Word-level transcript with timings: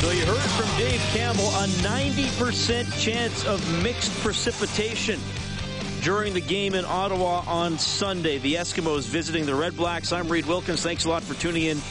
So 0.00 0.10
you 0.12 0.24
heard 0.24 0.38
from 0.38 0.78
Dave 0.78 0.98
Campbell 1.12 1.48
a 1.48 1.66
90% 1.82 2.98
chance 2.98 3.44
of 3.44 3.82
mixed 3.82 4.10
precipitation 4.22 5.20
during 6.00 6.32
the 6.32 6.40
game 6.40 6.74
in 6.74 6.86
Ottawa 6.86 7.44
on 7.46 7.78
Sunday. 7.78 8.38
The 8.38 8.54
Eskimos 8.54 9.06
visiting 9.06 9.44
the 9.44 9.54
Red 9.54 9.76
Blacks. 9.76 10.10
I'm 10.10 10.26
Reed 10.26 10.46
Wilkins. 10.46 10.82
Thanks 10.82 11.04
a 11.04 11.10
lot 11.10 11.22
for 11.22 11.34
tuning 11.34 11.64
in 11.64 11.82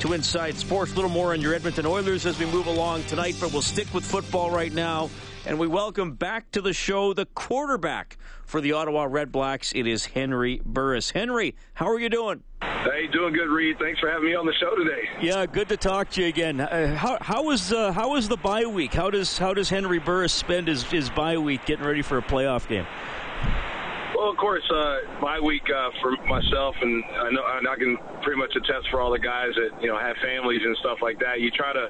to 0.00 0.14
Inside 0.14 0.56
Sports. 0.56 0.92
A 0.92 0.94
little 0.94 1.10
more 1.10 1.34
on 1.34 1.42
your 1.42 1.52
Edmonton 1.52 1.84
Oilers 1.84 2.24
as 2.24 2.38
we 2.38 2.46
move 2.46 2.66
along 2.66 3.02
tonight, 3.04 3.36
but 3.38 3.52
we'll 3.52 3.60
stick 3.60 3.92
with 3.92 4.06
football 4.06 4.50
right 4.50 4.72
now. 4.72 5.10
And 5.44 5.58
we 5.58 5.66
welcome 5.66 6.12
back 6.12 6.50
to 6.52 6.62
the 6.62 6.72
show 6.72 7.12
the 7.12 7.26
quarterback 7.26 8.16
for 8.46 8.62
the 8.62 8.72
Ottawa 8.72 9.04
Red 9.04 9.30
Blacks. 9.30 9.72
It 9.74 9.86
is 9.86 10.06
Henry 10.06 10.62
Burris. 10.64 11.10
Henry, 11.10 11.54
how 11.74 11.88
are 11.88 12.00
you 12.00 12.08
doing? 12.08 12.42
Hey, 12.84 13.08
doing 13.08 13.34
good, 13.34 13.48
Reed. 13.48 13.78
Thanks 13.78 14.00
for 14.00 14.10
having 14.10 14.24
me 14.24 14.34
on 14.34 14.46
the 14.46 14.54
show 14.54 14.74
today. 14.74 15.08
Yeah, 15.20 15.44
good 15.44 15.68
to 15.68 15.76
talk 15.76 16.08
to 16.10 16.22
you 16.22 16.28
again. 16.28 16.60
Uh, 16.60 16.96
how 16.96 17.18
how 17.20 17.42
was 17.42 17.72
uh, 17.72 17.92
how 17.92 18.12
was 18.12 18.26
the 18.26 18.38
bye 18.38 18.64
week? 18.64 18.94
How 18.94 19.10
does 19.10 19.36
how 19.36 19.52
does 19.52 19.68
Henry 19.68 19.98
Burris 19.98 20.32
spend 20.32 20.66
his 20.66 20.82
his 20.84 21.10
bye 21.10 21.36
week 21.36 21.66
getting 21.66 21.84
ready 21.84 22.00
for 22.00 22.16
a 22.16 22.22
playoff 22.22 22.66
game? 22.68 22.86
Well, 24.20 24.28
of 24.28 24.36
course, 24.36 24.70
uh, 24.70 24.98
my 25.22 25.40
week 25.40 25.64
uh, 25.74 25.88
for 26.02 26.12
myself, 26.28 26.76
and 26.82 27.02
I 27.04 27.30
know 27.30 27.42
and 27.56 27.66
I 27.66 27.74
can 27.76 27.96
pretty 28.22 28.36
much 28.38 28.52
attest 28.54 28.90
for 28.90 29.00
all 29.00 29.10
the 29.10 29.18
guys 29.18 29.56
that 29.56 29.80
you 29.80 29.88
know 29.88 29.98
have 29.98 30.14
families 30.20 30.60
and 30.62 30.76
stuff 30.76 30.98
like 31.00 31.18
that. 31.20 31.40
You 31.40 31.50
try 31.50 31.72
to 31.72 31.88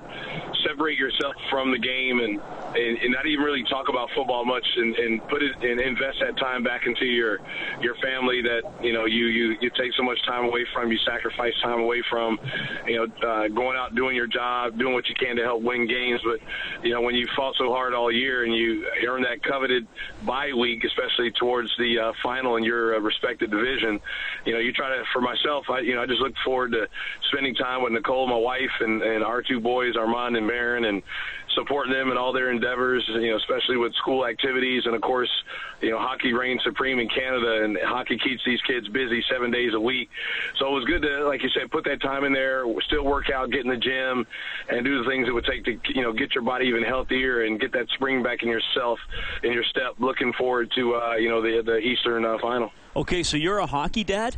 separate 0.62 0.96
yourself 0.96 1.34
from 1.50 1.72
the 1.72 1.78
game 1.78 2.20
and 2.20 2.38
and, 2.78 2.98
and 3.02 3.10
not 3.10 3.26
even 3.26 3.44
really 3.44 3.64
talk 3.64 3.88
about 3.88 4.10
football 4.14 4.44
much, 4.44 4.64
and, 4.76 4.94
and 4.94 5.26
put 5.26 5.42
it 5.42 5.56
and 5.58 5.80
invest 5.80 6.18
that 6.20 6.38
time 6.38 6.62
back 6.62 6.86
into 6.86 7.04
your 7.04 7.40
your 7.82 7.96
family 7.96 8.42
that 8.42 8.62
you 8.80 8.92
know 8.92 9.06
you 9.06 9.26
you 9.26 9.56
you 9.60 9.70
take 9.70 9.90
so 9.96 10.04
much 10.04 10.18
time 10.24 10.44
away 10.44 10.64
from, 10.72 10.92
you 10.92 10.98
sacrifice 11.04 11.54
time 11.64 11.80
away 11.80 12.00
from, 12.08 12.38
you 12.86 12.94
know, 12.94 13.28
uh, 13.28 13.48
going 13.48 13.76
out 13.76 13.96
doing 13.96 14.14
your 14.14 14.28
job, 14.28 14.78
doing 14.78 14.94
what 14.94 15.08
you 15.08 15.16
can 15.16 15.34
to 15.34 15.42
help 15.42 15.62
win 15.62 15.88
games. 15.88 16.20
But 16.22 16.38
you 16.86 16.94
know, 16.94 17.00
when 17.00 17.16
you 17.16 17.26
fought 17.34 17.56
so 17.58 17.74
hard 17.74 17.92
all 17.92 18.12
year 18.12 18.44
and 18.44 18.54
you 18.54 18.86
earn 19.08 19.22
that 19.22 19.42
coveted 19.42 19.88
bye 20.24 20.52
week, 20.56 20.84
especially 20.84 21.32
towards 21.32 21.70
the 21.76 21.98
uh, 21.98 22.12
final 22.22 22.56
in 22.56 22.64
your 22.64 22.96
uh, 22.96 23.00
respected 23.00 23.50
division, 23.50 24.00
you 24.44 24.52
know, 24.52 24.58
you 24.58 24.72
try 24.72 24.88
to. 24.88 25.02
For 25.12 25.20
myself, 25.20 25.66
I 25.70 25.80
you 25.80 25.94
know 25.94 26.02
I 26.02 26.06
just 26.06 26.20
look 26.20 26.34
forward 26.44 26.72
to 26.72 26.86
spending 27.30 27.54
time 27.54 27.82
with 27.82 27.92
Nicole, 27.92 28.26
my 28.26 28.36
wife, 28.36 28.70
and 28.80 29.02
and 29.02 29.24
our 29.24 29.42
two 29.42 29.60
boys, 29.60 29.96
Armand 29.96 30.36
and 30.36 30.46
Baron, 30.46 30.84
and 30.84 31.02
supporting 31.54 31.92
them 31.92 32.10
in 32.10 32.16
all 32.16 32.32
their 32.32 32.50
endeavors, 32.50 33.04
you 33.08 33.30
know, 33.30 33.36
especially 33.36 33.76
with 33.76 33.94
school 33.94 34.26
activities. 34.26 34.82
And 34.86 34.94
of 34.94 35.02
course, 35.02 35.30
you 35.80 35.90
know, 35.90 35.98
hockey 35.98 36.32
reigns 36.32 36.62
supreme 36.64 36.98
in 36.98 37.08
Canada 37.08 37.62
and 37.64 37.78
hockey 37.82 38.18
keeps 38.18 38.42
these 38.44 38.60
kids 38.62 38.88
busy 38.88 39.22
seven 39.30 39.50
days 39.50 39.72
a 39.74 39.80
week. 39.80 40.08
So 40.58 40.68
it 40.68 40.72
was 40.72 40.84
good 40.84 41.02
to, 41.02 41.26
like 41.26 41.42
you 41.42 41.48
said, 41.50 41.70
put 41.70 41.84
that 41.84 42.00
time 42.00 42.24
in 42.24 42.32
there, 42.32 42.64
still 42.86 43.04
work 43.04 43.30
out, 43.30 43.50
get 43.50 43.64
in 43.64 43.70
the 43.70 43.76
gym 43.76 44.26
and 44.68 44.84
do 44.84 45.02
the 45.02 45.08
things 45.08 45.28
it 45.28 45.32
would 45.32 45.46
take 45.46 45.64
to, 45.64 45.78
you 45.94 46.02
know, 46.02 46.12
get 46.12 46.34
your 46.34 46.44
body 46.44 46.66
even 46.66 46.82
healthier 46.82 47.44
and 47.44 47.60
get 47.60 47.72
that 47.72 47.88
spring 47.94 48.22
back 48.22 48.42
in 48.42 48.48
yourself, 48.48 48.98
in 49.42 49.52
your 49.52 49.64
step, 49.64 49.94
looking 49.98 50.32
forward 50.34 50.70
to, 50.74 50.94
uh, 50.94 51.14
you 51.14 51.28
know, 51.28 51.42
the, 51.42 51.62
the 51.64 51.78
Eastern 51.78 52.24
uh, 52.24 52.36
final. 52.40 52.70
Okay, 52.96 53.22
so 53.22 53.36
you're 53.36 53.58
a 53.58 53.66
hockey 53.66 54.04
dad? 54.04 54.36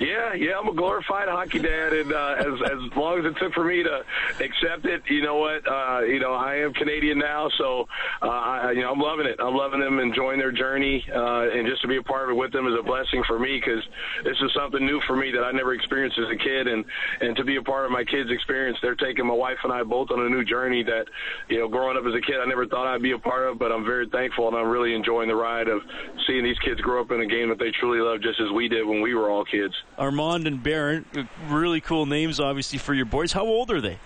Yeah, 0.00 0.34
yeah, 0.34 0.58
I'm 0.58 0.68
a 0.68 0.74
glorified 0.74 1.28
hockey 1.28 1.58
dad, 1.58 1.92
and 1.92 2.12
uh, 2.12 2.34
as 2.38 2.70
as 2.72 2.96
long 2.96 3.20
as 3.20 3.24
it 3.24 3.38
took 3.38 3.52
for 3.52 3.64
me 3.64 3.82
to 3.82 4.02
accept 4.40 4.86
it, 4.86 5.02
you 5.08 5.22
know 5.22 5.36
what, 5.36 5.66
uh, 5.70 6.00
you 6.00 6.18
know, 6.18 6.32
I 6.32 6.56
am 6.56 6.72
Canadian 6.72 7.18
now, 7.18 7.48
so 7.58 7.86
uh, 8.22 8.26
I, 8.26 8.72
you 8.72 8.82
know, 8.82 8.92
I'm 8.92 8.98
loving 8.98 9.26
it. 9.26 9.36
I'm 9.38 9.54
loving 9.54 9.80
them, 9.80 10.00
enjoying 10.00 10.38
their 10.38 10.52
journey, 10.52 11.04
uh, 11.14 11.50
and 11.50 11.66
just 11.66 11.82
to 11.82 11.88
be 11.88 11.96
a 11.96 12.02
part 12.02 12.24
of 12.24 12.30
it 12.30 12.38
with 12.38 12.52
them 12.52 12.66
is 12.66 12.74
a 12.78 12.82
blessing 12.82 13.22
for 13.26 13.38
me 13.38 13.60
because 13.60 13.82
this 14.24 14.36
is 14.42 14.50
something 14.54 14.84
new 14.84 15.00
for 15.06 15.16
me 15.16 15.30
that 15.30 15.42
I 15.42 15.52
never 15.52 15.74
experienced 15.74 16.18
as 16.18 16.26
a 16.32 16.36
kid, 16.36 16.66
and 16.66 16.84
and 17.20 17.36
to 17.36 17.44
be 17.44 17.56
a 17.56 17.62
part 17.62 17.84
of 17.84 17.92
my 17.92 18.04
kids' 18.04 18.30
experience, 18.30 18.78
they're 18.82 18.96
taking 18.96 19.26
my 19.26 19.34
wife 19.34 19.58
and 19.62 19.72
I 19.72 19.82
both 19.84 20.10
on 20.10 20.20
a 20.20 20.28
new 20.28 20.44
journey 20.44 20.82
that, 20.84 21.04
you 21.48 21.58
know, 21.58 21.68
growing 21.68 21.96
up 21.96 22.04
as 22.06 22.14
a 22.14 22.20
kid, 22.20 22.36
I 22.42 22.46
never 22.46 22.66
thought 22.66 22.86
I'd 22.86 23.02
be 23.02 23.12
a 23.12 23.18
part 23.18 23.48
of, 23.48 23.58
but 23.58 23.70
I'm 23.70 23.84
very 23.84 24.08
thankful, 24.08 24.48
and 24.48 24.56
I'm 24.56 24.68
really 24.68 24.94
enjoying 24.94 25.28
the 25.28 25.36
ride 25.36 25.68
of 25.68 25.82
seeing 26.26 26.42
these 26.42 26.58
kids 26.58 26.80
grow 26.80 27.00
up 27.00 27.10
in 27.10 27.20
a 27.20 27.26
game 27.26 27.48
that 27.50 27.58
they 27.58 27.70
truly 27.78 28.00
love, 28.00 28.20
just 28.22 28.40
as 28.40 28.50
we 28.52 28.68
did 28.68 28.86
when 28.86 29.00
we 29.00 29.14
were 29.14 29.30
all 29.30 29.44
kids. 29.44 29.74
Armand 29.98 30.46
and 30.46 30.62
Baron, 30.62 31.04
really 31.48 31.80
cool 31.80 32.06
names, 32.06 32.40
obviously, 32.40 32.78
for 32.78 32.94
your 32.94 33.06
boys. 33.06 33.32
How 33.32 33.44
old 33.44 33.70
are 33.70 33.80
they? 33.80 33.98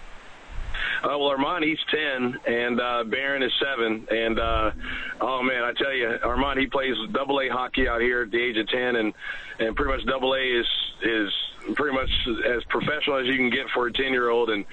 Uh, 1.02 1.16
well, 1.16 1.28
Armand, 1.28 1.64
he's 1.64 1.78
10, 1.90 2.38
and 2.46 2.80
uh, 2.80 3.04
Baron 3.04 3.42
is 3.42 3.52
7. 3.60 4.06
And, 4.10 4.38
uh, 4.38 4.70
oh, 5.20 5.42
man, 5.42 5.62
I 5.62 5.72
tell 5.72 5.92
you, 5.92 6.18
Armand, 6.22 6.58
he 6.58 6.66
plays 6.66 6.94
double 7.12 7.40
A 7.40 7.48
hockey 7.48 7.88
out 7.88 8.00
here 8.00 8.22
at 8.22 8.30
the 8.30 8.40
age 8.40 8.56
of 8.56 8.68
10, 8.68 8.96
and, 8.96 9.14
and 9.60 9.76
pretty 9.76 9.92
much 9.92 10.04
double 10.06 10.34
A 10.34 10.40
is, 10.40 10.66
is 11.02 11.32
pretty 11.74 11.94
much 11.94 12.10
as 12.46 12.64
professional 12.64 13.18
as 13.18 13.26
you 13.26 13.36
can 13.36 13.50
get 13.50 13.68
for 13.74 13.86
a 13.86 13.92
10 13.92 14.12
year 14.12 14.30
old. 14.30 14.50
And 14.50 14.64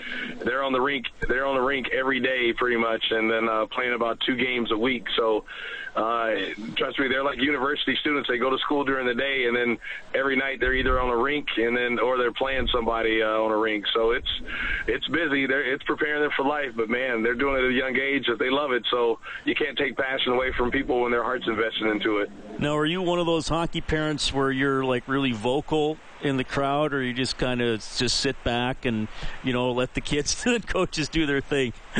they're 0.43 0.63
on 0.63 0.73
the 0.73 0.81
rink, 0.81 1.05
they're 1.27 1.45
on 1.45 1.55
the 1.55 1.61
rink 1.61 1.89
every 1.89 2.19
day, 2.19 2.53
pretty 2.53 2.77
much, 2.77 3.03
and 3.11 3.29
then 3.29 3.47
uh, 3.47 3.67
playing 3.67 3.93
about 3.93 4.19
two 4.25 4.35
games 4.35 4.71
a 4.71 4.77
week. 4.77 5.05
So, 5.15 5.45
uh, 5.95 6.35
trust 6.75 6.99
me, 6.99 7.07
they're 7.07 7.23
like 7.23 7.39
university 7.39 7.95
students. 8.01 8.27
They 8.27 8.37
go 8.37 8.49
to 8.49 8.57
school 8.57 8.83
during 8.83 9.07
the 9.07 9.13
day, 9.13 9.45
and 9.47 9.55
then 9.55 9.77
every 10.13 10.35
night 10.35 10.59
they're 10.59 10.73
either 10.73 10.99
on 10.99 11.09
a 11.09 11.15
rink, 11.15 11.47
and 11.57 11.75
then 11.75 11.99
or 11.99 12.17
they're 12.17 12.33
playing 12.33 12.67
somebody 12.73 13.21
uh, 13.21 13.27
on 13.27 13.51
a 13.51 13.57
rink. 13.57 13.85
So 13.93 14.11
it's 14.11 14.27
it's 14.87 15.07
busy. 15.07 15.47
They're, 15.47 15.73
it's 15.73 15.83
preparing 15.83 16.21
them 16.21 16.31
for 16.35 16.43
life. 16.43 16.71
But 16.75 16.89
man, 16.89 17.23
they're 17.23 17.33
doing 17.35 17.55
it 17.55 17.65
at 17.65 17.71
a 17.71 17.73
young 17.73 17.95
age 17.97 18.25
that 18.27 18.39
they 18.39 18.49
love 18.49 18.71
it. 18.71 18.83
So 18.91 19.19
you 19.45 19.55
can't 19.55 19.77
take 19.77 19.95
passion 19.95 20.33
away 20.33 20.51
from 20.57 20.69
people 20.69 21.01
when 21.01 21.11
their 21.11 21.23
heart's 21.23 21.47
invested 21.47 21.87
into 21.87 22.17
it. 22.17 22.29
Now, 22.59 22.75
are 22.75 22.85
you 22.85 23.01
one 23.01 23.19
of 23.19 23.25
those 23.25 23.47
hockey 23.47 23.81
parents 23.81 24.33
where 24.33 24.51
you're 24.51 24.83
like 24.83 25.07
really 25.07 25.31
vocal 25.31 25.97
in 26.21 26.37
the 26.37 26.43
crowd, 26.43 26.93
or 26.93 27.01
you 27.01 27.13
just 27.13 27.37
kind 27.37 27.61
of 27.61 27.79
just 27.97 28.19
sit 28.19 28.41
back 28.43 28.85
and 28.85 29.07
you 29.43 29.53
know 29.53 29.71
let 29.71 29.93
the 29.93 30.01
kids 30.01 30.35
and 30.45 30.61
the 30.61 30.67
coaches 30.67 31.07
do 31.07 31.25
their 31.25 31.41
thing? 31.41 31.71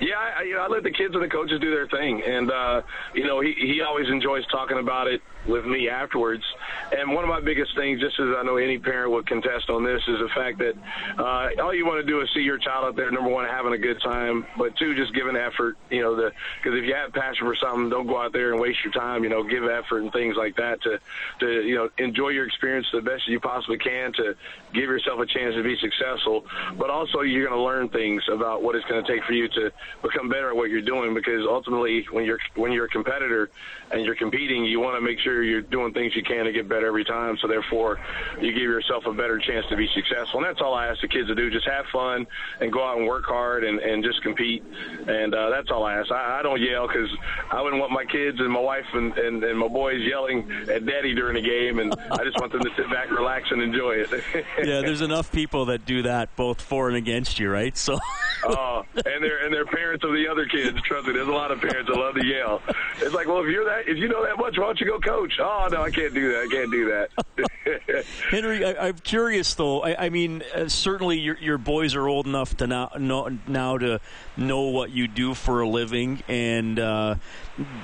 yeah, 0.00 0.16
I, 0.38 0.42
you 0.42 0.54
know, 0.54 0.60
I 0.60 0.68
let 0.68 0.82
the 0.82 0.90
kids 0.90 1.14
and 1.14 1.22
the 1.22 1.28
coaches 1.28 1.60
do 1.60 1.70
their 1.70 1.86
thing, 1.86 2.22
and 2.22 2.50
uh, 2.50 2.82
you 3.14 3.24
know, 3.26 3.40
he 3.40 3.54
he 3.56 3.80
always 3.86 4.06
enjoys 4.08 4.46
talking 4.48 4.78
about 4.78 5.06
it 5.06 5.20
with 5.48 5.64
me 5.64 5.88
afterwards. 5.88 6.44
And 6.92 7.12
one 7.12 7.24
of 7.24 7.28
my 7.28 7.40
biggest 7.40 7.74
things, 7.74 8.00
just 8.00 8.18
as 8.20 8.28
I 8.36 8.42
know 8.42 8.56
any 8.56 8.78
parent 8.78 9.10
would 9.12 9.26
contest 9.26 9.70
on 9.70 9.84
this, 9.84 10.02
is 10.06 10.18
the 10.18 10.28
fact 10.34 10.58
that 10.58 10.74
uh, 11.18 11.62
all 11.62 11.74
you 11.74 11.86
want 11.86 12.04
to 12.04 12.06
do 12.06 12.20
is 12.20 12.28
see 12.34 12.40
your 12.40 12.58
child 12.58 12.84
out 12.84 12.96
there. 12.96 13.10
Number 13.10 13.30
one, 13.30 13.46
having 13.46 13.72
a 13.72 13.78
good 13.78 14.00
time, 14.00 14.46
but 14.56 14.76
two, 14.76 14.94
just 14.94 15.14
giving 15.14 15.36
effort. 15.36 15.76
You 15.90 16.02
know, 16.02 16.14
because 16.16 16.78
if 16.78 16.84
you 16.84 16.94
have 16.94 17.12
passion 17.12 17.46
for 17.46 17.56
something, 17.56 17.90
don't 17.90 18.06
go 18.06 18.20
out 18.20 18.32
there 18.32 18.52
and 18.52 18.60
waste 18.60 18.84
your 18.84 18.92
time. 18.92 19.24
You 19.24 19.30
know, 19.30 19.42
give 19.42 19.64
effort 19.64 20.02
and 20.02 20.12
things 20.12 20.36
like 20.36 20.56
that 20.56 20.82
to 20.82 21.00
to 21.40 21.62
you 21.62 21.74
know 21.74 21.90
enjoy 21.98 22.30
your 22.30 22.46
experience 22.46 22.86
the 22.92 23.00
best 23.00 23.26
you 23.28 23.40
possibly 23.40 23.78
can 23.78 24.12
to 24.14 24.36
give 24.72 24.84
yourself 24.84 25.20
a 25.20 25.26
chance 25.26 25.54
to 25.54 25.62
be 25.62 25.76
successful. 25.76 26.44
But 26.78 26.90
also, 26.90 27.20
you're 27.20 27.46
going 27.46 27.58
to 27.58 27.64
learn 27.64 27.88
things 27.88 28.22
about 28.30 28.62
what 28.62 28.76
it's 28.76 28.86
going 28.86 29.04
to 29.04 29.12
take 29.12 29.24
for 29.24 29.32
you 29.32 29.48
to 29.48 29.72
become 30.02 30.28
better 30.28 30.50
at 30.50 30.56
what 30.56 30.70
you're 30.70 30.82
doing. 30.82 31.14
Because 31.14 31.46
ultimately, 31.48 32.06
when 32.10 32.24
you're 32.24 32.40
when 32.54 32.72
you're 32.72 32.86
a 32.86 32.90
competitor 32.90 33.50
and 33.90 34.04
you're 34.04 34.14
competing, 34.14 34.64
you 34.64 34.80
want 34.80 34.96
to 34.96 35.00
make 35.00 35.18
sure 35.20 35.35
you're 35.42 35.62
doing 35.62 35.92
things 35.92 36.14
you 36.14 36.22
can 36.22 36.44
to 36.44 36.52
get 36.52 36.68
better 36.68 36.86
every 36.86 37.04
time. 37.04 37.36
So 37.40 37.48
therefore, 37.48 37.98
you 38.40 38.52
give 38.52 38.62
yourself 38.62 39.06
a 39.06 39.12
better 39.12 39.38
chance 39.38 39.66
to 39.70 39.76
be 39.76 39.88
successful. 39.94 40.40
And 40.40 40.46
that's 40.48 40.60
all 40.60 40.74
I 40.74 40.86
ask 40.86 41.00
the 41.00 41.08
kids 41.08 41.28
to 41.28 41.34
do: 41.34 41.50
just 41.50 41.66
have 41.66 41.86
fun 41.92 42.26
and 42.60 42.72
go 42.72 42.84
out 42.84 42.98
and 42.98 43.06
work 43.06 43.24
hard 43.24 43.64
and, 43.64 43.78
and 43.80 44.02
just 44.04 44.22
compete. 44.22 44.62
And 45.06 45.34
uh, 45.34 45.50
that's 45.50 45.70
all 45.70 45.84
I 45.84 45.94
ask. 45.94 46.10
I, 46.10 46.40
I 46.40 46.42
don't 46.42 46.60
yell 46.60 46.86
because 46.86 47.10
I 47.50 47.62
wouldn't 47.62 47.80
want 47.80 47.92
my 47.92 48.04
kids 48.04 48.40
and 48.40 48.50
my 48.50 48.60
wife 48.60 48.86
and, 48.92 49.16
and, 49.18 49.42
and 49.42 49.58
my 49.58 49.68
boys 49.68 50.00
yelling 50.02 50.50
at 50.70 50.86
daddy 50.86 51.14
during 51.14 51.34
the 51.34 51.48
game. 51.48 51.78
And 51.78 51.94
I 52.10 52.24
just 52.24 52.38
want 52.40 52.52
them 52.52 52.62
to 52.62 52.70
sit 52.76 52.90
back, 52.90 53.10
relax, 53.10 53.50
and 53.50 53.62
enjoy 53.62 53.96
it. 53.96 54.10
yeah, 54.58 54.80
there's 54.80 55.02
enough 55.02 55.32
people 55.32 55.66
that 55.66 55.84
do 55.84 56.02
that, 56.02 56.34
both 56.36 56.60
for 56.60 56.88
and 56.88 56.96
against 56.96 57.38
you, 57.38 57.50
right? 57.50 57.76
So. 57.76 57.98
oh, 58.44 58.84
and 58.94 59.22
they're 59.22 59.44
and 59.44 59.52
they're 59.52 59.66
parents 59.66 60.04
of 60.04 60.12
the 60.12 60.26
other 60.28 60.46
kids. 60.46 60.80
Trust 60.82 61.06
me, 61.06 61.12
there's 61.12 61.28
a 61.28 61.32
lot 61.32 61.50
of 61.50 61.60
parents 61.60 61.88
that 61.88 61.96
love 61.96 62.14
to 62.14 62.26
yell. 62.26 62.62
It's 63.00 63.14
like, 63.14 63.26
well, 63.26 63.42
if 63.42 63.48
you're 63.48 63.64
that, 63.64 63.88
if 63.88 63.98
you 63.98 64.08
know 64.08 64.24
that 64.24 64.36
much, 64.38 64.56
why 64.58 64.66
don't 64.66 64.80
you 64.80 64.86
go 64.86 64.98
coach? 64.98 65.25
Oh 65.38 65.68
no, 65.70 65.82
I 65.82 65.90
can't 65.90 66.14
do 66.14 66.32
that. 66.32 66.42
I 66.42 66.46
can't 66.48 66.70
do 66.70 66.90
that. 66.90 67.10
Henry, 68.30 68.64
I, 68.64 68.88
am 68.88 68.98
curious 68.98 69.54
though. 69.54 69.82
I, 69.82 70.06
I 70.06 70.08
mean, 70.08 70.42
uh, 70.54 70.68
certainly 70.68 71.18
your 71.18 71.36
your 71.38 71.58
boys 71.58 71.94
are 71.94 72.06
old 72.06 72.26
enough 72.26 72.56
to 72.58 72.66
now 72.66 72.90
know, 72.98 73.38
now 73.46 73.78
to 73.78 74.00
know 74.36 74.62
what 74.62 74.90
you 74.90 75.08
do 75.08 75.34
for 75.34 75.60
a 75.60 75.68
living, 75.68 76.22
and 76.28 76.78
uh, 76.78 77.16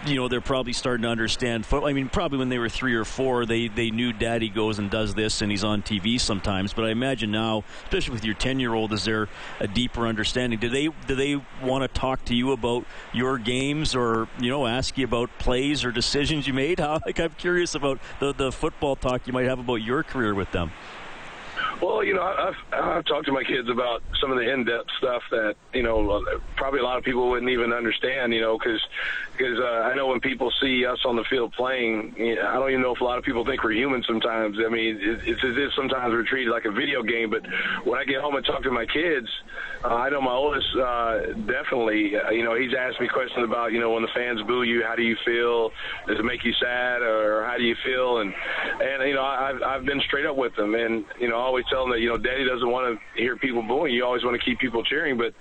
you 0.06 0.14
know 0.14 0.28
they're 0.28 0.40
probably 0.40 0.72
starting 0.72 1.02
to 1.02 1.08
understand. 1.08 1.66
Football. 1.66 1.88
I 1.88 1.92
mean, 1.92 2.08
probably 2.08 2.38
when 2.38 2.48
they 2.48 2.58
were 2.58 2.68
three 2.68 2.94
or 2.94 3.04
four, 3.04 3.46
they 3.46 3.68
they 3.68 3.90
knew 3.90 4.12
Daddy 4.12 4.48
goes 4.48 4.78
and 4.78 4.90
does 4.90 5.14
this, 5.14 5.42
and 5.42 5.50
he's 5.50 5.64
on 5.64 5.82
TV 5.82 6.20
sometimes. 6.20 6.72
But 6.72 6.84
I 6.84 6.90
imagine 6.90 7.30
now, 7.30 7.64
especially 7.84 8.14
with 8.14 8.24
your 8.24 8.34
ten 8.34 8.60
year 8.60 8.74
old, 8.74 8.92
is 8.92 9.04
there 9.04 9.28
a 9.60 9.66
deeper 9.66 10.06
understanding? 10.06 10.58
Do 10.58 10.68
they 10.68 10.88
do 11.06 11.14
they 11.14 11.40
want 11.62 11.82
to 11.82 11.88
talk 11.88 12.24
to 12.26 12.34
you 12.34 12.52
about 12.52 12.84
your 13.12 13.38
games, 13.38 13.94
or 13.94 14.28
you 14.40 14.50
know, 14.50 14.66
ask 14.66 14.96
you 14.96 15.04
about 15.04 15.30
plays 15.38 15.84
or 15.84 15.90
decisions 15.90 16.46
you 16.46 16.54
made? 16.54 16.78
How 16.82 17.00
like 17.04 17.18
I'm 17.18 17.30
curious 17.30 17.74
about 17.74 17.98
the 18.20 18.32
the 18.32 18.52
football 18.52 18.96
talk 18.96 19.26
you 19.26 19.32
might 19.32 19.46
have 19.46 19.58
about 19.58 19.71
your 19.76 20.02
career 20.02 20.34
with 20.34 20.50
them. 20.52 20.70
Well, 21.82 22.04
you 22.04 22.14
know, 22.14 22.22
I've 22.22 22.54
I've 22.72 23.04
talked 23.06 23.26
to 23.26 23.32
my 23.32 23.42
kids 23.42 23.68
about 23.68 24.04
some 24.20 24.30
of 24.30 24.38
the 24.38 24.48
in-depth 24.48 24.88
stuff 24.98 25.22
that 25.32 25.56
you 25.74 25.82
know 25.82 26.24
probably 26.54 26.78
a 26.78 26.84
lot 26.84 26.96
of 26.96 27.02
people 27.02 27.28
wouldn't 27.28 27.50
even 27.50 27.72
understand. 27.72 28.32
You 28.32 28.40
know, 28.40 28.56
because 28.56 28.80
because 29.36 29.58
uh, 29.58 29.90
I 29.90 29.96
know 29.96 30.06
when 30.06 30.20
people 30.20 30.52
see 30.62 30.86
us 30.86 31.00
on 31.04 31.16
the 31.16 31.24
field 31.24 31.52
playing, 31.54 32.14
you 32.16 32.36
know, 32.36 32.46
I 32.46 32.54
don't 32.54 32.70
even 32.70 32.82
know 32.82 32.94
if 32.94 33.00
a 33.00 33.04
lot 33.04 33.18
of 33.18 33.24
people 33.24 33.44
think 33.44 33.64
we're 33.64 33.72
human. 33.72 34.04
Sometimes, 34.04 34.58
I 34.64 34.68
mean, 34.68 34.96
it, 35.00 35.26
it's 35.26 35.42
as 35.42 35.56
if 35.56 35.74
sometimes 35.74 36.12
we're 36.12 36.22
treated 36.22 36.52
like 36.52 36.66
a 36.66 36.70
video 36.70 37.02
game. 37.02 37.30
But 37.30 37.42
when 37.84 37.98
I 37.98 38.04
get 38.04 38.20
home 38.20 38.36
and 38.36 38.46
talk 38.46 38.62
to 38.62 38.70
my 38.70 38.86
kids, 38.86 39.26
uh, 39.82 39.88
I 39.88 40.08
know 40.10 40.20
my 40.20 40.30
oldest 40.30 40.68
uh, 40.76 41.34
definitely. 41.50 42.14
Uh, 42.14 42.30
you 42.30 42.44
know, 42.44 42.54
he's 42.54 42.74
asked 42.78 43.00
me 43.00 43.08
questions 43.08 43.44
about 43.44 43.72
you 43.72 43.80
know 43.80 43.90
when 43.90 44.02
the 44.02 44.12
fans 44.14 44.40
boo 44.42 44.62
you, 44.62 44.84
how 44.86 44.94
do 44.94 45.02
you 45.02 45.16
feel? 45.24 45.72
Does 46.06 46.20
it 46.20 46.24
make 46.24 46.44
you 46.44 46.52
sad, 46.60 47.02
or 47.02 47.44
how 47.44 47.56
do 47.56 47.64
you 47.64 47.74
feel? 47.84 48.18
And 48.18 48.32
and 48.80 49.02
you 49.08 49.16
know, 49.16 49.24
I've 49.24 49.60
I've 49.62 49.84
been 49.84 50.00
straight 50.06 50.26
up 50.26 50.36
with 50.36 50.54
them, 50.54 50.76
and 50.76 51.04
you 51.18 51.28
know, 51.28 51.38
always 51.38 51.64
tell 51.72 51.82
them 51.84 51.90
that 51.92 52.00
you 52.00 52.08
know, 52.08 52.18
Daddy 52.18 52.44
doesn't 52.44 52.68
want 52.68 52.92
to 52.92 53.20
hear 53.20 53.36
people 53.36 53.62
booing. 53.62 53.94
You 53.94 54.04
always 54.04 54.24
want 54.24 54.38
to 54.38 54.44
keep 54.44 54.58
people 54.60 54.84
cheering, 54.84 55.16
but 55.16 55.32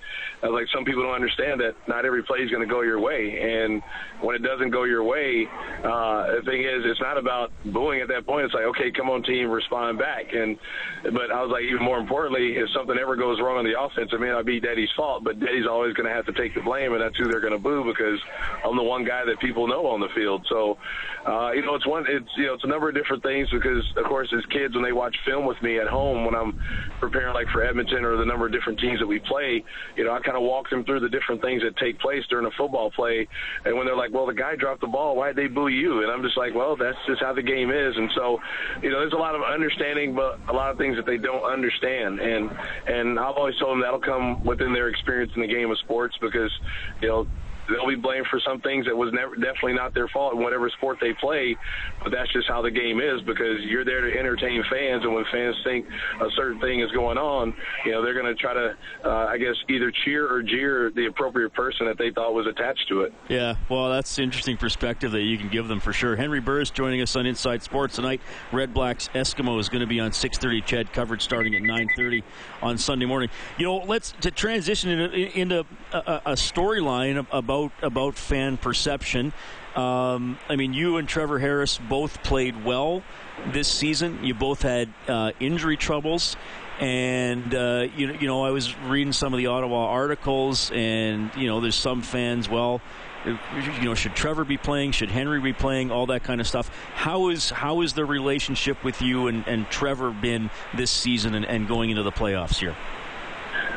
uh, 0.42 0.50
like 0.50 0.66
some 0.74 0.84
people 0.84 1.02
don't 1.02 1.14
understand 1.14 1.60
that 1.60 1.76
not 1.86 2.04
every 2.04 2.22
play 2.22 2.38
is 2.38 2.50
going 2.50 2.66
to 2.66 2.72
go 2.72 2.80
your 2.80 3.00
way, 3.00 3.38
and 3.38 3.82
when 4.22 4.34
it 4.34 4.42
doesn't 4.42 4.70
go 4.70 4.84
your 4.84 5.04
way, 5.04 5.46
uh, 5.84 6.40
the 6.40 6.42
thing 6.46 6.62
is, 6.62 6.82
it's 6.84 7.00
not 7.00 7.18
about 7.18 7.52
booing 7.66 8.00
at 8.00 8.08
that 8.08 8.26
point. 8.26 8.46
It's 8.46 8.54
like, 8.54 8.64
okay, 8.64 8.90
come 8.90 9.10
on, 9.10 9.22
team, 9.22 9.50
respond 9.50 9.98
back. 9.98 10.32
And 10.32 10.58
but 11.12 11.30
I 11.30 11.42
was 11.42 11.50
like, 11.50 11.64
even 11.64 11.82
more 11.82 11.98
importantly, 11.98 12.56
if 12.56 12.70
something 12.70 12.96
ever 12.96 13.16
goes 13.16 13.40
wrong 13.40 13.58
on 13.58 13.64
the 13.64 13.78
offense, 13.78 14.10
it 14.12 14.20
may 14.20 14.28
not 14.28 14.46
be 14.46 14.60
Daddy's 14.60 14.90
fault, 14.96 15.24
but 15.24 15.38
Daddy's 15.38 15.66
always 15.66 15.92
going 15.94 16.08
to 16.08 16.14
have 16.14 16.26
to 16.26 16.32
take 16.32 16.54
the 16.54 16.62
blame, 16.62 16.92
and 16.92 17.02
that's 17.02 17.16
who 17.16 17.24
they're 17.24 17.40
going 17.40 17.52
to 17.52 17.58
boo 17.58 17.84
because 17.84 18.20
I'm 18.64 18.76
the 18.76 18.82
one 18.82 19.04
guy 19.04 19.24
that 19.24 19.40
people 19.40 19.66
know 19.66 19.86
on 19.86 20.00
the 20.00 20.08
field. 20.14 20.46
So, 20.48 20.78
uh, 21.26 21.52
you 21.52 21.62
know, 21.62 21.74
it's 21.74 21.86
one, 21.86 22.04
it's 22.08 22.28
you 22.36 22.46
know, 22.46 22.54
it's 22.54 22.64
a 22.64 22.68
number 22.68 22.88
of 22.88 22.94
different 22.94 23.22
things 23.22 23.50
because, 23.50 23.84
of 23.96 24.04
course, 24.04 24.32
as 24.36 24.44
kids 24.46 24.74
when 24.74 24.84
they 24.84 24.92
watch 24.92 25.16
film 25.26 25.46
with 25.46 25.60
me 25.62 25.78
at 25.78 25.88
home 25.88 26.21
when 26.24 26.34
I'm 26.34 26.54
preparing 27.00 27.34
like 27.34 27.48
for 27.52 27.64
Edmonton 27.64 28.04
or 28.04 28.16
the 28.16 28.24
number 28.24 28.46
of 28.46 28.52
different 28.52 28.78
teams 28.78 29.00
that 29.00 29.06
we 29.06 29.18
play, 29.20 29.62
you 29.96 30.04
know, 30.04 30.12
I 30.12 30.20
kind 30.20 30.36
of 30.36 30.42
walk 30.42 30.70
them 30.70 30.84
through 30.84 31.00
the 31.00 31.08
different 31.08 31.42
things 31.42 31.62
that 31.62 31.76
take 31.76 31.98
place 32.00 32.22
during 32.30 32.46
a 32.46 32.50
football 32.56 32.90
play, 32.90 33.26
and 33.64 33.76
when 33.76 33.86
they're 33.86 33.96
like, 33.96 34.12
well, 34.12 34.26
the 34.26 34.34
guy 34.34 34.56
dropped 34.56 34.80
the 34.80 34.86
ball, 34.86 35.16
why'd 35.16 35.36
they 35.36 35.46
boo 35.46 35.68
you? 35.68 36.02
And 36.02 36.10
I'm 36.10 36.22
just 36.22 36.36
like, 36.36 36.54
well, 36.54 36.76
that's 36.76 36.98
just 37.06 37.20
how 37.20 37.32
the 37.32 37.42
game 37.42 37.70
is, 37.70 37.94
and 37.96 38.10
so, 38.14 38.38
you 38.82 38.90
know, 38.90 39.00
there's 39.00 39.12
a 39.12 39.16
lot 39.16 39.34
of 39.34 39.42
understanding, 39.42 40.14
but 40.14 40.38
a 40.48 40.52
lot 40.52 40.70
of 40.70 40.78
things 40.78 40.96
that 40.96 41.06
they 41.06 41.18
don't 41.18 41.44
understand, 41.44 42.20
and 42.20 42.50
and 42.86 43.18
I've 43.18 43.36
always 43.36 43.56
told 43.58 43.72
them 43.72 43.80
that'll 43.80 44.00
come 44.00 44.44
within 44.44 44.72
their 44.72 44.88
experience 44.88 45.32
in 45.36 45.42
the 45.42 45.48
game 45.48 45.70
of 45.70 45.78
sports 45.78 46.16
because, 46.20 46.50
you 47.00 47.08
know, 47.08 47.26
they'll 47.72 47.88
be 47.88 47.96
blamed 47.96 48.26
for 48.30 48.40
some 48.40 48.60
things 48.60 48.86
that 48.86 48.96
was 48.96 49.12
never 49.12 49.34
definitely 49.36 49.74
not 49.74 49.94
their 49.94 50.08
fault 50.08 50.34
in 50.34 50.42
whatever 50.42 50.70
sport 50.70 50.98
they 51.00 51.12
play. 51.14 51.56
But 52.02 52.12
that's 52.12 52.32
just 52.32 52.48
how 52.48 52.62
the 52.62 52.70
game 52.70 53.00
is 53.00 53.20
because 53.22 53.60
you're 53.62 53.84
there 53.84 54.00
to 54.02 54.18
entertain 54.18 54.62
fans, 54.70 55.04
and 55.04 55.14
when 55.14 55.24
fans 55.32 55.56
think 55.64 55.86
a 56.20 56.28
certain 56.36 56.60
thing 56.60 56.80
is 56.80 56.90
going 56.92 57.18
on, 57.18 57.54
you 57.84 57.92
know 57.92 58.02
they're 58.02 58.14
going 58.14 58.26
to 58.26 58.34
try 58.34 58.54
to, 58.54 58.76
uh, 59.04 59.26
I 59.26 59.38
guess, 59.38 59.56
either 59.68 59.92
cheer 60.04 60.28
or 60.30 60.42
jeer 60.42 60.90
the 60.94 61.06
appropriate 61.06 61.52
person 61.54 61.86
that 61.86 61.98
they 61.98 62.10
thought 62.10 62.34
was 62.34 62.46
attached 62.46 62.88
to 62.88 63.02
it. 63.02 63.12
Yeah, 63.28 63.56
well, 63.68 63.90
that's 63.90 64.18
an 64.18 64.24
interesting 64.24 64.56
perspective 64.56 65.12
that 65.12 65.22
you 65.22 65.38
can 65.38 65.48
give 65.48 65.68
them 65.68 65.80
for 65.80 65.92
sure. 65.92 66.16
Henry 66.16 66.40
Burris 66.40 66.70
joining 66.70 67.00
us 67.00 67.16
on 67.16 67.26
Inside 67.26 67.62
Sports 67.62 67.96
tonight. 67.96 68.20
Red 68.52 68.74
Blacks 68.74 69.08
Eskimo 69.14 69.58
is 69.58 69.68
going 69.68 69.80
to 69.80 69.86
be 69.86 70.00
on 70.00 70.10
6:30. 70.10 70.64
CHED 70.64 70.92
coverage 70.92 71.22
starting 71.22 71.54
at 71.54 71.62
9:30 71.62 72.22
on 72.60 72.78
Sunday 72.78 73.06
morning. 73.06 73.30
You 73.58 73.66
know, 73.66 73.76
let's 73.78 74.12
to 74.20 74.30
transition 74.30 74.90
into, 74.90 75.38
into 75.38 75.66
a, 75.92 76.22
a 76.26 76.32
storyline 76.32 77.26
about 77.32 77.61
about 77.78 78.02
about 78.02 78.18
fan 78.18 78.56
perception. 78.56 79.32
Um, 79.74 80.38
I 80.48 80.56
mean, 80.56 80.74
you 80.74 80.96
and 80.98 81.08
Trevor 81.08 81.38
Harris 81.38 81.78
both 81.78 82.22
played 82.22 82.64
well 82.64 83.02
this 83.52 83.68
season. 83.68 84.24
You 84.24 84.34
both 84.34 84.62
had 84.62 84.92
uh, 85.08 85.32
injury 85.40 85.76
troubles, 85.76 86.36
and 86.80 87.54
uh, 87.54 87.88
you 87.96 88.12
you 88.20 88.26
know 88.26 88.44
I 88.44 88.50
was 88.50 88.76
reading 88.80 89.12
some 89.12 89.32
of 89.32 89.38
the 89.38 89.46
Ottawa 89.46 89.86
articles, 89.86 90.70
and 90.72 91.30
you 91.36 91.46
know 91.46 91.60
there's 91.60 91.76
some 91.76 92.02
fans. 92.02 92.48
Well, 92.48 92.80
you 93.24 93.84
know, 93.84 93.94
should 93.94 94.16
Trevor 94.16 94.44
be 94.44 94.56
playing? 94.56 94.92
Should 94.92 95.10
Henry 95.10 95.40
be 95.40 95.52
playing? 95.52 95.92
All 95.92 96.06
that 96.06 96.24
kind 96.24 96.40
of 96.40 96.46
stuff. 96.46 96.68
How 96.94 97.28
is 97.28 97.50
how 97.50 97.82
is 97.82 97.92
the 97.92 98.04
relationship 98.04 98.82
with 98.84 99.00
you 99.00 99.28
and, 99.28 99.46
and 99.46 99.68
Trevor 99.70 100.10
been 100.10 100.50
this 100.74 100.90
season 100.90 101.34
and, 101.34 101.46
and 101.46 101.68
going 101.68 101.90
into 101.90 102.02
the 102.02 102.12
playoffs 102.12 102.58
here? 102.58 102.74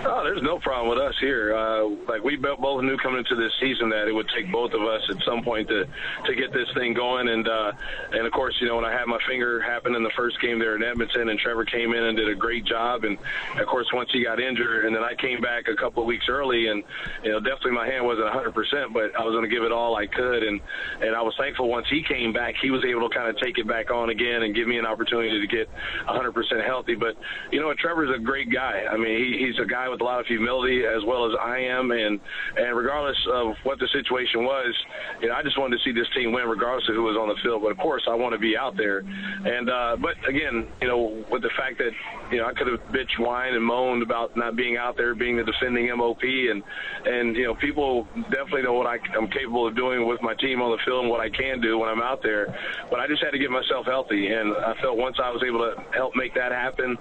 Oh, 0.15 0.23
there's 0.23 0.43
no 0.43 0.59
problem 0.59 0.87
with 0.87 0.99
us 0.99 1.15
here. 1.19 1.55
Uh, 1.55 1.89
like 2.07 2.23
we 2.23 2.35
both 2.35 2.83
knew 2.83 2.95
coming 2.97 3.19
into 3.19 3.35
this 3.35 3.51
season 3.59 3.89
that 3.89 4.07
it 4.07 4.13
would 4.13 4.29
take 4.29 4.51
both 4.51 4.71
of 4.73 4.81
us 4.83 5.01
at 5.09 5.17
some 5.23 5.43
point 5.43 5.67
to 5.69 5.85
to 6.25 6.35
get 6.35 6.53
this 6.53 6.67
thing 6.75 6.93
going. 6.93 7.27
And 7.27 7.47
uh, 7.47 7.71
and 8.11 8.27
of 8.27 8.31
course, 8.31 8.55
you 8.61 8.67
know, 8.67 8.75
when 8.75 8.85
I 8.85 8.91
had 8.91 9.07
my 9.07 9.17
finger 9.27 9.59
happen 9.59 9.95
in 9.95 10.03
the 10.03 10.11
first 10.15 10.39
game 10.41 10.59
there 10.59 10.75
in 10.75 10.83
Edmonton, 10.83 11.29
and 11.29 11.39
Trevor 11.39 11.65
came 11.65 11.93
in 11.93 12.03
and 12.03 12.15
did 12.15 12.29
a 12.29 12.35
great 12.35 12.65
job. 12.65 13.03
And 13.03 13.17
of 13.59 13.65
course, 13.65 13.87
once 13.93 14.09
he 14.13 14.23
got 14.23 14.39
injured, 14.39 14.85
and 14.85 14.95
then 14.95 15.03
I 15.03 15.15
came 15.15 15.41
back 15.41 15.67
a 15.67 15.75
couple 15.75 16.03
of 16.03 16.07
weeks 16.07 16.25
early, 16.29 16.67
and 16.67 16.83
you 17.23 17.31
know, 17.31 17.39
definitely 17.39 17.71
my 17.71 17.87
hand 17.87 18.05
wasn't 18.05 18.25
100, 18.25 18.53
percent 18.53 18.93
but 18.93 19.15
I 19.19 19.23
was 19.23 19.33
going 19.33 19.49
to 19.49 19.53
give 19.53 19.63
it 19.63 19.71
all 19.71 19.95
I 19.95 20.05
could. 20.05 20.43
And 20.43 20.61
and 21.01 21.15
I 21.15 21.21
was 21.23 21.33
thankful 21.37 21.67
once 21.67 21.87
he 21.89 22.03
came 22.03 22.31
back, 22.31 22.53
he 22.61 22.69
was 22.69 22.85
able 22.85 23.09
to 23.09 23.15
kind 23.15 23.27
of 23.27 23.41
take 23.41 23.57
it 23.57 23.67
back 23.67 23.89
on 23.89 24.11
again 24.11 24.43
and 24.43 24.53
give 24.53 24.67
me 24.67 24.77
an 24.77 24.85
opportunity 24.85 25.41
to 25.41 25.47
get 25.47 25.67
100 26.05 26.31
percent 26.31 26.61
healthy. 26.61 26.93
But 26.93 27.17
you 27.51 27.59
know, 27.59 27.73
Trevor's 27.73 28.15
a 28.15 28.19
great 28.19 28.51
guy. 28.51 28.85
I 28.89 28.97
mean, 28.97 29.17
he, 29.17 29.45
he's 29.45 29.57
a 29.59 29.65
guy 29.65 29.89
with 29.89 29.94
a 30.01 30.03
lot 30.03 30.19
of 30.19 30.25
humility 30.25 30.83
as 30.85 31.03
well 31.05 31.25
as 31.25 31.33
I 31.41 31.59
am, 31.59 31.91
and 31.91 32.19
and 32.57 32.77
regardless 32.77 33.17
of 33.31 33.55
what 33.63 33.79
the 33.79 33.87
situation 33.89 34.43
was, 34.43 34.73
you 35.21 35.29
know, 35.29 35.35
I 35.35 35.43
just 35.43 35.57
wanted 35.57 35.77
to 35.77 35.83
see 35.83 35.91
this 35.91 36.07
team 36.15 36.31
win, 36.31 36.47
regardless 36.47 36.87
of 36.89 36.95
who 36.95 37.03
was 37.03 37.17
on 37.17 37.29
the 37.29 37.35
field. 37.43 37.61
But 37.61 37.71
of 37.71 37.77
course, 37.77 38.03
I 38.09 38.15
want 38.15 38.33
to 38.33 38.39
be 38.39 38.57
out 38.57 38.77
there, 38.77 38.99
and 38.99 39.69
uh, 39.69 39.97
but 39.99 40.15
again, 40.27 40.67
you 40.81 40.87
know, 40.87 41.23
with 41.31 41.41
the 41.41 41.51
fact 41.57 41.77
that 41.79 41.91
you 42.31 42.37
know 42.37 42.47
I 42.47 42.53
could 42.53 42.67
have 42.67 42.79
bitch, 42.91 43.17
whined, 43.17 43.55
and 43.55 43.65
moaned 43.65 44.03
about 44.03 44.35
not 44.35 44.55
being 44.55 44.77
out 44.77 44.97
there, 44.97 45.15
being 45.15 45.37
the 45.37 45.43
defending 45.43 45.87
MOP, 45.95 46.23
and 46.23 46.63
and 47.05 47.35
you 47.35 47.45
know, 47.45 47.55
people 47.55 48.07
definitely 48.29 48.63
know 48.63 48.73
what 48.73 48.87
I, 48.87 48.97
I'm 49.15 49.27
capable 49.27 49.67
of 49.67 49.75
doing 49.75 50.07
with 50.07 50.21
my 50.21 50.33
team 50.35 50.61
on 50.61 50.71
the 50.71 50.81
field 50.85 51.03
and 51.03 51.09
what 51.09 51.21
I 51.21 51.29
can 51.29 51.61
do 51.61 51.77
when 51.77 51.89
I'm 51.89 52.01
out 52.01 52.21
there. 52.21 52.55
But 52.89 52.99
I 52.99 53.07
just 53.07 53.23
had 53.23 53.31
to 53.31 53.39
get 53.39 53.51
myself 53.51 53.85
healthy, 53.85 54.27
and 54.27 54.55
I 54.55 54.73
felt 54.81 54.97
once 54.97 55.17
I 55.21 55.29
was 55.31 55.43
able 55.45 55.59
to 55.59 55.83
help 55.91 56.15
make 56.15 56.33
that 56.35 56.51
happen, 56.51 56.97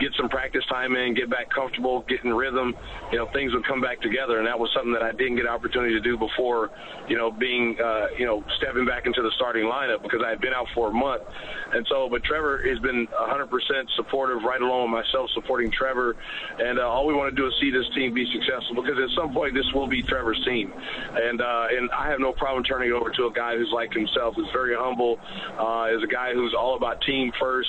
get 0.00 0.12
some 0.16 0.28
practice 0.28 0.64
time 0.66 0.96
in, 0.96 1.14
get 1.14 1.30
back 1.30 1.50
comfortable, 1.50 2.04
get 2.08 2.24
in 2.26 2.34
rhythm, 2.34 2.74
you 3.12 3.18
know, 3.18 3.26
things 3.32 3.54
would 3.54 3.66
come 3.66 3.80
back 3.80 4.00
together. 4.00 4.38
And 4.38 4.46
that 4.46 4.58
was 4.58 4.70
something 4.74 4.92
that 4.92 5.02
I 5.02 5.12
didn't 5.12 5.36
get 5.36 5.46
an 5.46 5.52
opportunity 5.52 5.94
to 5.94 6.00
do 6.00 6.18
before, 6.18 6.70
you 7.08 7.16
know, 7.16 7.30
being, 7.30 7.76
uh, 7.80 8.08
you 8.18 8.26
know, 8.26 8.44
stepping 8.58 8.84
back 8.84 9.06
into 9.06 9.22
the 9.22 9.30
starting 9.36 9.64
lineup 9.64 10.02
because 10.02 10.20
I 10.24 10.30
had 10.30 10.40
been 10.40 10.52
out 10.52 10.66
for 10.74 10.90
a 10.90 10.92
month. 10.92 11.22
And 11.72 11.86
so, 11.88 12.08
but 12.10 12.22
Trevor 12.24 12.62
has 12.68 12.78
been 12.80 13.06
100% 13.06 13.48
supportive, 13.96 14.42
right 14.42 14.60
along 14.60 14.90
with 14.90 15.04
myself 15.04 15.30
supporting 15.34 15.70
Trevor. 15.70 16.16
And 16.58 16.78
uh, 16.78 16.88
all 16.88 17.06
we 17.06 17.14
want 17.14 17.34
to 17.34 17.36
do 17.36 17.46
is 17.46 17.54
see 17.60 17.70
this 17.70 17.86
team 17.94 18.14
be 18.14 18.26
successful 18.32 18.82
because 18.82 18.98
at 18.98 19.10
some 19.16 19.32
point 19.32 19.54
this 19.54 19.66
will 19.74 19.86
be 19.86 20.02
Trevor's 20.02 20.40
team. 20.44 20.72
And 20.72 21.40
uh, 21.40 21.66
and 21.70 21.90
I 21.90 22.10
have 22.10 22.20
no 22.20 22.32
problem 22.32 22.64
turning 22.64 22.90
it 22.90 22.92
over 22.92 23.10
to 23.10 23.26
a 23.26 23.32
guy 23.32 23.56
who's 23.56 23.70
like 23.72 23.92
himself, 23.92 24.34
who's 24.34 24.50
very 24.52 24.74
humble, 24.74 25.18
uh, 25.58 25.94
is 25.94 26.02
a 26.02 26.10
guy 26.10 26.32
who's 26.34 26.54
all 26.58 26.76
about 26.76 27.00
team 27.02 27.32
first, 27.38 27.68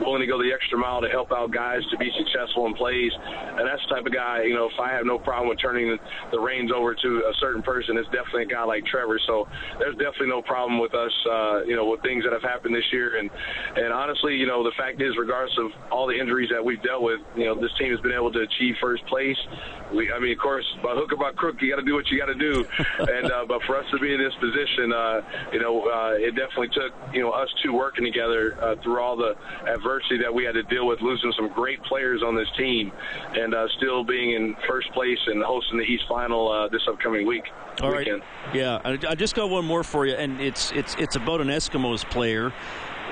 willing 0.00 0.20
to 0.20 0.26
go 0.26 0.38
the 0.38 0.52
extra 0.52 0.78
mile 0.78 1.00
to 1.00 1.08
help 1.08 1.32
out 1.32 1.50
guys 1.50 1.82
to 1.90 1.96
be 1.96 2.10
successful 2.16 2.66
in 2.66 2.74
plays. 2.74 3.12
And 3.16 3.66
that's 3.66 3.82
the 3.88 3.95
type 3.96 4.06
of 4.06 4.12
guy 4.12 4.26
you 4.44 4.54
know, 4.54 4.66
if 4.66 4.78
I 4.80 4.92
have 4.92 5.06
no 5.06 5.18
problem 5.18 5.48
with 5.48 5.58
turning 5.58 5.98
the 6.30 6.40
reins 6.40 6.70
over 6.74 6.94
to 6.94 7.08
a 7.28 7.34
certain 7.40 7.62
person, 7.62 7.96
it's 7.96 8.08
definitely 8.08 8.44
a 8.44 8.46
guy 8.46 8.64
like 8.64 8.84
Trevor. 8.86 9.18
So 9.26 9.48
there's 9.78 9.96
definitely 9.96 10.28
no 10.28 10.42
problem 10.42 10.78
with 10.78 10.94
us, 10.94 11.12
uh, 11.28 11.64
you 11.64 11.76
know, 11.76 11.86
with 11.86 12.02
things 12.02 12.24
that 12.24 12.32
have 12.32 12.42
happened 12.42 12.74
this 12.74 12.86
year. 12.92 13.18
And 13.18 13.30
and 13.76 13.92
honestly, 13.92 14.34
you 14.34 14.46
know, 14.46 14.62
the 14.62 14.72
fact 14.76 15.00
is, 15.00 15.16
regardless 15.16 15.56
of 15.58 15.70
all 15.90 16.06
the 16.06 16.18
injuries 16.18 16.50
that 16.52 16.64
we've 16.64 16.82
dealt 16.82 17.02
with, 17.02 17.20
you 17.36 17.44
know, 17.44 17.54
this 17.54 17.72
team 17.78 17.90
has 17.90 18.00
been 18.00 18.12
able 18.12 18.32
to 18.32 18.40
achieve 18.40 18.76
first 18.80 19.04
place. 19.06 19.38
We, 19.92 20.10
I 20.10 20.18
mean, 20.18 20.32
of 20.32 20.38
course, 20.38 20.66
by 20.82 20.94
hook 20.94 21.12
or 21.12 21.16
by 21.16 21.32
crook, 21.32 21.56
you 21.60 21.70
got 21.70 21.76
to 21.76 21.86
do 21.86 21.94
what 21.94 22.08
you 22.10 22.18
got 22.18 22.26
to 22.26 22.34
do. 22.34 22.66
and 22.98 23.30
uh, 23.30 23.44
but 23.46 23.62
for 23.64 23.76
us 23.76 23.86
to 23.92 23.98
be 23.98 24.12
in 24.12 24.18
this 24.18 24.34
position, 24.34 24.92
uh, 24.92 25.20
you 25.52 25.60
know, 25.60 25.88
uh, 25.88 26.14
it 26.18 26.34
definitely 26.34 26.68
took 26.68 26.92
you 27.12 27.22
know 27.22 27.30
us 27.30 27.48
two 27.62 27.72
working 27.72 28.04
together 28.04 28.56
uh, 28.60 28.74
through 28.82 29.00
all 29.00 29.16
the 29.16 29.36
adversity 29.66 30.18
that 30.18 30.32
we 30.32 30.44
had 30.44 30.54
to 30.54 30.62
deal 30.64 30.86
with, 30.86 31.00
losing 31.00 31.32
some 31.36 31.48
great 31.48 31.82
players 31.84 32.22
on 32.22 32.34
this 32.34 32.48
team, 32.56 32.92
and 33.34 33.54
uh, 33.54 33.66
still 33.76 33.85
being 34.04 34.32
in 34.32 34.56
first 34.68 34.92
place 34.92 35.18
and 35.26 35.42
hosting 35.42 35.78
the 35.78 35.84
East 35.84 36.04
Final 36.08 36.50
uh, 36.50 36.68
this 36.68 36.82
upcoming 36.88 37.26
week. 37.26 37.44
All 37.80 37.90
right. 37.90 37.98
weekend. 37.98 38.22
Yeah, 38.54 38.80
I 38.84 39.14
just 39.14 39.34
got 39.34 39.50
one 39.50 39.64
more 39.64 39.84
for 39.84 40.06
you, 40.06 40.14
and 40.14 40.40
it's 40.40 40.72
it's 40.72 40.94
it's 40.96 41.16
about 41.16 41.40
an 41.40 41.48
Eskimos 41.48 42.08
player. 42.10 42.52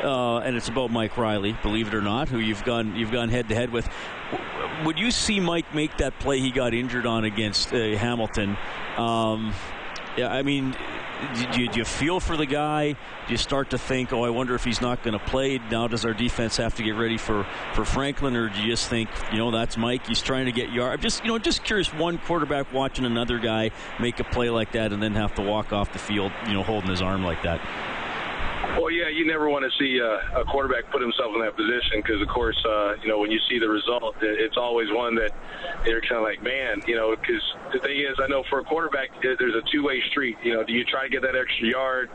Uh, 0.03 0.39
and 0.39 0.57
it's 0.57 0.69
about 0.69 0.91
Mike 0.91 1.17
Reilly, 1.17 1.57
believe 1.63 1.87
it 1.87 1.95
or 1.95 2.03
not, 2.03 2.29
who 2.29 2.39
you've 2.39 2.65
gone 2.65 2.97
you've 2.97 3.13
gone 3.13 3.29
head 3.29 3.49
to 3.49 3.55
head 3.55 3.71
with. 3.71 3.89
Would 4.85 4.99
you 4.99 5.13
see 5.13 5.39
Mike 5.39 5.73
make 5.73 5.97
that 5.99 6.19
play 6.19 6.41
he 6.41 6.51
got 6.51 6.75
injured 6.75 7.07
on 7.07 7.25
against 7.25 7.73
uh, 7.73 7.97
Hamilton? 7.97 8.57
Um, 8.97 9.55
yeah, 10.17 10.33
I 10.33 10.43
mean, 10.43 10.75
do 11.35 11.61
you, 11.61 11.69
do 11.69 11.79
you, 11.79 11.85
feel 11.85 12.21
for 12.21 12.37
the 12.37 12.47
guy? 12.47 12.93
Do 12.93 13.33
you 13.33 13.37
start 13.37 13.71
to 13.71 13.79
think, 13.79 14.13
oh, 14.13 14.25
I 14.25 14.31
wonder 14.31 14.55
if 14.55 14.65
he's 14.65 14.81
not 14.81 15.03
going 15.03 15.19
to 15.19 15.25
play? 15.25 15.59
Now, 15.71 15.89
does 15.89 16.05
our 16.05 16.15
defense 16.15 16.57
have 16.57 16.75
to 16.77 16.83
get 16.83 16.93
ready 16.93 17.17
for, 17.17 17.47
for 17.75 17.85
Franklin, 17.85 18.37
or 18.37 18.49
do 18.49 18.61
you 18.61 18.71
just 18.71 18.89
think, 18.89 19.09
you 19.33 19.39
know, 19.39 19.51
that's 19.51 19.77
Mike? 19.77 20.07
He's 20.07 20.23
trying 20.23 20.47
to 20.47 20.53
get 20.53 20.73
yard. 20.73 20.95
I'm 20.95 21.01
just, 21.01 21.25
you 21.25 21.31
know, 21.31 21.39
just 21.39 21.65
curious. 21.65 21.93
One 21.93 22.19
quarterback 22.19 22.73
watching 22.73 23.05
another 23.05 23.39
guy 23.39 23.71
make 24.01 24.21
a 24.21 24.25
play 24.25 24.51
like 24.51 24.73
that, 24.73 24.93
and 24.93 25.03
then 25.03 25.15
have 25.15 25.35
to 25.37 25.43
walk 25.43 25.73
off 25.73 25.93
the 25.93 25.99
field, 25.99 26.33
you 26.47 26.55
know, 26.55 26.63
holding 26.63 26.91
his 26.91 27.03
arm 27.03 27.25
like 27.25 27.43
that. 27.43 27.61
Well, 28.73 28.91
yeah, 28.91 29.09
you 29.09 29.27
never 29.27 29.49
want 29.49 29.65
to 29.65 29.71
see 29.79 30.01
uh, 30.01 30.41
a 30.41 30.45
quarterback 30.45 30.91
put 30.91 31.01
himself 31.01 31.33
in 31.35 31.41
that 31.43 31.57
position 31.57 32.01
because, 32.01 32.21
of 32.21 32.29
course, 32.29 32.57
uh, 32.65 32.97
you 33.03 33.09
know 33.09 33.19
when 33.19 33.31
you 33.31 33.39
see 33.49 33.59
the 33.59 33.69
result, 33.69 34.17
it's 34.21 34.57
always 34.57 34.89
one 34.91 35.15
that 35.17 35.31
you're 35.87 36.01
kind 36.01 36.17
of 36.17 36.23
like, 36.23 36.43
man, 36.43 36.83
you 36.87 36.97
know. 36.97 37.15
Because 37.15 37.43
the 37.73 37.79
thing 37.81 38.01
is, 38.01 38.17
I 38.19 38.27
know 38.27 38.43
for 38.51 38.61
a 38.61 38.65
quarterback, 38.65 39.11
there's 39.23 39.55
a 39.55 39.63
two-way 39.71 40.03
street. 40.11 40.37
You 40.43 40.55
know, 40.55 40.65
do 40.65 40.73
you 40.73 40.85
try 40.85 41.05
to 41.05 41.09
get 41.09 41.23
that 41.23 41.37
extra 41.37 41.69
yard, 41.69 42.11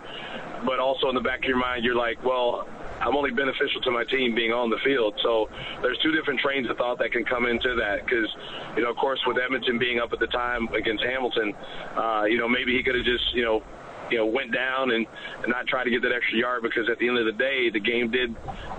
but 0.66 0.80
also 0.80 1.10
in 1.10 1.16
the 1.16 1.22
back 1.22 1.40
of 1.40 1.46
your 1.46 1.58
mind, 1.58 1.86
you're 1.86 1.96
like, 1.96 2.24
well, 2.24 2.68
I'm 3.02 3.16
only 3.16 3.32
beneficial 3.32 3.82
to 3.82 3.92
my 3.92 4.04
team 4.04 4.36
being 4.36 4.52
on 4.52 4.70
the 4.70 4.80
field. 4.84 5.16
So 5.24 5.50
there's 5.82 5.98
two 6.00 6.12
different 6.12 6.40
trains 6.40 6.70
of 6.70 6.78
thought 6.78 7.00
that 7.00 7.12
can 7.12 7.24
come 7.24 7.46
into 7.46 7.76
that 7.76 8.04
because, 8.04 8.28
you 8.76 8.84
know, 8.84 8.90
of 8.90 8.98
course, 8.98 9.20
with 9.26 9.38
Edmonton 9.38 9.80
being 9.80 10.00
up 10.00 10.12
at 10.12 10.20
the 10.20 10.28
time 10.28 10.68
against 10.74 11.04
Hamilton, 11.04 11.54
uh, 11.96 12.24
you 12.28 12.38
know, 12.38 12.48
maybe 12.48 12.76
he 12.76 12.84
could 12.84 12.96
have 12.96 13.06
just, 13.06 13.34
you 13.34 13.44
know, 13.44 13.64
you 14.10 14.18
know 14.18 14.26
went 14.26 14.54
down 14.54 14.92
and, 14.92 15.06
and 15.44 15.50
not 15.50 15.68
try 15.68 15.84
to 15.84 15.90
get 15.90 16.02
that 16.02 16.12
extra 16.12 16.38
yard 16.38 16.64
because 16.64 16.90
at 16.90 16.98
the 17.00 17.08
end 17.08 17.18
of 17.18 17.26
the 17.26 17.38
day 17.38 17.70
the 17.72 17.80
game 17.80 18.12
did 18.12 18.36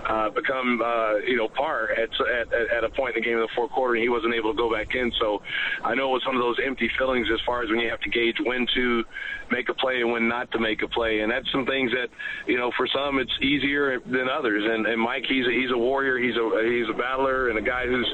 uh, 0.07 0.29
become 0.29 0.81
uh, 0.81 1.17
you 1.27 1.37
know 1.37 1.47
par 1.49 1.89
at, 1.91 2.09
at 2.27 2.53
at 2.53 2.83
a 2.83 2.89
point 2.89 3.15
in 3.15 3.21
the 3.21 3.25
game 3.25 3.37
in 3.37 3.43
the 3.43 3.55
fourth 3.55 3.71
quarter 3.71 3.95
and 3.95 4.03
he 4.03 4.09
wasn't 4.09 4.33
able 4.33 4.51
to 4.51 4.57
go 4.57 4.71
back 4.71 4.95
in. 4.95 5.11
So 5.19 5.41
I 5.83 5.95
know 5.95 6.09
it 6.09 6.21
was 6.21 6.25
one 6.25 6.35
of 6.35 6.41
those 6.41 6.57
empty 6.65 6.89
feelings 6.97 7.27
as 7.33 7.39
far 7.45 7.63
as 7.63 7.69
when 7.69 7.79
you 7.79 7.89
have 7.89 8.01
to 8.01 8.09
gauge 8.09 8.35
when 8.43 8.65
to 8.75 9.03
make 9.51 9.69
a 9.69 9.73
play 9.73 10.01
and 10.01 10.11
when 10.11 10.27
not 10.27 10.49
to 10.51 10.59
make 10.59 10.81
a 10.81 10.87
play. 10.87 11.19
And 11.19 11.31
that's 11.31 11.49
some 11.51 11.65
things 11.65 11.91
that 11.91 12.09
you 12.47 12.57
know 12.57 12.71
for 12.77 12.87
some 12.87 13.19
it's 13.19 13.31
easier 13.41 13.99
than 13.99 14.27
others. 14.29 14.63
And, 14.65 14.85
and 14.85 14.99
Mike 14.99 15.25
he's 15.27 15.45
a, 15.45 15.51
he's 15.51 15.71
a 15.71 15.77
warrior. 15.77 16.17
He's 16.17 16.35
a 16.35 16.45
he's 16.65 16.89
a 16.89 16.97
battler 16.97 17.49
and 17.49 17.57
a 17.57 17.61
guy 17.61 17.85
who's 17.85 18.07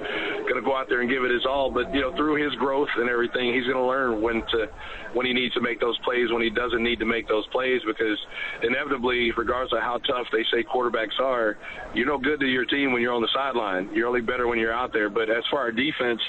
going 0.50 0.60
to 0.60 0.66
go 0.66 0.76
out 0.76 0.90
there 0.90 1.02
and 1.02 1.10
give 1.10 1.24
it 1.24 1.32
his 1.32 1.46
all. 1.46 1.72
But 1.72 1.94
you 1.94 2.02
know 2.02 2.16
through 2.16 2.44
his 2.44 2.54
growth 2.56 2.90
and 2.98 3.10
everything 3.10 3.54
he's 3.54 3.66
going 3.66 3.80
to 3.80 3.88
learn 3.88 4.22
when 4.22 4.44
to 4.54 4.68
when 5.14 5.26
he 5.26 5.34
needs 5.34 5.54
to 5.56 5.62
make 5.62 5.80
those 5.80 5.98
plays 6.04 6.32
when 6.32 6.42
he 6.42 6.50
doesn't 6.50 6.84
need 6.84 7.00
to 7.00 7.06
make 7.08 7.28
those 7.28 7.46
plays 7.48 7.82
because 7.86 8.18
inevitably, 8.64 9.32
regardless 9.38 9.74
of 9.74 9.80
how 9.80 10.00
tough 10.00 10.28
they 10.32 10.44
say 10.52 10.64
quarterbacks 10.64 11.20
are, 11.20 11.58
you're 11.94 12.08
no 12.08 12.18
good 12.18 12.40
to 12.40 12.46
your 12.46 12.66
team 12.66 12.92
when 12.92 13.02
you're 13.02 13.14
on 13.14 13.22
the 13.22 13.30
sideline. 13.34 13.90
You're 13.94 14.08
only 14.08 14.22
better 14.22 14.48
when 14.48 14.60
you're 14.60 14.74
out 14.74 14.94
there. 14.94 15.10
But 15.10 15.30
as 15.30 15.44
far 15.52 15.68
our 15.68 15.72
defense, 15.72 16.22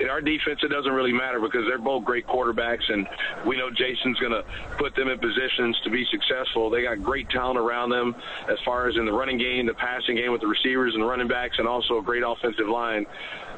in 0.00 0.08
our 0.08 0.20
defense, 0.20 0.60
it 0.62 0.68
doesn't 0.68 0.92
really 0.92 1.12
matter 1.12 1.40
because 1.40 1.62
they're 1.68 1.78
both 1.78 2.04
great 2.04 2.26
quarterbacks, 2.26 2.84
and 2.88 3.06
we 3.46 3.56
know 3.56 3.68
Jason's 3.70 4.18
going 4.18 4.32
to 4.32 4.42
put 4.78 4.94
them 4.96 5.08
in 5.08 5.18
positions 5.18 5.76
to 5.84 5.90
be 5.90 6.06
successful. 6.10 6.70
They 6.70 6.82
got 6.82 7.02
great 7.02 7.28
talent 7.30 7.58
around 7.58 7.90
them 7.90 8.14
as 8.50 8.58
far 8.64 8.88
as 8.88 8.96
in 8.96 9.04
the 9.04 9.12
running 9.12 9.38
game, 9.38 9.66
the 9.66 9.74
passing 9.74 10.16
game 10.16 10.32
with 10.32 10.40
the 10.40 10.46
receivers 10.46 10.94
and 10.94 11.02
the 11.02 11.06
running 11.06 11.28
backs, 11.28 11.56
and 11.58 11.68
also 11.68 11.98
a 11.98 12.02
great 12.02 12.22
offensive 12.26 12.68
line 12.68 13.06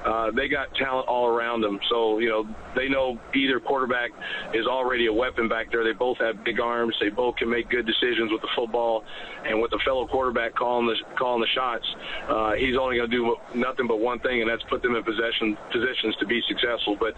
uh, 0.05 0.31
they 0.31 0.49
got 0.49 0.75
talent 0.75 1.09
all 1.09 1.27
around 1.27 1.61
them. 1.61 1.79
So, 1.91 2.19
you 2.19 2.29
know, 2.29 2.49
they 2.77 2.89
know 2.89 3.19
either 3.35 3.61
quarterback 3.61 4.11
is 4.55 4.67
already 4.67 5.07
a 5.07 5.13
weapon 5.13 5.49
back 5.49 5.71
there. 5.73 5.85
They 5.85 5.93
both 5.93 6.19
have 6.19 6.45
big 6.45 6.61
arms. 6.61 6.95
They 7.01 7.09
both 7.09 7.37
can 7.37 7.51
make 7.51 7.69
good 7.69 7.87
decisions 7.87 8.31
with 8.31 8.41
the 8.41 8.49
football. 8.55 9.05
And 9.47 9.61
with 9.61 9.71
the 9.71 9.81
fellow 9.85 10.07
quarterback 10.07 10.55
calling 10.55 10.87
the 10.87 10.97
calling 11.17 11.41
the 11.41 11.49
shots, 11.55 11.87
uh, 12.29 12.53
he's 12.53 12.77
only 12.77 12.97
going 12.97 13.11
to 13.11 13.17
do 13.17 13.37
nothing 13.55 13.87
but 13.87 14.01
one 14.01 14.21
thing, 14.21 14.41
and 14.41 14.51
that's 14.51 14.63
put 14.71 14.83
them 14.83 14.95
in 14.95 15.03
possession 15.03 15.57
positions 15.73 16.15
to 16.21 16.27
be 16.27 16.43
successful. 16.49 16.97
But 16.99 17.15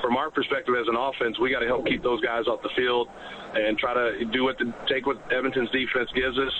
from 0.00 0.16
our 0.16 0.30
perspective 0.30 0.74
as 0.80 0.86
an 0.88 0.96
offense, 0.96 1.38
we 1.38 1.50
got 1.50 1.60
to 1.60 1.66
help 1.66 1.86
keep 1.86 2.02
those 2.02 2.20
guys 2.20 2.46
off 2.46 2.62
the 2.62 2.70
field 2.76 3.08
and 3.54 3.78
try 3.78 3.94
to 3.94 4.24
do 4.26 4.44
what 4.44 4.58
the, 4.58 4.72
take 4.88 5.06
what 5.06 5.18
Edmonton's 5.32 5.70
defense 5.70 6.10
gives 6.14 6.38
us, 6.38 6.52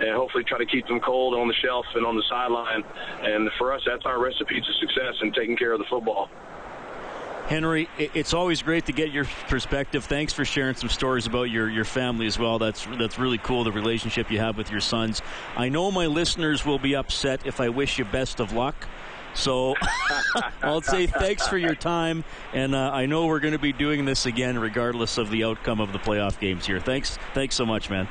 and 0.00 0.14
hopefully 0.14 0.44
try 0.44 0.58
to 0.58 0.66
keep 0.66 0.86
them 0.86 1.00
cold 1.00 1.34
on 1.34 1.48
the 1.48 1.54
shelf 1.54 1.86
and 1.94 2.06
on 2.06 2.16
the 2.16 2.22
sideline. 2.28 2.82
And 3.22 3.50
for 3.58 3.72
us, 3.72 3.82
that's 3.86 4.04
our 4.04 4.20
recipe 4.22 4.60
to 4.60 4.72
success 4.80 5.14
in 5.22 5.32
taking 5.32 5.56
care 5.56 5.72
of 5.72 5.78
the 5.78 5.86
football. 5.90 6.28
Henry, 7.46 7.88
it's 7.96 8.34
always 8.34 8.60
great 8.60 8.86
to 8.86 8.92
get 8.92 9.12
your 9.12 9.24
perspective. 9.46 10.04
Thanks 10.04 10.32
for 10.32 10.44
sharing 10.44 10.74
some 10.74 10.88
stories 10.88 11.28
about 11.28 11.44
your, 11.44 11.70
your 11.70 11.84
family 11.84 12.26
as 12.26 12.40
well. 12.40 12.58
That's 12.58 12.84
that's 12.98 13.20
really 13.20 13.38
cool. 13.38 13.62
The 13.62 13.70
relationship 13.70 14.32
you 14.32 14.40
have 14.40 14.56
with 14.56 14.68
your 14.68 14.80
sons. 14.80 15.22
I 15.56 15.68
know 15.68 15.92
my 15.92 16.06
listeners 16.06 16.66
will 16.66 16.80
be 16.80 16.96
upset 16.96 17.46
if 17.46 17.60
I 17.60 17.68
wish 17.68 17.98
you 17.98 18.04
best 18.04 18.40
of 18.40 18.52
luck. 18.52 18.88
So 19.36 19.74
I'll 20.62 20.82
say 20.82 21.06
thanks 21.06 21.46
for 21.46 21.58
your 21.58 21.74
time, 21.74 22.24
and 22.52 22.74
uh, 22.74 22.90
I 22.92 23.06
know 23.06 23.26
we're 23.26 23.40
going 23.40 23.52
to 23.52 23.58
be 23.58 23.72
doing 23.72 24.04
this 24.04 24.26
again, 24.26 24.58
regardless 24.58 25.18
of 25.18 25.30
the 25.30 25.44
outcome 25.44 25.80
of 25.80 25.92
the 25.92 25.98
playoff 25.98 26.40
games 26.40 26.66
here. 26.66 26.80
Thanks, 26.80 27.18
thanks 27.34 27.54
so 27.54 27.66
much, 27.66 27.90
man. 27.90 28.08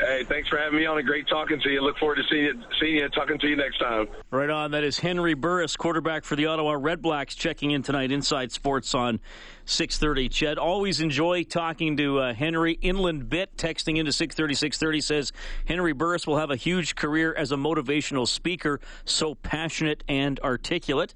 Hey, 0.00 0.24
thanks 0.24 0.48
for 0.48 0.58
having 0.58 0.78
me 0.78 0.86
on. 0.86 0.98
A 0.98 1.02
great 1.02 1.26
talking 1.28 1.60
to 1.60 1.70
you. 1.70 1.80
Look 1.80 1.98
forward 1.98 2.16
to 2.16 2.22
seeing 2.30 2.44
you, 2.44 2.62
seeing 2.80 2.94
you, 2.96 3.08
talking 3.08 3.38
to 3.38 3.48
you 3.48 3.56
next 3.56 3.78
time. 3.78 4.06
Right 4.30 4.50
on. 4.50 4.70
That 4.70 4.84
is 4.84 4.98
Henry 4.98 5.34
Burris, 5.34 5.76
quarterback 5.76 6.24
for 6.24 6.36
the 6.36 6.46
Ottawa 6.46 6.74
Redblacks, 6.74 7.36
checking 7.36 7.72
in 7.72 7.82
tonight. 7.82 8.12
Inside 8.12 8.52
Sports 8.52 8.94
on 8.94 9.18
6:30. 9.66 10.28
Ched, 10.28 10.56
always 10.56 11.00
enjoy 11.00 11.42
talking 11.42 11.96
to 11.96 12.18
uh, 12.18 12.34
Henry. 12.34 12.78
Inland 12.80 13.28
Bit 13.28 13.56
texting 13.56 13.96
into 13.98 14.12
6:30. 14.12 14.50
6:30 14.52 15.02
says 15.02 15.32
Henry 15.64 15.92
Burris 15.92 16.26
will 16.26 16.38
have 16.38 16.50
a 16.50 16.56
huge 16.56 16.94
career 16.94 17.34
as 17.34 17.50
a 17.50 17.56
motivational 17.56 18.26
speaker. 18.28 18.80
So 19.04 19.34
passionate 19.34 20.04
and 20.08 20.38
articulate. 20.40 21.14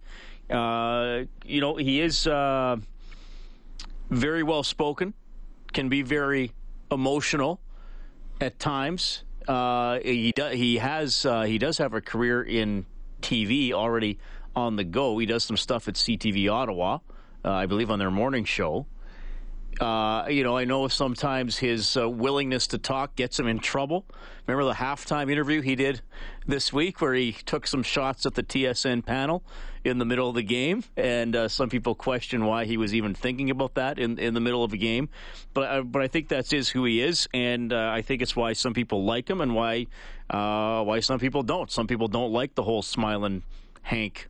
Uh, 0.51 1.25
you 1.45 1.61
know, 1.61 1.77
he 1.77 2.01
is 2.01 2.27
uh, 2.27 2.77
very 4.11 4.43
well 4.43 4.62
spoken. 4.62 5.15
Can 5.73 5.89
be 5.89 6.03
very 6.03 6.53
emotional 6.91 7.61
at 8.42 8.58
times. 8.58 9.22
Uh, 9.46 10.00
he 10.00 10.32
do, 10.32 10.46
he 10.46 10.76
has 10.76 11.25
uh, 11.25 11.42
he 11.42 11.58
does 11.58 11.78
have 11.78 11.94
a 11.94 12.00
career 12.00 12.42
in 12.42 12.84
TV 13.20 13.72
already 13.72 14.18
on 14.54 14.76
the 14.76 14.84
go. 14.84 15.18
He 15.18 15.26
does 15.26 15.44
some 15.44 15.56
stuff 15.56 15.88
at 15.88 15.94
CTV 15.94 16.50
Ottawa, 16.50 16.99
uh, 17.44 17.50
I 17.50 17.66
believe, 17.66 17.90
on 17.90 17.99
their 17.99 18.11
morning 18.11 18.44
show. 18.44 18.87
Uh, 19.81 20.26
you 20.29 20.45
know, 20.45 20.57
I 20.57 20.64
know 20.64 20.87
sometimes 20.88 21.57
his 21.59 21.97
uh, 21.97 22.09
willingness 22.09 22.69
to 22.69 22.79
talk 22.79 23.17
gets 23.17 23.38
him 23.38 23.47
in 23.47 23.59
trouble. 23.59 24.05
Remember 24.47 24.64
the 24.69 24.76
halftime 24.76 25.31
interview 25.31 25.61
he 25.61 25.75
did 25.76 26.02
this 26.47 26.73
week 26.73 27.00
where 27.00 27.14
he 27.14 27.33
took 27.33 27.67
some 27.67 27.83
shots 27.83 28.26
at 28.26 28.35
the 28.35 28.43
TSN 28.43 29.05
panel 29.05 29.43
in 29.85 29.99
the 29.99 30.05
middle 30.05 30.29
of 30.29 30.35
the 30.35 30.43
game, 30.43 30.85
and 30.97 31.35
uh, 31.35 31.49
some 31.49 31.69
people 31.69 31.95
question 31.95 32.45
why 32.45 32.64
he 32.64 32.76
was 32.76 32.95
even 32.95 33.14
thinking 33.14 33.50
about 33.50 33.75
that 33.75 33.99
in 33.99 34.19
in 34.19 34.35
the 34.35 34.41
middle 34.41 34.62
of 34.62 34.73
a 34.73 34.76
game. 34.76 35.09
But 35.55 35.62
uh, 35.62 35.83
but 35.83 36.02
I 36.02 36.09
think 36.09 36.29
that's 36.29 36.52
is 36.52 36.69
who 36.69 36.85
he 36.85 37.00
is, 37.00 37.29
and 37.33 37.73
uh, 37.73 37.91
I 37.93 38.02
think 38.02 38.23
it's 38.23 38.37
why 38.37 38.52
some 38.52 38.75
people 38.75 39.05
like 39.05 39.29
him 39.29 39.41
and 39.41 39.55
why 39.55 39.87
uh, 40.31 40.83
why 40.85 41.00
some 41.00 41.19
people 41.19 41.43
don't. 41.43 41.71
Some 41.71 41.87
people 41.87 42.09
don't 42.09 42.33
like 42.33 42.55
the 42.55 42.62
whole 42.62 42.83
smiling 42.83 43.43
Hank 43.83 44.29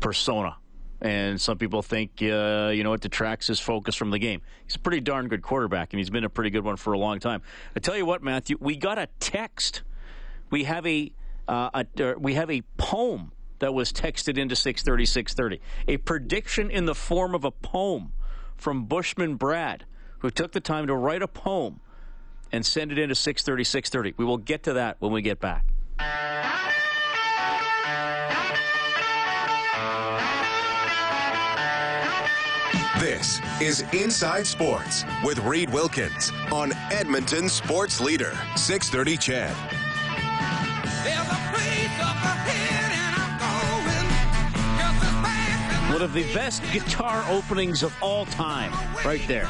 persona 0.00 0.56
and 1.00 1.40
some 1.40 1.58
people 1.58 1.82
think 1.82 2.10
uh, 2.22 2.70
you 2.74 2.82
know 2.84 2.92
it 2.92 3.00
detracts 3.00 3.46
his 3.46 3.60
focus 3.60 3.94
from 3.94 4.10
the 4.10 4.18
game. 4.18 4.42
He's 4.64 4.76
a 4.76 4.78
pretty 4.78 5.00
darn 5.00 5.28
good 5.28 5.42
quarterback, 5.42 5.92
and 5.92 5.98
he's 5.98 6.10
been 6.10 6.24
a 6.24 6.30
pretty 6.30 6.50
good 6.50 6.64
one 6.64 6.76
for 6.76 6.92
a 6.92 6.98
long 6.98 7.20
time. 7.20 7.42
I 7.74 7.80
tell 7.80 7.96
you 7.96 8.06
what, 8.06 8.22
Matthew, 8.22 8.56
we 8.60 8.76
got 8.76 8.98
a 8.98 9.08
text. 9.20 9.82
We 10.50 10.64
have 10.64 10.86
a, 10.86 11.12
uh, 11.48 11.84
a 11.98 12.10
uh, 12.10 12.14
we 12.18 12.34
have 12.34 12.50
a 12.50 12.62
poem 12.76 13.32
that 13.58 13.74
was 13.74 13.92
texted 13.92 14.38
into 14.38 14.56
630 14.56 15.06
630. 15.06 15.60
A 15.88 15.96
prediction 15.98 16.70
in 16.70 16.86
the 16.86 16.94
form 16.94 17.34
of 17.34 17.44
a 17.44 17.50
poem 17.50 18.12
from 18.56 18.84
Bushman 18.84 19.36
Brad, 19.36 19.84
who 20.20 20.30
took 20.30 20.52
the 20.52 20.60
time 20.60 20.86
to 20.86 20.94
write 20.94 21.22
a 21.22 21.28
poem 21.28 21.80
and 22.52 22.64
send 22.64 22.92
it 22.92 22.98
into 22.98 23.14
630 23.14 23.64
630. 23.64 24.14
We 24.16 24.24
will 24.24 24.38
get 24.38 24.62
to 24.64 24.74
that 24.74 24.96
when 25.00 25.12
we 25.12 25.22
get 25.22 25.40
back. 25.40 25.64
This 33.00 33.42
is 33.60 33.84
Inside 33.92 34.46
Sports 34.46 35.04
with 35.22 35.38
Reed 35.40 35.68
Wilkins 35.68 36.32
on 36.50 36.72
Edmonton 36.90 37.46
Sports 37.50 38.00
Leader, 38.00 38.32
630 38.56 39.18
CHED. 39.18 39.50
One 45.92 46.00
of 46.00 46.14
the 46.14 46.22
best 46.32 46.62
guitar 46.72 47.22
openings 47.28 47.82
of 47.82 47.94
all 48.00 48.24
time, 48.26 48.72
right 49.04 49.20
there. 49.28 49.48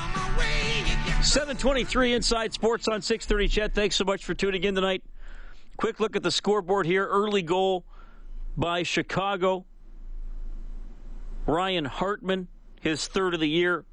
723 1.22 2.14
Inside 2.14 2.52
Sports 2.52 2.88
on 2.88 3.00
630 3.00 3.48
CHED. 3.48 3.74
Thanks 3.76 3.94
so 3.94 4.04
much 4.04 4.24
for 4.24 4.34
tuning 4.34 4.64
in 4.64 4.74
tonight. 4.74 5.04
Quick 5.76 6.00
look 6.00 6.16
at 6.16 6.24
the 6.24 6.32
scoreboard 6.32 6.84
here. 6.84 7.06
Early 7.06 7.42
goal 7.42 7.84
by 8.56 8.82
Chicago. 8.82 9.64
Ryan 11.46 11.84
Hartman, 11.84 12.48
his 12.86 13.08
third 13.08 13.34
of 13.34 13.40
the 13.40 13.48
year. 13.48 13.84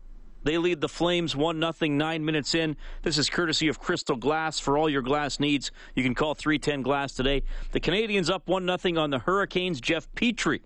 They 0.43 0.59
lead 0.59 0.79
the 0.79 0.89
Flames 0.89 1.35
1 1.35 1.59
0, 1.59 1.91
nine 1.93 2.23
minutes 2.23 2.53
in. 2.53 2.75
This 3.01 3.17
is 3.17 3.29
courtesy 3.29 3.67
of 3.67 3.79
Crystal 3.79 4.15
Glass. 4.15 4.59
For 4.59 4.77
all 4.77 4.87
your 4.87 5.01
glass 5.01 5.39
needs, 5.39 5.71
you 5.95 6.03
can 6.03 6.13
call 6.13 6.35
310 6.35 6.83
Glass 6.83 7.13
today. 7.13 7.41
The 7.71 7.79
Canadiens 7.79 8.29
up 8.29 8.47
1 8.47 8.77
0 8.77 9.01
on 9.01 9.09
the 9.09 9.19
Hurricanes. 9.19 9.81
Jeff 9.81 10.07
Petry 10.13 10.59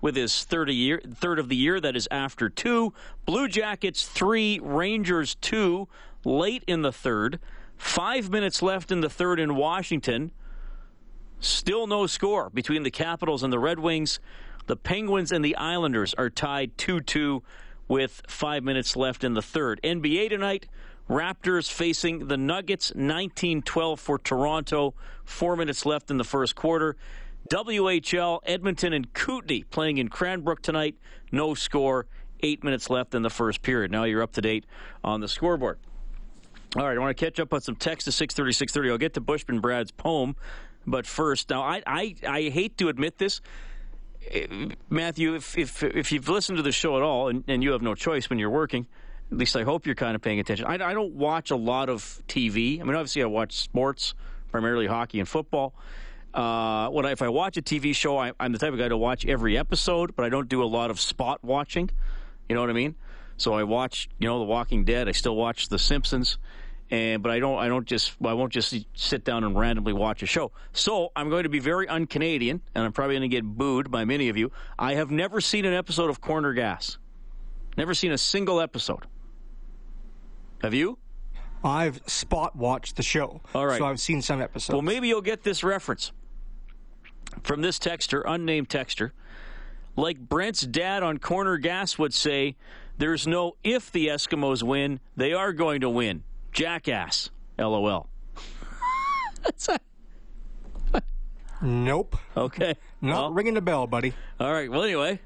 with 0.00 0.16
his 0.16 0.44
third, 0.44 0.70
year, 0.70 1.00
third 1.14 1.38
of 1.38 1.48
the 1.48 1.56
year. 1.56 1.78
That 1.78 1.94
is 1.94 2.08
after 2.10 2.48
two. 2.48 2.94
Blue 3.26 3.46
Jackets 3.46 4.08
three, 4.08 4.58
Rangers 4.60 5.36
two, 5.36 5.86
late 6.24 6.64
in 6.66 6.82
the 6.82 6.92
third. 6.92 7.38
Five 7.76 8.30
minutes 8.30 8.60
left 8.60 8.90
in 8.90 9.02
the 9.02 9.10
third 9.10 9.38
in 9.38 9.54
Washington. 9.54 10.32
Still 11.38 11.86
no 11.86 12.08
score 12.08 12.50
between 12.50 12.82
the 12.82 12.90
Capitals 12.90 13.44
and 13.44 13.52
the 13.52 13.58
Red 13.60 13.78
Wings. 13.78 14.18
The 14.66 14.76
Penguins 14.76 15.32
and 15.32 15.44
the 15.44 15.56
Islanders 15.56 16.12
are 16.14 16.28
tied 16.28 16.76
2 16.76 17.00
2 17.00 17.42
with 17.88 18.22
five 18.28 18.62
minutes 18.62 18.94
left 18.94 19.24
in 19.24 19.34
the 19.34 19.42
third. 19.42 19.80
NBA 19.82 20.28
tonight. 20.28 20.66
Raptors 21.08 21.72
facing 21.72 22.28
the 22.28 22.36
Nuggets 22.36 22.92
19 22.94 23.62
12 23.62 23.98
for 23.98 24.18
Toronto. 24.18 24.94
Four 25.24 25.56
minutes 25.56 25.86
left 25.86 26.10
in 26.10 26.18
the 26.18 26.24
first 26.24 26.54
quarter. 26.54 26.96
WHL, 27.48 28.40
Edmonton 28.44 28.92
and 28.92 29.12
Kootenay 29.14 29.62
playing 29.62 29.96
in 29.96 30.08
Cranbrook 30.08 30.60
tonight. 30.60 30.96
No 31.32 31.54
score. 31.54 32.06
Eight 32.40 32.62
minutes 32.62 32.90
left 32.90 33.14
in 33.14 33.22
the 33.22 33.30
first 33.30 33.62
period. 33.62 33.90
Now 33.90 34.04
you're 34.04 34.22
up 34.22 34.32
to 34.32 34.42
date 34.42 34.66
on 35.02 35.20
the 35.20 35.28
scoreboard. 35.28 35.78
All 36.76 36.86
right, 36.86 36.96
I 36.96 37.00
want 37.00 37.16
to 37.16 37.24
catch 37.24 37.40
up 37.40 37.54
on 37.54 37.62
some 37.62 37.76
text 37.76 38.04
to 38.04 38.12
630, 38.12 38.52
630. 38.52 38.90
I'll 38.90 38.98
get 38.98 39.14
to 39.14 39.20
Bushman 39.22 39.60
Brad's 39.60 39.90
poem, 39.90 40.36
but 40.86 41.06
first, 41.06 41.48
now 41.48 41.62
I, 41.62 41.82
I, 41.86 42.14
I 42.26 42.42
hate 42.50 42.76
to 42.78 42.88
admit 42.88 43.16
this. 43.16 43.40
Eh, 44.30 44.46
Matthew, 44.90 45.34
if, 45.34 45.56
if, 45.56 45.82
if 45.82 46.12
you've 46.12 46.28
listened 46.28 46.56
to 46.56 46.62
the 46.62 46.72
show 46.72 46.96
at 46.96 47.02
all, 47.02 47.28
and, 47.28 47.44
and 47.48 47.62
you 47.62 47.72
have 47.72 47.82
no 47.82 47.94
choice 47.94 48.28
when 48.30 48.38
you're 48.38 48.50
working, 48.50 48.86
at 49.30 49.36
least 49.38 49.56
I 49.56 49.62
hope 49.62 49.86
you're 49.86 49.94
kind 49.94 50.14
of 50.14 50.22
paying 50.22 50.40
attention. 50.40 50.66
I, 50.66 50.74
I 50.74 50.94
don't 50.94 51.14
watch 51.14 51.50
a 51.50 51.56
lot 51.56 51.88
of 51.88 52.22
TV. 52.28 52.80
I 52.80 52.84
mean, 52.84 52.94
obviously, 52.94 53.22
I 53.22 53.26
watch 53.26 53.54
sports, 53.56 54.14
primarily 54.50 54.86
hockey 54.86 55.20
and 55.20 55.28
football. 55.28 55.74
Uh, 56.32 56.88
when 56.88 57.06
I, 57.06 57.12
if 57.12 57.22
I 57.22 57.28
watch 57.28 57.56
a 57.56 57.62
TV 57.62 57.94
show, 57.94 58.18
I, 58.18 58.32
I'm 58.38 58.52
the 58.52 58.58
type 58.58 58.72
of 58.72 58.78
guy 58.78 58.88
to 58.88 58.96
watch 58.96 59.26
every 59.26 59.56
episode, 59.58 60.14
but 60.14 60.24
I 60.24 60.28
don't 60.28 60.48
do 60.48 60.62
a 60.62 60.66
lot 60.66 60.90
of 60.90 61.00
spot 61.00 61.42
watching. 61.42 61.90
You 62.48 62.54
know 62.54 62.60
what 62.60 62.70
I 62.70 62.74
mean? 62.74 62.94
So 63.36 63.54
I 63.54 63.62
watch, 63.62 64.08
you 64.18 64.28
know, 64.28 64.38
The 64.38 64.44
Walking 64.44 64.84
Dead. 64.84 65.08
I 65.08 65.12
still 65.12 65.36
watch 65.36 65.68
The 65.68 65.78
Simpsons, 65.78 66.38
and 66.90 67.22
but 67.22 67.30
I 67.30 67.38
don't, 67.38 67.58
I 67.58 67.68
don't 67.68 67.86
just, 67.86 68.14
I 68.24 68.32
won't 68.32 68.52
just 68.52 68.74
sit 68.94 69.24
down 69.24 69.44
and 69.44 69.58
randomly 69.58 69.92
watch 69.92 70.22
a 70.22 70.26
show. 70.26 70.52
So 70.72 71.12
I'm 71.14 71.28
going 71.28 71.42
to 71.42 71.48
be 71.48 71.58
very 71.58 71.88
un-Canadian, 71.88 72.62
and 72.74 72.84
I'm 72.84 72.92
probably 72.92 73.16
going 73.16 73.30
to 73.30 73.36
get 73.36 73.44
booed 73.44 73.90
by 73.90 74.04
many 74.04 74.28
of 74.28 74.36
you. 74.36 74.52
I 74.78 74.94
have 74.94 75.10
never 75.10 75.40
seen 75.40 75.64
an 75.64 75.74
episode 75.74 76.10
of 76.10 76.20
Corner 76.20 76.52
Gas. 76.52 76.98
Never 77.76 77.94
seen 77.94 78.12
a 78.12 78.18
single 78.18 78.60
episode. 78.60 79.06
Have 80.62 80.74
you? 80.74 80.98
I've 81.62 82.00
spot 82.06 82.56
watched 82.56 82.96
the 82.96 83.02
show. 83.02 83.40
All 83.54 83.66
right. 83.66 83.78
So 83.78 83.86
I've 83.86 84.00
seen 84.00 84.22
some 84.22 84.40
episodes. 84.40 84.74
Well, 84.74 84.82
maybe 84.82 85.08
you'll 85.08 85.20
get 85.20 85.42
this 85.42 85.62
reference 85.62 86.12
from 87.42 87.60
this 87.60 87.78
texter, 87.78 88.22
unnamed 88.26 88.68
texter. 88.68 89.12
Like 89.96 90.18
Brent's 90.18 90.62
dad 90.62 91.02
on 91.02 91.18
Corner 91.18 91.58
Gas 91.58 91.98
would 91.98 92.14
say, 92.14 92.56
there's 92.96 93.26
no 93.26 93.56
if 93.62 93.92
the 93.92 94.08
Eskimos 94.08 94.62
win, 94.62 95.00
they 95.16 95.32
are 95.32 95.52
going 95.52 95.80
to 95.82 95.90
win. 95.90 96.24
Jackass. 96.52 97.30
LOL. 97.58 98.08
That's 99.42 99.68
a, 99.68 99.78
nope. 101.62 102.16
okay. 102.36 102.76
Not 103.00 103.14
Well, 103.16 103.32
ringing 103.32 103.54
the 103.54 103.60
bell, 103.60 103.86
buddy. 103.86 104.14
all 104.40 104.52
right. 104.52 104.70
Well, 104.70 104.82
anyway, 104.84 105.20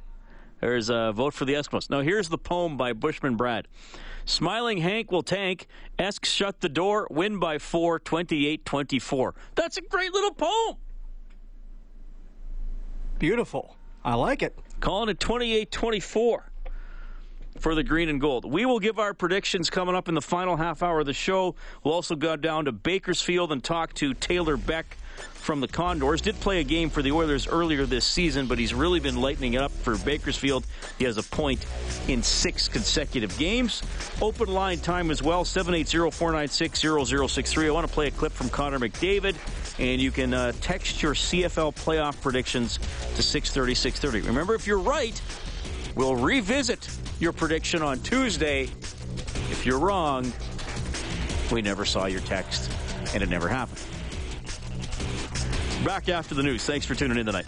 there's 0.61 0.89
a 0.91 1.13
vote 1.13 1.35
for 1.35 1.45
the 1.45 1.55
Eskimos. 1.55 1.91
Now, 1.91 2.01
here's 2.01 2.29
the 2.29 2.39
poem 2.39 2.77
by 2.77 2.93
Bushman 2.93 3.37
Brad. 3.37 3.69
Smiling 4.25 4.79
Hank 4.79 5.11
will 5.11 5.23
tank. 5.23 5.67
Esk 5.99 6.25
shut 6.25 6.61
the 6.61 6.69
door. 6.69 7.09
Win 7.11 7.39
by 7.39 7.59
four, 7.59 7.99
28 7.99 8.65
24. 8.65 9.35
That's 9.57 9.77
a 9.79 9.83
great 9.83 10.13
little 10.13 10.33
poem. 10.33 10.77
Beautiful. 13.19 13.77
I 14.05 14.15
like 14.15 14.43
it. 14.43 14.57
Calling 14.81 15.09
it 15.09 15.21
28 15.21 15.71
24 15.71 16.52
for 17.63 17.77
the 17.77 17.85
green 17.85 18.09
and 18.09 18.21
gold. 18.21 18.45
We 18.45 18.67
will 18.67 18.81
give 18.81 18.99
our 18.99 19.15
predictions 19.15 19.71
coming 19.71 19.95
up 19.95 20.09
in 20.09 20.17
the 20.17 20.21
final 20.21 20.57
half 20.57 20.83
hour 20.83 21.01
of 21.01 21.07
the 21.07 21.13
show. 21.13 21.55
We'll 21.85 21.95
also 21.95 22.17
go 22.17 22.35
down 22.35 22.65
to 22.65 22.73
Bakersfield 22.73 23.53
and 23.53 23.63
talk 23.63 23.95
to 23.95 24.15
Taylor 24.15 24.57
Beck 24.57 24.97
from 25.35 25.61
the 25.61 25.69
Condors. 25.69 26.21
Did 26.21 26.41
play 26.41 26.59
a 26.59 26.65
game 26.65 26.91
for 26.91 27.03
the 27.03 27.13
Oilers 27.13 27.47
earlier 27.47 27.87
this 27.87 28.05
season, 28.05 28.47
but 28.47 28.59
he's 28.59 28.75
really 28.75 28.99
been 28.99 29.21
lightening 29.21 29.55
it 29.55 29.63
up 29.63 29.71
for 29.71 29.97
Bakersfield. 29.99 30.67
He 30.99 31.05
has 31.05 31.19
a 31.19 31.23
point 31.23 31.65
in 32.09 32.25
six 32.25 32.67
consecutive 32.67 33.37
games. 33.39 33.83
Open 34.21 34.49
line 34.49 34.79
time 34.79 35.13
as 35.13 35.23
well 35.23 35.45
780 35.45 36.11
496 36.11 36.81
0063. 37.09 37.69
I 37.69 37.71
want 37.71 37.87
to 37.87 37.93
play 37.93 38.09
a 38.09 38.11
clip 38.11 38.33
from 38.33 38.49
Connor 38.49 38.81
McDavid, 38.81 39.37
and 39.79 40.01
you 40.01 40.11
can 40.11 40.35
uh, 40.35 40.53
text 40.61 41.01
your 41.01 41.15
CFL 41.15 41.77
playoff 41.77 42.21
predictions 42.21 42.79
to 43.15 43.23
630 43.23 43.75
630. 43.75 44.27
Remember, 44.27 44.55
if 44.55 44.67
you're 44.67 44.79
right, 44.79 45.21
We'll 45.95 46.17
revisit 46.17 46.89
your 47.23 47.33
prediction 47.33 47.83
on 47.83 48.01
Tuesday. 48.01 48.63
If 49.53 49.65
you're 49.65 49.79
wrong, 49.79 50.33
we 51.53 51.63
never 51.63 51.85
saw 51.85 52.07
your 52.07 52.21
text 52.23 52.69
and 53.15 53.23
it 53.23 53.29
never 53.29 53.49
happened. 53.49 53.81
Back 55.85 56.09
after 56.09 56.35
the 56.35 56.43
news. 56.43 56.65
Thanks 56.65 56.85
for 56.85 56.97
tuning 56.97 57.19
in 57.19 57.27
tonight. 57.27 57.47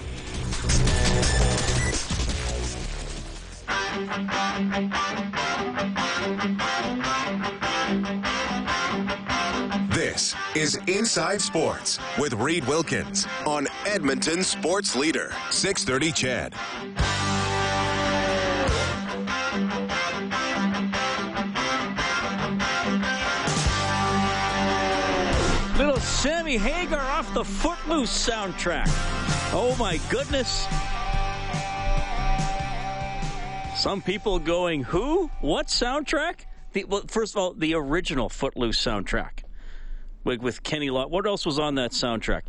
This 9.90 10.36
is 10.54 10.76
Inside 10.86 11.40
Sports 11.40 11.98
with 12.16 12.32
Reed 12.34 12.64
Wilkins 12.68 13.26
on 13.44 13.66
Edmonton 13.86 14.44
Sports 14.44 14.94
Leader, 14.94 15.34
630 15.50 16.12
CHED. 16.12 17.23
Sammy 26.24 26.56
Hagar 26.56 27.02
off 27.02 27.34
the 27.34 27.44
Footloose 27.44 28.30
soundtrack. 28.30 28.86
Oh 29.52 29.76
my 29.78 30.00
goodness. 30.08 30.66
Some 33.78 34.00
people 34.00 34.38
going, 34.38 34.84
who? 34.84 35.30
What 35.42 35.66
soundtrack? 35.66 36.46
The, 36.72 36.84
well, 36.84 37.02
first 37.08 37.34
of 37.34 37.42
all, 37.42 37.52
the 37.52 37.74
original 37.74 38.30
Footloose 38.30 38.82
soundtrack 38.82 39.42
with, 40.24 40.40
with 40.40 40.62
Kenny 40.62 40.88
Loggins. 40.88 41.10
What 41.10 41.26
else 41.26 41.44
was 41.44 41.58
on 41.58 41.74
that 41.74 41.90
soundtrack? 41.90 42.44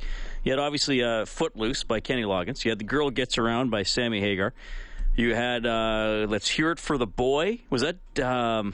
You 0.45 0.53
had 0.53 0.59
obviously 0.59 1.03
uh, 1.03 1.25
Footloose 1.25 1.83
by 1.83 1.99
Kenny 1.99 2.23
Loggins. 2.23 2.63
You 2.63 2.71
had 2.71 2.79
The 2.79 2.85
Girl 2.85 3.09
Gets 3.09 3.37
Around 3.37 3.71
by 3.71 3.83
Sammy 3.83 4.21
Hagar. 4.21 4.53
You 5.17 5.35
had 5.35 5.65
uh, 5.65 6.27
Let's 6.29 6.47
Hear 6.47 6.71
It 6.71 6.79
for 6.79 6.97
the 6.97 7.07
Boy. 7.07 7.59
Was 7.69 7.81
that 7.81 8.25
um, 8.25 8.73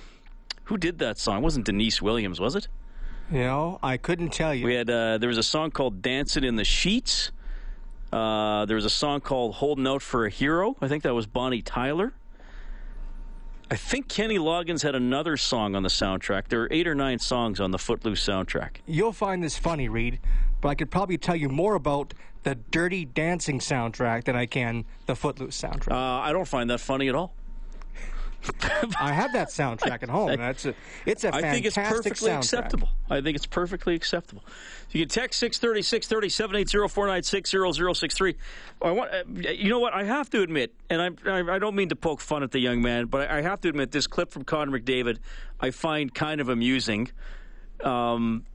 who 0.66 0.78
did 0.78 1.00
that 1.00 1.18
song? 1.18 1.40
It 1.40 1.42
wasn't 1.42 1.66
Deniece 1.66 2.04
Williams, 2.04 2.40
was 2.40 2.56
it? 2.56 2.68
You 3.32 3.39
know, 3.39 3.80
I 3.82 3.96
couldn't 3.96 4.34
tell 4.34 4.54
you. 4.54 4.65
We 4.65 4.76
had 4.76 4.89
uh, 4.89 5.17
there 5.17 5.30
was 5.30 5.38
a 5.38 5.44
song 5.44 5.72
called 5.72 6.02
"Dancing 6.02 6.44
in 6.44 6.58
the 6.58 6.65
Sheets." 6.65 7.32
Uh, 8.12 8.65
there 8.65 8.76
was 8.76 8.84
a 8.84 8.89
song 8.89 9.22
called 9.22 9.56
"Holding 9.56 9.88
Out 9.88 10.02
for 10.02 10.26
a 10.26 10.30
Hero." 10.30 10.76
I 10.82 10.89
think 10.89 11.04
that 11.04 11.13
was 11.13 11.28
Bonnie 11.28 11.62
Tyler. 11.62 12.12
I 13.70 13.78
think 13.78 14.10
Kenny 14.10 14.38
Loggins 14.38 14.84
had 14.84 14.96
another 14.96 15.38
song 15.38 15.76
on 15.76 15.84
the 15.84 15.89
soundtrack. 15.89 16.50
There 16.50 16.63
are 16.63 16.67
eight 16.72 16.88
or 16.88 16.96
nine 16.96 17.20
songs 17.20 17.62
on 17.62 17.72
the 17.72 17.78
Footloose 17.78 18.22
soundtrack. 18.22 18.78
You'll 18.86 19.13
find 19.13 19.41
this 19.41 19.58
funny, 19.58 19.88
Reed, 19.88 20.20
but 20.60 20.67
I 20.67 20.76
could 20.76 20.91
probably 20.91 21.17
tell 21.17 21.38
you 21.38 21.48
more 21.48 21.76
about 21.76 22.13
the 22.44 22.56
Dirty 22.56 23.06
Dancing 23.06 23.60
soundtrack 23.60 24.26
than 24.26 24.36
I 24.36 24.46
can 24.46 24.84
the 25.06 25.15
Footloose 25.15 25.62
soundtrack. 25.62 25.94
Uh, 25.94 26.20
I 26.20 26.34
don't 26.34 26.50
find 26.50 26.70
that 26.70 26.82
funny 26.82 27.08
at 27.08 27.15
all. 27.15 27.34
I 28.99 29.13
have 29.13 29.34
that 29.34 29.49
soundtrack 29.49 30.04
at 30.04 30.10
home. 30.10 30.36
That's 30.38 30.65
a, 30.65 30.73
it's 31.06 31.23
a 31.23 31.34
I 31.34 31.41
think 31.41 31.65
it's 31.65 31.75
perfectly 31.75 32.30
soundtrack. 32.30 32.38
acceptable. 32.38 32.89
I 33.10 33.21
think 33.21 33.36
it's 33.36 33.45
perfectly 33.45 33.95
acceptable. 33.95 34.43
You 34.91 35.01
can 35.01 35.10
text 35.10 35.39
630 35.39 35.82
630 35.82 36.30
780 36.30 36.88
496 36.88 37.99
0063. 37.99 38.36
I 38.82 38.91
want, 38.91 39.12
you 39.60 39.69
know 39.69 39.80
what? 39.80 39.93
I 39.93 40.04
have 40.04 40.30
to 40.32 40.41
admit, 40.41 40.73
and 40.89 41.01
I, 41.01 41.56
I, 41.56 41.60
don't 41.60 41.75
mean 41.75 41.89
to 41.89 41.95
poke 41.95 42.19
fun 42.21 42.43
at 42.43 42.51
the 42.51 42.60
young 42.60 42.82
man, 42.82 43.06
but 43.06 43.30
I, 43.30 43.38
I 43.38 43.41
have 43.41 43.62
to 43.62 43.69
admit 43.69 43.91
this 43.91 44.08
clip 44.08 44.32
from 44.32 44.43
Connor 44.43 44.80
McDavid 44.80 45.19
I 45.62 45.71
find 45.71 46.13
kind 46.13 46.41
of 46.41 46.49
amusing. 46.49 47.10
Um, 47.84 48.45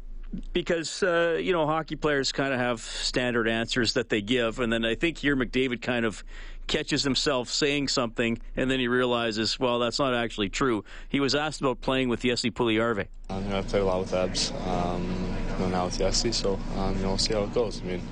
because 0.53 1.03
uh, 1.03 1.39
you 1.41 1.53
know 1.53 1.67
hockey 1.67 1.97
players 1.97 2.33
kind 2.33 2.53
of 2.53 2.59
have 2.59 2.81
standard 2.81 3.49
answers 3.49 3.95
that 3.95 4.09
they 4.09 4.21
give, 4.21 4.61
and 4.61 4.73
then 4.73 4.85
I 4.85 4.95
think 4.95 5.19
here 5.19 5.37
McDavid 5.37 5.83
kind 5.83 6.05
of 6.05 6.25
catches 6.67 7.03
himself 7.05 7.49
saying 7.49 7.89
something, 7.89 8.39
and 8.57 8.71
then 8.71 8.81
he 8.81 8.89
realizes, 8.89 9.59
well, 9.59 9.79
that's 9.79 9.99
not 9.99 10.15
actually 10.15 10.49
true. 10.49 10.85
He 11.09 11.21
was 11.21 11.35
asked 11.35 11.61
about 11.61 11.81
playing 11.81 12.09
with 12.09 12.23
Jesse 12.23 12.51
Puljujarvi. 12.51 13.07
Um, 13.31 13.45
you 13.45 13.51
know, 13.51 13.59
I've 13.59 13.69
played 13.69 13.83
a 13.83 13.85
lot 13.85 14.01
with 14.01 14.13
Ebbs, 14.13 14.53
um, 14.67 15.37
you 15.53 15.59
know, 15.61 15.69
now 15.69 15.85
with 15.87 15.99
Yessi, 15.99 16.33
so 16.33 16.59
um, 16.77 16.97
you 16.97 17.03
know, 17.03 17.09
we'll 17.09 17.19
see 17.19 17.35
how 17.35 17.45
it 17.45 17.55
goes. 17.55 17.81
I 17.81 17.85
mean, 17.85 18.03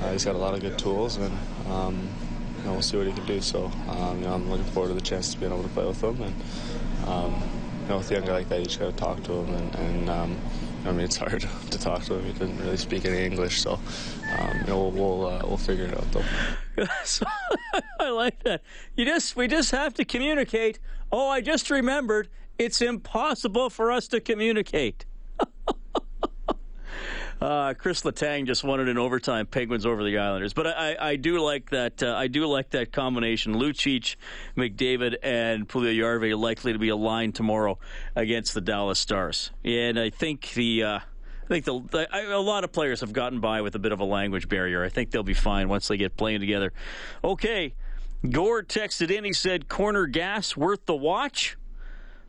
uh, 0.00 0.12
he's 0.12 0.24
got 0.24 0.34
a 0.34 0.38
lot 0.38 0.54
of 0.54 0.60
good 0.60 0.78
tools, 0.78 1.16
and 1.16 1.32
um, 1.68 2.08
you 2.58 2.64
know, 2.64 2.72
we'll 2.72 2.82
see 2.82 2.96
what 2.96 3.06
he 3.06 3.12
can 3.12 3.26
do. 3.26 3.40
So, 3.40 3.70
um, 3.88 4.18
you 4.20 4.26
know, 4.26 4.34
I'm 4.34 4.50
looking 4.50 4.64
forward 4.66 4.88
to 4.88 4.94
the 4.94 5.00
chance 5.00 5.32
to 5.32 5.40
being 5.40 5.52
able 5.52 5.62
to 5.62 5.68
play 5.70 5.86
with 5.86 6.02
him, 6.02 6.20
and 6.22 6.34
um, 7.08 7.34
you 7.82 7.88
know, 7.88 7.98
with 7.98 8.10
a 8.10 8.14
young 8.14 8.24
guy 8.24 8.32
like 8.32 8.48
that, 8.48 8.58
you 8.60 8.66
just 8.66 8.78
got 8.78 8.90
to 8.90 8.96
talk 8.96 9.22
to 9.24 9.32
him, 9.32 9.54
and, 9.54 9.74
and 9.74 10.10
um, 10.10 10.36
I 10.88 10.92
mean, 10.92 11.04
it's 11.04 11.16
hard 11.16 11.40
to 11.70 11.78
talk 11.78 12.02
to 12.04 12.14
him. 12.14 12.24
He 12.24 12.32
didn't 12.32 12.58
really 12.58 12.76
speak 12.76 13.04
any 13.04 13.24
English, 13.24 13.60
so 13.60 13.78
um, 14.38 14.58
you 14.60 14.66
know, 14.66 14.88
we'll 14.88 14.90
we'll, 14.90 15.26
uh, 15.26 15.42
we'll 15.46 15.56
figure 15.56 15.84
it 15.84 15.94
out 15.94 16.10
though. 16.12 16.24
I 18.00 18.10
like 18.10 18.42
that. 18.44 18.62
You 18.96 19.04
just 19.04 19.36
we 19.36 19.48
just 19.48 19.70
have 19.72 19.94
to 19.94 20.04
communicate. 20.04 20.78
Oh, 21.12 21.28
I 21.28 21.40
just 21.40 21.70
remembered. 21.70 22.28
It's 22.58 22.80
impossible 22.80 23.70
for 23.70 23.92
us 23.92 24.08
to 24.08 24.20
communicate. 24.20 25.04
Uh, 27.40 27.72
Chris 27.74 28.02
Letang 28.02 28.46
just 28.46 28.64
it 28.64 28.88
in 28.88 28.98
overtime. 28.98 29.46
Penguins 29.46 29.86
over 29.86 30.02
the 30.02 30.18
Islanders, 30.18 30.52
but 30.52 30.66
I, 30.66 30.96
I, 30.98 31.16
do 31.16 31.38
like 31.38 31.70
that. 31.70 32.02
Uh, 32.02 32.14
I 32.14 32.26
do 32.26 32.46
like 32.46 32.70
that 32.70 32.92
combination: 32.92 33.54
Lucic, 33.54 34.16
McDavid, 34.56 35.16
and 35.22 35.68
Puljujarvi 35.68 36.36
likely 36.36 36.72
to 36.72 36.80
be 36.80 36.88
aligned 36.88 37.36
tomorrow 37.36 37.78
against 38.16 38.54
the 38.54 38.60
Dallas 38.60 38.98
Stars. 38.98 39.52
And 39.64 39.98
I 39.98 40.10
think 40.10 40.52
the. 40.54 40.82
Uh, 40.82 40.98
I 40.98 41.48
think 41.48 41.64
the, 41.64 41.80
the, 41.90 42.14
I, 42.14 42.24
a 42.24 42.40
lot 42.40 42.64
of 42.64 42.72
players 42.72 43.00
have 43.00 43.14
gotten 43.14 43.40
by 43.40 43.62
with 43.62 43.74
a 43.74 43.78
bit 43.78 43.92
of 43.92 44.00
a 44.00 44.04
language 44.04 44.50
barrier. 44.50 44.84
I 44.84 44.90
think 44.90 45.10
they'll 45.10 45.22
be 45.22 45.32
fine 45.32 45.70
once 45.70 45.88
they 45.88 45.96
get 45.96 46.14
playing 46.14 46.40
together. 46.40 46.74
Okay, 47.24 47.74
Gore 48.28 48.62
texted 48.62 49.10
in. 49.10 49.24
He 49.24 49.32
said, 49.32 49.68
"Corner 49.68 50.06
gas 50.06 50.56
worth 50.56 50.84
the 50.86 50.96
watch." 50.96 51.56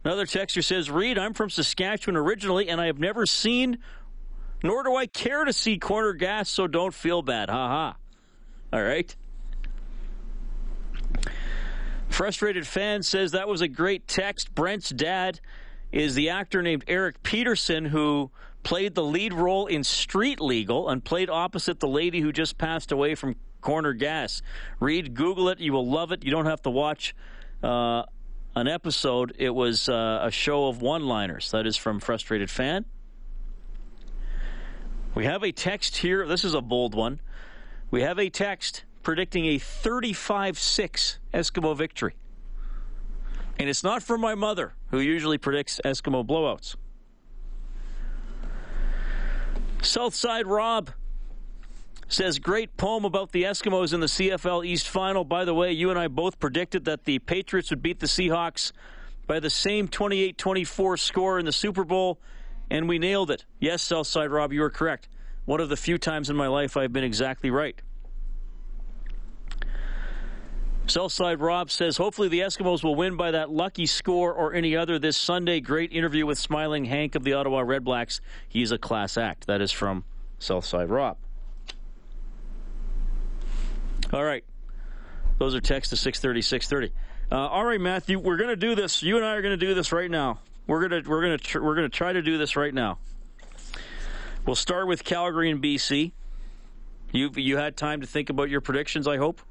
Another 0.05 0.25
texter 0.25 0.63
says, 0.63 0.89
"Reed, 0.89 1.17
I'm 1.17 1.33
from 1.33 1.49
Saskatchewan 1.49 2.15
originally, 2.15 2.69
and 2.69 2.79
I 2.79 2.85
have 2.85 2.99
never 2.99 3.25
seen 3.25 3.79
nor 4.63 4.83
do 4.83 4.95
I 4.95 5.05
care 5.05 5.45
to 5.45 5.53
see 5.53 5.77
corner 5.77 6.13
gas, 6.13 6.49
so 6.49 6.67
don't 6.67 6.93
feel 6.93 7.21
bad. 7.21 7.49
Ha 7.49 7.67
ha. 7.67 7.95
All 8.71 8.83
right. 8.83 9.15
Frustrated 12.09 12.67
fan 12.67 13.03
says 13.03 13.31
that 13.31 13.47
was 13.47 13.61
a 13.61 13.67
great 13.67 14.07
text. 14.07 14.53
Brent's 14.53 14.89
dad 14.89 15.39
is 15.91 16.15
the 16.15 16.29
actor 16.29 16.61
named 16.61 16.83
Eric 16.87 17.23
Peterson 17.23 17.85
who 17.85 18.31
played 18.63 18.95
the 18.95 19.03
lead 19.03 19.33
role 19.33 19.67
in 19.67 19.83
Street 19.83 20.41
Legal 20.41 20.89
and 20.89 21.03
played 21.03 21.29
opposite 21.29 21.79
the 21.79 21.87
lady 21.87 22.19
who 22.19 22.31
just 22.31 22.57
passed 22.57 22.91
away 22.91 23.15
from 23.15 23.35
corner 23.61 23.93
gas. 23.93 24.41
Reed, 24.79 25.13
Google 25.13 25.49
it. 25.49 25.59
You 25.59 25.73
will 25.73 25.87
love 25.87 26.11
it. 26.11 26.23
You 26.23 26.31
don't 26.31 26.45
have 26.45 26.61
to 26.63 26.69
watch 26.69 27.15
uh, 27.63 28.03
an 28.55 28.67
episode. 28.67 29.35
It 29.37 29.51
was 29.51 29.87
uh, 29.89 30.19
a 30.23 30.31
show 30.31 30.67
of 30.67 30.81
one 30.81 31.05
liners. 31.05 31.51
That 31.51 31.65
is 31.65 31.77
from 31.77 31.99
Frustrated 31.99 32.49
Fan. 32.49 32.85
We 35.15 35.25
have 35.25 35.43
a 35.43 35.51
text 35.51 35.97
here. 35.97 36.27
This 36.27 36.43
is 36.43 36.53
a 36.53 36.61
bold 36.61 36.93
one. 36.93 37.19
We 37.91 38.01
have 38.01 38.19
a 38.19 38.29
text 38.29 38.83
predicting 39.01 39.45
a 39.45 39.57
35 39.57 40.59
6 40.59 41.19
Eskimo 41.33 41.75
victory. 41.75 42.15
And 43.57 43.69
it's 43.69 43.83
not 43.83 44.03
from 44.03 44.21
my 44.21 44.35
mother, 44.35 44.73
who 44.91 44.99
usually 44.99 45.37
predicts 45.37 45.81
Eskimo 45.83 46.25
blowouts. 46.25 46.75
Southside 49.81 50.45
Rob 50.45 50.91
says, 52.07 52.39
Great 52.39 52.77
poem 52.77 53.05
about 53.05 53.31
the 53.31 53.43
Eskimos 53.43 53.93
in 53.93 53.99
the 53.99 54.07
CFL 54.07 54.65
East 54.65 54.87
Final. 54.87 55.23
By 55.23 55.45
the 55.45 55.53
way, 55.53 55.71
you 55.71 55.89
and 55.89 55.97
I 55.97 56.07
both 56.07 56.39
predicted 56.39 56.85
that 56.85 57.05
the 57.05 57.19
Patriots 57.19 57.69
would 57.71 57.81
beat 57.81 57.99
the 57.99 58.07
Seahawks 58.07 58.71
by 59.27 59.39
the 59.39 59.49
same 59.49 59.87
28 59.87 60.37
24 60.37 60.97
score 60.97 61.39
in 61.39 61.45
the 61.45 61.51
Super 61.51 61.83
Bowl 61.83 62.19
and 62.69 62.87
we 62.87 62.99
nailed 62.99 63.31
it. 63.31 63.45
Yes, 63.59 63.81
Southside 63.81 64.31
Rob, 64.31 64.53
you 64.53 64.63
are 64.63 64.69
correct. 64.69 65.07
One 65.45 65.59
of 65.59 65.69
the 65.69 65.77
few 65.77 65.97
times 65.97 66.29
in 66.29 66.35
my 66.35 66.47
life 66.47 66.77
I've 66.77 66.93
been 66.93 67.03
exactly 67.03 67.49
right. 67.49 67.79
Southside 70.89 71.39
Rob 71.39 71.69
says, 71.69 71.97
hopefully 71.97 72.29
the 72.29 72.39
Eskimos 72.39 72.83
will 72.83 72.95
win 72.95 73.15
by 73.15 73.31
that 73.31 73.51
lucky 73.51 73.85
score 73.85 74.33
or 74.33 74.53
any 74.53 74.75
other 74.75 74.97
this 74.97 75.17
Sunday. 75.17 75.59
Great 75.59 75.91
interview 75.91 76.25
with 76.25 76.39
Smiling 76.39 76.85
Hank 76.85 77.13
of 77.13 77.23
the 77.23 77.33
Ottawa 77.33 77.61
Redblacks. 77.61 78.21
He's 78.47 78.71
a 78.71 78.77
class 78.77 79.15
act. 79.15 79.45
That 79.45 79.61
is 79.61 79.71
from 79.71 80.03
Southside 80.39 80.89
Rob. 80.89 81.17
All 84.11 84.23
right. 84.23 84.43
Those 85.37 85.53
are 85.53 85.61
texts 85.61 85.91
to 85.91 85.95
630, 85.95 86.41
630. 86.41 86.93
Uh, 87.31 87.35
all 87.35 87.63
right, 87.63 87.79
Matthew, 87.79 88.17
we're 88.17 88.37
going 88.37 88.49
to 88.49 88.55
do 88.55 88.73
this. 88.73 89.03
You 89.03 89.17
and 89.17 89.25
I 89.25 89.35
are 89.35 89.41
going 89.43 89.57
to 89.57 89.65
do 89.65 89.75
this 89.75 89.91
right 89.91 90.09
now. 90.09 90.39
We're 90.69 90.87
gonna 90.87 91.01
we're 91.03 91.21
gonna 91.23 91.39
tr- 91.39 91.63
we're 91.63 91.73
gonna 91.73 91.89
try 91.89 92.13
to 92.13 92.21
do 92.21 92.37
this 92.37 92.55
right 92.55 92.71
now. 92.71 92.99
We'll 94.45 94.55
start 94.55 94.87
with 94.87 95.03
Calgary 95.03 95.49
and 95.49 95.59
BC. 95.59 96.11
You 97.11 97.31
you 97.35 97.57
had 97.57 97.75
time 97.75 98.01
to 98.01 98.07
think 98.07 98.29
about 98.29 98.51
your 98.51 98.61
predictions. 98.61 99.07
I 99.07 99.17
hope. 99.17 99.41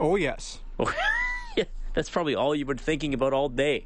Oh 0.00 0.16
yes, 0.16 0.60
oh, 0.78 0.90
yeah, 1.58 1.64
that's 1.92 2.08
probably 2.08 2.34
all 2.34 2.54
you've 2.54 2.68
been 2.68 2.78
thinking 2.78 3.12
about 3.12 3.34
all 3.34 3.50
day. 3.50 3.84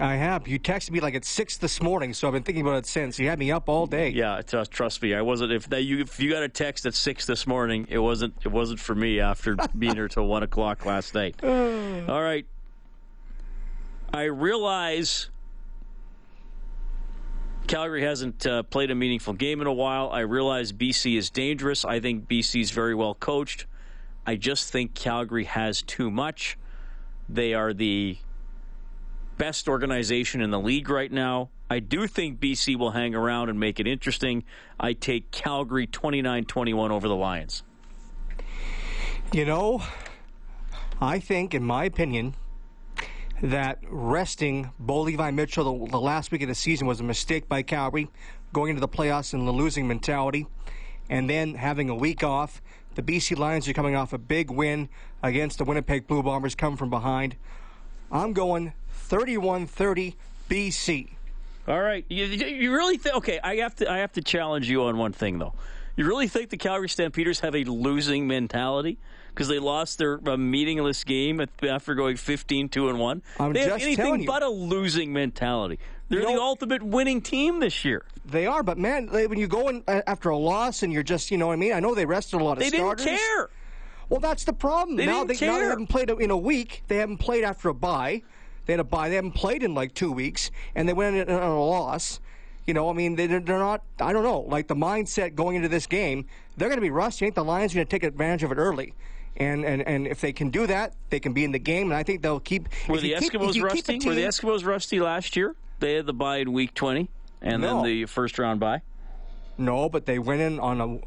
I 0.00 0.14
have. 0.14 0.48
You 0.48 0.58
texted 0.58 0.92
me 0.92 1.00
like 1.00 1.14
at 1.14 1.26
six 1.26 1.58
this 1.58 1.82
morning, 1.82 2.14
so 2.14 2.28
I've 2.28 2.32
been 2.32 2.44
thinking 2.44 2.62
about 2.62 2.76
it 2.76 2.86
since. 2.86 3.18
You 3.18 3.28
had 3.28 3.38
me 3.38 3.52
up 3.52 3.68
all 3.68 3.86
day. 3.86 4.08
Yeah, 4.08 4.40
trust, 4.40 4.70
trust 4.70 5.02
me. 5.02 5.14
I 5.14 5.20
wasn't. 5.20 5.52
If 5.52 5.68
that 5.68 5.82
you 5.82 5.98
if 5.98 6.18
you 6.18 6.30
got 6.30 6.42
a 6.42 6.48
text 6.48 6.86
at 6.86 6.94
six 6.94 7.26
this 7.26 7.46
morning, 7.46 7.86
it 7.90 7.98
wasn't 7.98 8.36
it 8.42 8.48
wasn't 8.48 8.80
for 8.80 8.94
me 8.94 9.20
after 9.20 9.54
being 9.78 9.96
here 9.96 10.08
till 10.08 10.26
one 10.26 10.42
o'clock 10.42 10.86
last 10.86 11.12
night. 11.12 11.38
all 11.44 12.22
right. 12.22 12.46
I 14.14 14.22
realize 14.24 15.28
Calgary 17.66 18.02
hasn't 18.02 18.46
uh, 18.46 18.62
played 18.64 18.90
a 18.90 18.94
meaningful 18.94 19.32
game 19.32 19.60
in 19.60 19.66
a 19.66 19.72
while. 19.72 20.10
I 20.10 20.20
realize 20.20 20.72
BC 20.72 21.16
is 21.16 21.30
dangerous. 21.30 21.84
I 21.84 22.00
think 22.00 22.28
BC 22.28 22.60
is 22.60 22.70
very 22.70 22.94
well 22.94 23.14
coached. 23.14 23.66
I 24.26 24.36
just 24.36 24.70
think 24.70 24.94
Calgary 24.94 25.44
has 25.44 25.82
too 25.82 26.10
much. 26.10 26.58
They 27.28 27.54
are 27.54 27.72
the 27.72 28.18
best 29.38 29.68
organization 29.68 30.40
in 30.40 30.50
the 30.50 30.60
league 30.60 30.88
right 30.88 31.10
now. 31.10 31.50
I 31.70 31.80
do 31.80 32.06
think 32.06 32.38
BC 32.38 32.76
will 32.76 32.90
hang 32.90 33.14
around 33.14 33.48
and 33.48 33.58
make 33.58 33.80
it 33.80 33.86
interesting. 33.86 34.44
I 34.78 34.92
take 34.92 35.30
Calgary 35.30 35.86
29 35.86 36.44
21 36.44 36.92
over 36.92 37.08
the 37.08 37.16
Lions. 37.16 37.62
You 39.32 39.46
know, 39.46 39.82
I 41.00 41.18
think, 41.18 41.54
in 41.54 41.64
my 41.64 41.84
opinion, 41.84 42.34
that 43.42 43.78
resting 43.88 44.70
Bo 44.78 45.00
Levi 45.00 45.32
Mitchell 45.32 45.86
the, 45.86 45.90
the, 45.90 46.00
last 46.00 46.30
week 46.30 46.42
of 46.42 46.48
the 46.48 46.54
season 46.54 46.86
was 46.86 47.00
a 47.00 47.04
mistake 47.04 47.48
by 47.48 47.62
Calgary, 47.62 48.08
going 48.52 48.70
into 48.70 48.80
the 48.80 48.88
playoffs 48.88 49.34
in 49.34 49.44
the 49.44 49.52
losing 49.52 49.88
mentality, 49.88 50.46
and 51.10 51.28
then 51.28 51.54
having 51.54 51.90
a 51.90 51.94
week 51.94 52.22
off. 52.22 52.62
The 52.94 53.02
BC 53.02 53.36
Lions 53.36 53.66
are 53.68 53.72
coming 53.72 53.96
off 53.96 54.12
a 54.12 54.18
big 54.18 54.50
win 54.50 54.88
against 55.22 55.58
the 55.58 55.64
Winnipeg 55.64 56.06
Blue 56.06 56.22
Bombers, 56.22 56.54
come 56.54 56.76
from 56.76 56.88
behind. 56.88 57.36
I'm 58.12 58.32
going 58.32 58.74
31 58.92 59.66
30 59.66 60.14
BC. 60.48 61.10
All 61.66 61.80
right. 61.80 62.04
You, 62.08 62.26
you 62.26 62.72
really 62.72 62.98
think? 62.98 63.16
Okay, 63.16 63.40
I 63.42 63.56
have 63.56 63.74
to. 63.76 63.90
I 63.90 63.98
have 63.98 64.12
to 64.12 64.22
challenge 64.22 64.68
you 64.68 64.82
on 64.84 64.98
one 64.98 65.12
thing, 65.12 65.38
though. 65.38 65.54
You 65.96 66.06
really 66.06 66.28
think 66.28 66.50
the 66.50 66.56
Calgary 66.56 66.88
Stampeders 66.88 67.40
have 67.40 67.54
a 67.54 67.64
losing 67.64 68.26
mentality? 68.26 68.98
Because 69.34 69.48
they 69.48 69.58
lost 69.58 69.98
their 69.98 70.20
uh, 70.28 70.36
meaningless 70.36 71.04
game 71.04 71.44
after 71.62 71.94
going 71.94 72.16
15 72.16 72.68
2 72.68 72.88
and 72.88 72.98
1. 72.98 73.22
I'm 73.38 73.52
they 73.52 73.62
have 73.62 73.80
anything 73.80 74.24
but 74.26 74.42
a 74.42 74.48
losing 74.48 75.12
mentality. 75.12 75.78
They're 76.08 76.20
You 76.20 76.26
the 76.36 76.40
ultimate 76.40 76.82
winning 76.82 77.22
team 77.22 77.60
this 77.60 77.84
year. 77.84 78.04
They 78.24 78.46
are, 78.46 78.62
but 78.62 78.76
man, 78.76 79.06
they- 79.06 79.26
when 79.26 79.38
you 79.38 79.48
go 79.48 79.68
in 79.68 79.82
uh, 79.88 80.02
after 80.06 80.28
a 80.28 80.36
loss 80.36 80.82
and 80.82 80.92
you're 80.92 81.02
just, 81.02 81.30
you 81.30 81.38
know 81.38 81.46
what 81.46 81.54
I 81.54 81.56
mean? 81.56 81.72
I 81.72 81.80
know 81.80 81.94
they 81.94 82.04
rested 82.04 82.40
a 82.40 82.44
lot 82.44 82.52
of 82.52 82.58
They 82.58 82.70
didn't 82.70 82.98
care. 82.98 83.48
Well, 84.08 84.20
that's 84.20 84.44
the 84.44 84.52
problem. 84.52 84.96
They 84.96 85.06
now, 85.06 85.24
they, 85.24 85.34
now 85.46 85.58
they 85.58 85.64
haven't 85.64 85.86
played 85.86 86.10
in 86.10 86.30
a 86.30 86.36
week. 86.36 86.82
They 86.88 86.96
haven't 86.98 87.16
played 87.16 87.44
after 87.44 87.70
a 87.70 87.74
bye. 87.74 88.22
They 88.66 88.74
had 88.74 88.80
a 88.80 88.84
bye. 88.84 89.08
They 89.08 89.14
haven't 89.16 89.32
played 89.32 89.62
in 89.62 89.74
like 89.74 89.94
two 89.94 90.12
weeks, 90.12 90.50
and 90.74 90.86
they 90.86 90.92
went 90.92 91.16
in 91.16 91.30
on 91.34 91.42
a 91.50 91.64
loss. 91.64 92.20
You 92.66 92.74
know, 92.74 92.90
I 92.90 92.92
mean, 92.92 93.16
they, 93.16 93.26
they're 93.26 93.40
not. 93.40 93.82
I 93.98 94.12
don't 94.12 94.22
know. 94.22 94.40
Like 94.40 94.68
the 94.68 94.76
mindset 94.76 95.34
going 95.34 95.56
into 95.56 95.68
this 95.68 95.86
game, 95.86 96.26
they're 96.58 96.68
going 96.68 96.76
to 96.76 96.82
be 96.82 96.90
rusty. 96.90 97.24
I 97.24 97.26
think 97.28 97.36
the 97.36 97.44
Lions 97.44 97.72
are 97.72 97.76
going 97.76 97.86
to 97.86 97.90
take 97.90 98.04
advantage 98.04 98.42
of 98.42 98.52
it 98.52 98.58
early, 98.58 98.92
And, 99.36 99.64
and 99.64 99.80
and 99.88 100.06
if 100.06 100.20
they 100.20 100.32
can 100.32 100.50
do 100.50 100.66
that, 100.66 100.92
they 101.08 101.18
can 101.18 101.32
be 101.32 101.42
in 101.44 101.52
the 101.52 101.58
game, 101.58 101.90
and 101.90 101.94
I 101.94 102.02
think 102.02 102.20
they'll 102.22 102.38
keep. 102.40 102.68
Were 102.88 102.98
the 103.00 103.12
Eskimos 103.12 103.54
keep 103.54 103.64
rusty? 103.64 103.98
team- 103.98 104.08
Were 104.08 104.14
the 104.14 104.24
Eskimos 104.24 104.64
rusty 104.66 105.00
last 105.00 105.36
year? 105.36 105.56
They 105.80 105.94
had 105.94 106.06
the 106.06 106.12
bye 106.12 106.36
in 106.38 106.52
week 106.52 106.74
20 106.74 107.08
and 107.40 107.62
No. 107.62 107.76
then 107.76 107.84
the 107.84 108.04
first 108.06 108.38
round 108.38 108.60
bye. 108.60 108.82
No, 109.58 109.88
but 109.88 110.04
they 110.06 110.18
went 110.18 110.42
in 110.42 110.60
on 110.60 110.80
a 110.80 110.98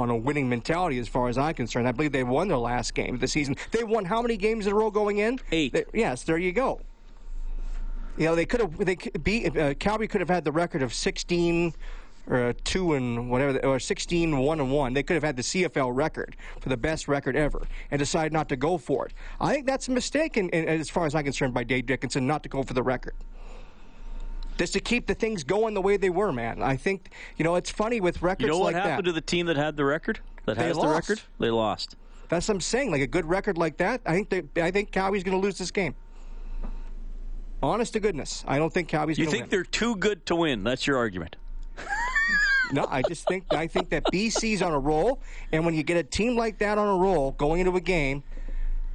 on 0.00 0.10
a 0.10 0.16
winning 0.16 0.48
mentality, 0.48 0.98
as 0.98 1.08
far 1.08 1.28
as 1.28 1.36
I'm 1.38 1.54
concerned. 1.54 1.86
I 1.86 1.92
believe 1.92 2.10
they 2.12 2.24
won 2.24 2.48
their 2.48 2.56
last 2.58 2.94
game 2.94 3.14
of 3.14 3.20
the 3.20 3.28
season. 3.28 3.54
They 3.70 3.84
won 3.84 4.06
how 4.06 4.22
many 4.22 4.36
games 4.36 4.66
in 4.66 4.72
a 4.72 4.76
row 4.76 4.90
going 4.90 5.18
in? 5.18 5.38
Eight. 5.52 5.72
They- 5.74 5.84
yes, 5.92 6.24
there 6.24 6.38
you 6.38 6.52
go. 6.52 6.80
You 8.16 8.26
know, 8.26 8.34
they 8.34 8.46
could 8.46 8.60
have. 8.60 8.76
They 8.78 8.96
could 8.96 9.22
be. 9.22 9.46
Uh, 9.46 9.74
Calgary 9.74 10.08
could 10.08 10.20
have 10.20 10.30
had 10.30 10.44
the 10.44 10.52
record 10.52 10.82
of 10.82 10.94
16 10.94 11.74
or 12.26 12.36
uh, 12.48 12.52
two 12.64 12.94
and 12.94 13.30
whatever, 13.30 13.58
or 13.66 13.78
16 13.78 14.36
one 14.38 14.60
and 14.60 14.70
one. 14.72 14.94
They 14.94 15.02
could 15.02 15.14
have 15.14 15.22
had 15.22 15.36
the 15.36 15.42
CFL 15.42 15.94
record 15.94 16.36
for 16.60 16.68
the 16.68 16.76
best 16.76 17.08
record 17.08 17.36
ever, 17.36 17.62
and 17.90 17.98
decided 17.98 18.32
not 18.32 18.48
to 18.48 18.56
go 18.56 18.78
for 18.78 19.06
it. 19.06 19.12
I 19.40 19.52
think 19.52 19.66
that's 19.66 19.88
a 19.88 19.90
mistake, 19.90 20.36
in, 20.36 20.48
in, 20.50 20.66
as 20.68 20.88
far 20.90 21.06
as 21.06 21.14
I'm 21.14 21.24
concerned, 21.24 21.52
by 21.54 21.64
Dave 21.64 21.86
Dickenson 21.86 22.26
not 22.26 22.42
to 22.44 22.48
go 22.48 22.62
for 22.62 22.74
the 22.74 22.82
record. 22.82 23.14
Just 24.56 24.72
to 24.74 24.80
keep 24.80 25.06
the 25.06 25.14
things 25.14 25.42
going 25.42 25.74
the 25.74 25.82
way 25.82 25.96
they 25.96 26.10
were, 26.10 26.32
man. 26.32 26.62
I 26.62 26.76
think 26.76 27.10
you 27.36 27.44
know 27.44 27.56
it's 27.56 27.70
funny 27.70 28.00
with 28.00 28.22
records 28.22 28.42
You 28.42 28.48
know 28.48 28.58
what 28.58 28.72
like 28.74 28.82
happened 28.82 28.98
that. 28.98 29.10
to 29.10 29.12
the 29.12 29.20
team 29.20 29.46
that 29.46 29.56
had 29.56 29.76
the 29.76 29.84
record? 29.84 30.20
That 30.46 30.56
They 30.56 30.64
has 30.68 30.76
the 30.78 30.86
record? 30.86 31.20
They 31.40 31.50
lost. 31.50 31.96
That's 32.28 32.46
what 32.48 32.54
I'm 32.54 32.60
saying. 32.60 32.92
Like 32.92 33.02
a 33.02 33.06
good 33.06 33.26
record 33.26 33.58
like 33.58 33.76
that, 33.78 34.00
I 34.06 34.12
think 34.14 34.28
they, 34.30 34.62
I 34.62 34.70
think 34.70 34.92
Calgary's 34.92 35.24
going 35.24 35.36
to 35.36 35.42
lose 35.44 35.58
this 35.58 35.70
game. 35.72 35.94
Honest 37.62 37.94
to 37.94 38.00
goodness, 38.00 38.44
I 38.46 38.58
don't 38.58 38.72
think 38.72 38.88
Calgary's 38.88 39.18
You 39.18 39.24
going 39.24 39.32
to 39.32 39.36
think 39.38 39.44
win. 39.44 39.50
they're 39.50 39.64
too 39.64 39.96
good 39.96 40.24
to 40.26 40.36
win? 40.36 40.62
That's 40.64 40.86
your 40.86 40.98
argument. 40.98 41.36
No, 42.72 42.86
I 42.90 43.02
just 43.02 43.28
think 43.28 43.44
I 43.52 43.66
think 43.66 43.90
that 43.90 44.04
BC's 44.12 44.62
on 44.62 44.72
a 44.72 44.78
roll, 44.78 45.20
and 45.52 45.64
when 45.64 45.74
you 45.74 45.82
get 45.82 45.96
a 45.96 46.02
team 46.02 46.36
like 46.36 46.58
that 46.58 46.78
on 46.78 46.88
a 46.88 46.96
roll 46.96 47.32
going 47.32 47.60
into 47.60 47.76
a 47.76 47.80
game, 47.80 48.22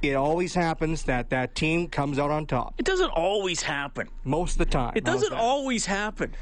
it 0.02 0.14
always 0.14 0.54
happens 0.54 1.04
that 1.04 1.30
that 1.30 1.54
team 1.54 1.86
comes 1.88 2.18
out 2.18 2.30
on 2.30 2.46
top 2.46 2.74
It 2.78 2.84
doesn't 2.84 3.10
always 3.10 3.62
happen. 3.62 4.08
most 4.24 4.52
of 4.52 4.58
the 4.58 4.64
time. 4.66 4.92
It 4.96 5.04
doesn't 5.04 5.32
always 5.32 5.86
happen. 5.86 6.34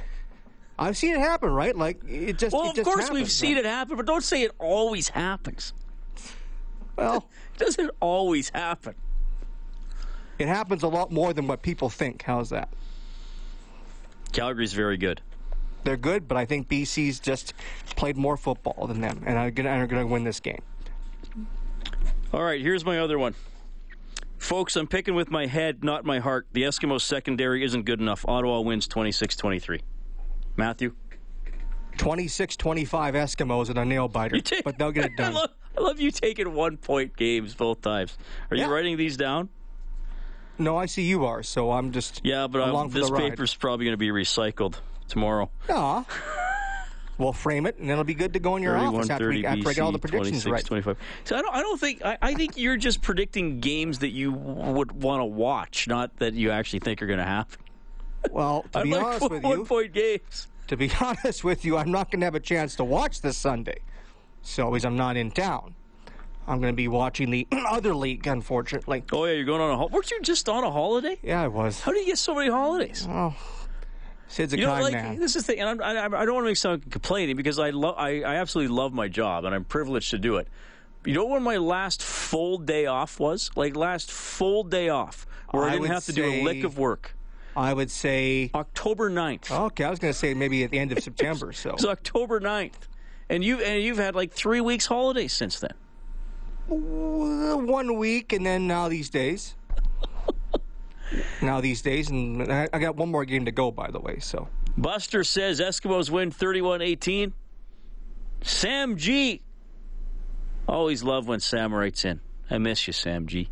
I've 0.79 0.97
seen 0.97 1.15
it 1.15 1.19
happen, 1.21 1.51
right? 1.51 1.77
Like 1.77 2.01
it 2.09 2.39
just. 2.39 2.55
Well, 2.55 2.67
it 2.67 2.71
of 2.71 2.77
just 2.77 2.85
course 2.87 3.01
happens, 3.03 3.19
we've 3.19 3.31
seen 3.31 3.57
it 3.57 3.65
happen, 3.67 3.97
but 3.97 4.07
don't 4.07 4.25
say 4.25 4.43
it 4.43 4.53
always 4.59 5.09
happens. 5.09 5.75
Well, 6.97 7.29
It 7.55 7.59
doesn't 7.65 7.91
always 8.01 8.51
happen. 8.51 8.95
it 10.39 10.47
happens 10.49 10.85
a 10.85 10.89
lot 10.89 11.11
more 11.13 11.33
than 11.33 11.47
what 11.49 11.61
people 11.63 11.89
think. 11.91 12.23
How's 12.23 12.51
that? 12.51 12.69
Calgary's 14.33 14.73
very 14.73 14.97
good. 14.97 15.21
They're 15.89 15.97
good, 15.97 16.29
but 16.29 16.37
I 16.37 16.45
think 16.45 16.69
BC's 16.69 17.19
just 17.19 17.55
played 17.97 18.19
more 18.19 18.37
football 18.37 18.87
than 18.87 19.01
them, 19.01 19.23
and 19.25 19.39
are 19.39 19.51
going 19.51 19.89
to 19.89 20.07
win 20.07 20.23
this 20.23 20.39
game. 20.39 20.61
All 22.31 22.43
right, 22.43 22.61
here's 22.61 22.85
my 22.85 22.99
other 22.99 23.19
one. 23.19 23.35
Folks, 24.37 24.77
I'm 24.77 24.87
picking 24.87 25.15
with 25.15 25.31
my 25.31 25.47
head, 25.47 25.83
not 25.83 26.05
my 26.05 26.19
heart. 26.19 26.47
The 26.53 26.65
Eskimos 26.65 27.01
secondary 27.01 27.65
isn't 27.65 27.87
good 27.87 28.01
enough. 28.03 28.23
Ottawa 28.29 28.61
wins 28.61 28.87
26 28.87 29.35
23. 29.37 29.81
Matthew? 30.59 30.95
26 31.97 32.59
25 32.59 33.15
Eskimos 33.15 33.71
and 33.71 33.79
a 33.79 33.85
nail 33.87 34.09
biter, 34.09 34.43
take- 34.43 34.65
but 34.65 34.77
they'll 34.77 34.93
get 34.93 35.07
it 35.07 35.13
I 35.19 35.23
done. 35.23 35.33
love, 35.33 35.51
I 35.79 35.81
love 35.81 36.01
you 36.01 36.11
taking 36.11 36.53
one 36.53 36.77
point 36.77 37.17
games 37.17 37.55
both 37.55 37.81
times. 37.81 38.19
Are 38.51 38.59
you 38.59 38.67
writing 38.67 38.99
these 38.99 39.17
down? 39.17 39.49
No, 40.59 40.77
I 40.77 40.85
see 40.85 41.05
you 41.05 41.25
are, 41.25 41.43
so 41.43 41.73
I'm 41.73 41.93
just 41.93 42.21
Yeah, 42.25 42.47
but 42.47 42.61
I, 42.61 42.71
for 42.71 42.89
this 42.91 43.11
paper's 43.11 43.55
probably 43.55 43.87
going 43.87 43.95
to 43.95 43.97
be 43.97 44.11
recycled 44.11 44.75
tomorrow. 45.09 45.51
Aw. 45.69 46.05
We'll 47.19 47.33
frame 47.33 47.67
it, 47.67 47.77
and 47.79 47.91
it'll 47.91 48.05
be 48.05 48.15
good 48.15 48.33
to 48.35 48.39
go 48.39 48.55
in 48.55 48.63
your 48.63 48.77
office 48.77 49.11
after, 49.11 49.31
we, 49.31 49.43
31-30 49.43 49.45
after 49.45 49.69
I 49.69 49.73
get 49.73 49.81
all 49.83 49.91
the 49.91 49.99
predictions 49.99 50.47
right. 50.47 50.65
25. 50.65 50.97
So 51.25 51.37
I 51.37 51.43
don't, 51.43 51.55
I 51.55 51.63
don't 51.63 51.81
think 51.81 52.05
I, 52.05 52.17
I 52.23 52.35
think 52.35 52.57
you're 52.57 52.77
just 52.77 53.03
predicting 53.03 53.59
games 53.59 53.99
that 53.99 54.11
you 54.11 54.31
would 54.31 54.93
want 54.93 55.21
to 55.21 55.25
watch, 55.25 55.89
not 55.89 56.17
that 56.19 56.35
you 56.35 56.53
actually 56.53 56.79
think 56.79 57.03
are 57.03 57.09
going 57.09 57.19
to 57.19 57.25
happen. 57.25 57.59
Well, 58.31 58.65
to 58.73 58.83
be 58.85 58.91
like 58.93 59.05
honest 59.05 59.31
with 59.31 59.43
you, 59.43 59.49
one 59.49 59.67
point 59.67 59.93
games. 59.93 60.47
to 60.69 60.77
be 60.77 60.93
honest 61.01 61.43
with 61.43 61.65
you, 61.65 61.77
I'm 61.77 61.91
not 61.91 62.13
going 62.13 62.21
to 62.21 62.27
have 62.27 62.37
a 62.37 62.41
chance 62.41 62.77
to 62.77 62.85
watch 62.85 63.21
this 63.21 63.37
Sunday. 63.37 63.81
So, 64.43 64.77
as 64.77 64.85
I'm 64.85 64.97
not 64.97 65.17
in 65.17 65.33
town, 65.33 65.75
I'm 66.47 66.61
going 66.61 66.73
to 66.73 66.77
be 66.77 66.87
watching 66.87 67.31
the 67.31 67.49
other 67.69 67.95
league, 67.97 68.29
unfortunately. 68.29 69.03
Oh 69.13 69.25
yeah, 69.25 69.33
you're 69.33 69.45
going 69.45 69.61
on 69.61 69.71
a 69.71 69.77
holiday. 69.77 69.95
Weren't 69.95 70.11
you 70.13 70.23
just 70.23 70.49
on 70.49 70.63
a 70.63 70.71
holiday? 70.71 71.19
Yeah, 71.23 71.43
I 71.43 71.49
was. 71.49 71.81
How 71.81 71.91
do 71.91 71.99
you 71.99 72.07
get 72.07 72.19
so 72.19 72.37
many 72.37 72.49
holidays? 72.49 73.09
Sid's 74.29 74.53
a 74.53 74.59
You 74.59 74.67
know, 74.67 74.73
like 74.73 74.93
man. 74.93 75.19
this 75.19 75.37
is 75.37 75.45
the 75.47 75.53
thing, 75.53 75.61
and 75.61 75.83
I'm, 75.83 75.99
I, 76.15 76.21
I 76.21 76.25
don't 76.25 76.35
want 76.35 76.45
to 76.45 76.51
make 76.51 76.57
sound 76.57 76.91
complaining 76.91 77.37
because 77.37 77.59
I 77.59 77.71
love, 77.71 77.95
I, 77.99 78.23
I 78.23 78.37
absolutely 78.37 78.75
love 78.75 78.93
my 78.93 79.09
job 79.09 79.45
and 79.45 79.55
I'm 79.55 79.65
privileged 79.65 80.11
to 80.11 80.19
do 80.19 80.37
it. 80.37 80.49
You 81.05 81.15
know 81.15 81.27
when 81.27 81.43
my 81.43 81.57
last 81.57 82.03
full 82.03 82.59
day 82.59 82.87
off 82.87 83.19
was? 83.19 83.51
Like 83.57 83.75
last 83.77 84.11
full 84.11 84.65
day 84.65 84.91
off 84.91 85.27
where 85.51 85.65
I, 85.65 85.69
I 85.69 85.71
didn't 85.73 85.87
have 85.87 86.05
to 86.07 86.13
do 86.13 86.25
a 86.25 86.43
lick 86.45 86.65
of 86.65 86.79
work. 86.79 87.15
I 87.57 87.73
would 87.73 87.91
say, 87.91 88.51
October 88.55 89.11
9th. 89.11 89.51
okay, 89.51 89.85
I 89.85 89.91
was 89.91 89.99
going 89.99 90.13
to 90.13 90.19
say 90.19 90.35
maybe 90.35 90.63
at 90.63 90.71
the 90.71 90.79
end 90.79 90.93
of 90.93 91.03
September. 91.03 91.53
So, 91.53 91.71
It's 91.75 91.85
October 91.85 92.41
9th. 92.41 92.75
And 93.31 93.43
you 93.45 93.61
and 93.61 93.83
you've 93.83 93.99
had 93.99 94.15
like 94.15 94.33
three 94.33 94.61
weeks 94.61 94.87
holidays 94.87 95.33
since 95.33 95.59
then. 95.61 95.75
One 96.69 97.97
week, 97.97 98.33
and 98.33 98.45
then 98.45 98.67
now 98.67 98.89
these 98.89 99.11
days. 99.11 99.55
Now 101.43 101.61
these 101.61 101.83
days, 101.83 102.11
and 102.11 102.51
I 102.53 102.79
got 102.79 102.97
one 102.97 103.11
more 103.11 103.25
game 103.25 103.45
to 103.47 103.53
go, 103.53 103.71
by 103.71 103.91
the 103.91 104.01
way. 104.01 104.19
So, 104.19 104.49
Buster 104.77 105.25
says 105.25 105.61
Eskimos 105.61 106.11
win 106.11 106.31
31-18. 106.31 107.33
Sam 108.43 108.97
G. 108.97 109.43
Always 110.69 111.03
love 111.03 111.27
when 111.27 111.41
Sam 111.41 111.75
writes 111.75 112.05
in. 112.05 112.21
I 112.51 112.59
miss 112.59 112.87
you, 112.87 112.93
Sam 112.93 113.27
G. 113.27 113.51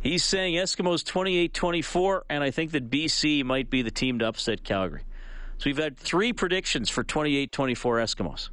He's 0.00 0.24
saying 0.24 0.54
Eskimos 0.54 1.04
28-24, 1.04 2.22
and 2.28 2.42
I 2.42 2.50
think 2.50 2.72
that 2.72 2.90
BC 2.90 3.44
might 3.44 3.70
be 3.70 3.82
the 3.82 3.90
team 3.90 4.18
to 4.18 4.26
upset 4.26 4.64
Calgary. 4.64 5.02
So 5.58 5.70
we've 5.70 5.78
had 5.78 5.96
three 5.96 6.32
predictions 6.32 6.88
for 6.90 7.04
28-24 7.04 7.50
Eskimos. 7.50 8.48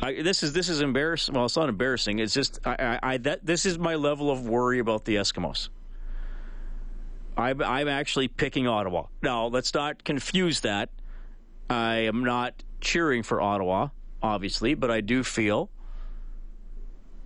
I, 0.00 0.22
this 0.22 0.42
is 0.42 0.52
this 0.52 0.68
is 0.68 0.80
embarrassing. 0.80 1.34
Well, 1.34 1.46
it's 1.46 1.56
not 1.56 1.68
embarrassing. 1.68 2.18
It's 2.20 2.34
just 2.34 2.60
I, 2.64 2.98
I, 3.02 3.14
I 3.14 3.16
that 3.18 3.44
this 3.44 3.66
is 3.66 3.78
my 3.78 3.96
level 3.96 4.30
of 4.30 4.48
worry 4.48 4.78
about 4.78 5.04
the 5.04 5.16
Eskimos. 5.16 5.68
I'm, 7.36 7.62
I'm 7.62 7.86
actually 7.88 8.26
picking 8.26 8.66
Ottawa. 8.66 9.04
Now, 9.22 9.46
let's 9.46 9.72
not 9.72 10.02
confuse 10.02 10.60
that. 10.60 10.90
I 11.70 11.98
am 11.98 12.24
not 12.24 12.64
cheering 12.80 13.22
for 13.22 13.40
Ottawa, 13.40 13.88
obviously, 14.20 14.74
but 14.74 14.90
I 14.90 15.00
do 15.00 15.22
feel, 15.22 15.70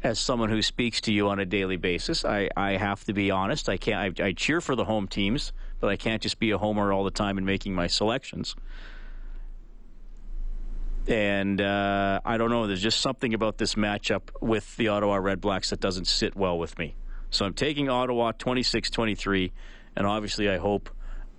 as 0.03 0.19
someone 0.19 0.51
who 0.51 0.61
speaks 0.61 1.01
to 1.03 1.13
you 1.13 1.29
on 1.29 1.39
a 1.39 1.47
daily 1.47 1.79
basis, 1.79 2.27
I, 2.27 2.51
I 2.57 2.73
have 2.73 3.05
to 3.05 3.15
be 3.15 3.31
honest. 3.31 3.71
I 3.71 3.79
can't. 3.79 4.21
I, 4.21 4.27
I 4.27 4.33
cheer 4.33 4.61
for 4.61 4.77
the 4.77 4.85
home 4.85 5.09
teams, 5.09 5.53
but 5.81 5.89
I 5.89 5.97
can't 5.97 6.21
just 6.21 6.39
be 6.39 6.51
a 6.51 6.59
homer 6.59 6.93
all 6.93 7.05
the 7.05 7.11
time 7.11 7.39
in 7.39 7.47
making 7.47 7.75
my 7.75 7.87
selections. 7.87 8.55
And 11.09 11.61
uh, 11.61 12.21
I 12.25 12.37
don't 12.37 12.51
know. 12.51 12.67
There's 12.67 12.83
just 12.83 13.01
something 13.01 13.35
about 13.35 13.59
this 13.59 13.75
matchup 13.75 14.23
with 14.41 14.77
the 14.77 14.89
Ottawa 14.89 15.17
Red 15.17 15.41
Blacks 15.41 15.71
that 15.71 15.81
doesn't 15.81 16.07
sit 16.07 16.37
well 16.37 16.59
with 16.59 16.79
me. 16.79 16.95
So 17.31 17.45
I'm 17.45 17.55
taking 17.55 17.89
Ottawa 17.89 18.33
26 18.33 18.91
23. 18.91 19.53
And 19.97 20.07
obviously, 20.07 20.49
I 20.49 20.59
hope 20.59 20.91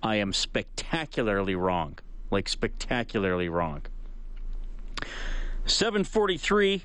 I 0.02 0.16
am 0.16 0.32
spectacularly 0.32 1.54
wrong. 1.54 1.98
Like, 2.30 2.48
spectacularly 2.48 3.48
wrong. 3.48 3.82
743 5.66 6.84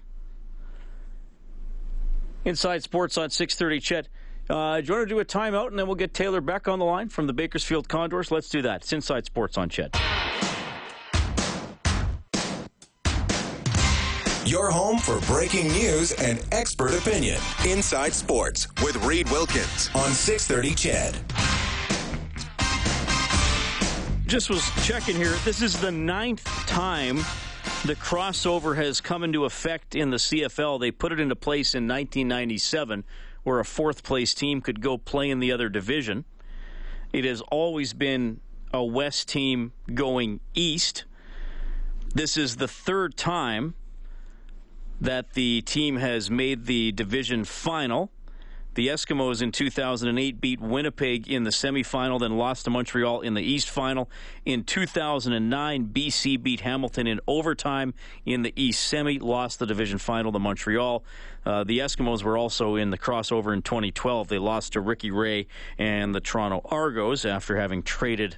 Inside 2.46 2.84
Sports 2.84 3.18
on 3.18 3.30
630 3.30 3.80
CHED. 3.80 4.10
Uh, 4.50 4.82
do 4.82 4.88
you 4.88 4.94
want 4.94 5.08
to 5.08 5.14
do 5.14 5.20
a 5.20 5.26
timeout 5.26 5.68
and 5.68 5.78
then 5.78 5.86
we'll 5.86 5.96
get 5.96 6.14
Taylor 6.14 6.42
back 6.42 6.68
on 6.68 6.80
the 6.80 6.86
line 6.86 7.10
from 7.10 7.28
the 7.28 7.34
Bakersfield 7.34 7.88
Condors? 7.88 8.32
Let's 8.32 8.50
do 8.50 8.62
that. 8.64 8.82
It's 8.82 8.94
Inside 8.94 9.26
Sports 9.26 9.58
on 9.58 9.70
CHED. 9.70 9.96
Your 14.50 14.72
home 14.72 14.98
for 14.98 15.20
breaking 15.28 15.68
news 15.68 16.12
and 16.14 16.44
expert 16.52 16.96
opinion. 16.96 17.40
Inside 17.68 18.14
Sports 18.14 18.68
with 18.84 18.96
Reed 19.06 19.30
Wilkins 19.30 19.92
on 19.94 20.10
630 20.10 20.74
CHED. 20.74 21.16
just 24.26 24.50
was 24.50 24.68
checking 24.88 25.16
here. 25.16 25.36
This 25.46 25.62
is 25.62 25.80
the 25.80 25.92
ninth 25.92 26.44
time 26.66 27.18
the 27.86 27.94
crossover 27.96 28.76
has 28.76 29.00
come 29.00 29.24
into 29.24 29.46
effect 29.46 29.94
in 29.94 30.10
the 30.10 30.18
CFL. 30.18 30.80
They 30.80 30.90
put 30.90 31.12
it 31.12 31.20
into 31.20 31.36
place 31.36 31.76
in 31.76 31.88
1997, 31.88 33.04
where 33.44 33.60
a 33.60 33.66
fourth 33.66 34.02
place 34.02 34.34
team 34.34 34.62
could 34.62 34.82
go 34.82 34.98
play 34.98 35.30
in 35.30 35.40
the 35.40 35.52
other 35.52 35.70
division. 35.70 36.26
It 37.14 37.24
has 37.24 37.42
always 37.52 37.94
been 37.94 38.40
a 38.74 38.84
West 38.84 39.28
team 39.28 39.74
going 39.94 40.40
east. 40.56 41.06
This 42.16 42.36
is 42.36 42.56
the 42.56 42.68
third 42.68 43.16
time 43.16 43.76
that 45.02 45.34
the 45.34 45.62
team 45.62 45.98
has 45.98 46.30
made 46.30 46.66
the 46.66 46.92
division 46.92 47.46
final. 47.46 48.12
The 48.76 48.88
Eskimos 48.88 49.42
in 49.42 49.52
2008 49.52 50.40
beat 50.40 50.62
Winnipeg 50.62 51.28
in 51.28 51.44
the 51.44 51.50
semifinal, 51.50 52.20
then 52.20 52.38
lost 52.38 52.66
to 52.66 52.70
Montreal 52.70 53.22
in 53.22 53.34
the 53.34 53.42
East 53.42 53.70
final. 53.70 54.10
In 54.46 54.64
2009, 54.64 55.90
BC 55.92 56.42
beat 56.42 56.62
Hamilton 56.62 57.08
in 57.08 57.20
overtime 57.28 57.94
in 58.26 58.44
the 58.44 58.54
East 58.56 58.86
semi, 58.88 59.20
lost 59.20 59.60
the 59.60 59.66
division 59.66 59.98
final 59.98 60.32
to 60.32 60.40
Montreal. 60.40 61.04
Uh, 61.46 61.64
the 61.64 61.80
Eskimos 61.80 62.24
were 62.24 62.38
also 62.38 62.76
in 62.76 62.92
the 62.92 62.98
crossover 62.98 63.54
in 63.54 63.64
2012. 63.64 64.28
They 64.28 64.38
lost 64.38 64.74
to 64.74 64.82
Ricky 64.82 65.12
Ray 65.12 65.48
and 65.78 66.14
the 66.14 66.22
Toronto 66.22 66.62
Argos 66.66 67.26
after 67.26 67.58
having 67.58 67.82
traded 67.82 68.38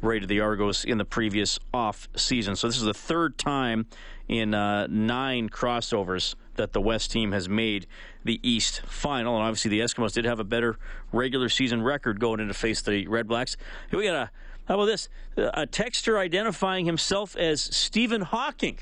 To 0.00 0.26
the 0.26 0.40
Argos 0.40 0.84
in 0.84 0.96
the 0.98 1.04
previous 1.04 1.58
off 1.74 2.08
season. 2.16 2.56
So 2.56 2.68
this 2.68 2.76
is 2.76 2.84
the 2.84 2.94
third 2.94 3.36
time 3.36 3.86
in 4.28 4.54
uh, 4.54 4.86
nine 4.86 5.48
crossovers 5.48 6.34
that 6.54 6.72
the 6.72 6.80
West 6.80 7.10
team 7.10 7.32
has 7.32 7.48
made 7.48 7.86
the 8.24 8.40
East 8.48 8.80
final. 8.86 9.36
And 9.36 9.44
obviously, 9.44 9.70
the 9.70 9.80
Eskimos 9.80 10.12
did 10.12 10.24
have 10.24 10.38
a 10.38 10.44
better 10.44 10.78
regular 11.12 11.48
season 11.48 11.82
record 11.82 12.20
going 12.20 12.38
in 12.40 12.48
to 12.48 12.54
face 12.54 12.80
the 12.80 13.06
Red 13.08 13.26
Blacks. 13.26 13.56
We 13.90 14.04
got 14.04 14.14
a 14.14 14.30
how 14.68 14.74
about 14.74 14.84
this? 14.84 15.08
A 15.36 15.66
texter 15.66 16.18
identifying 16.18 16.84
himself 16.84 17.34
as 17.36 17.62
Stephen 17.62 18.20
Hawking 18.20 18.78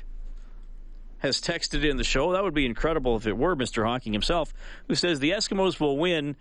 has 1.19 1.39
texted 1.39 1.89
in 1.89 1.95
the 1.95 2.03
show. 2.03 2.33
That 2.33 2.43
would 2.43 2.53
be 2.53 2.65
incredible 2.65 3.15
if 3.15 3.25
it 3.25 3.37
were 3.37 3.55
Mr. 3.55 3.85
Hawking 3.85 4.11
himself, 4.11 4.53
who 4.87 4.95
says 4.95 5.19
the 5.19 5.31
Eskimos 5.31 5.79
will 5.79 5.97
win 5.97 6.35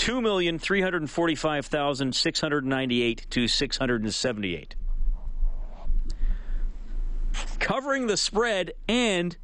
two 0.00 0.22
million 0.22 0.58
three 0.58 0.80
hundred 0.80 1.08
forty-five 1.10 1.66
thousand 1.66 2.14
six 2.14 2.40
hundred 2.40 2.64
ninety-eight 2.64 3.26
to 3.28 3.46
six 3.46 3.76
hundred 3.76 4.12
seventy-eight, 4.12 4.74
covering 7.58 8.06
the 8.06 8.16
spread 8.16 8.72
and 8.88 9.36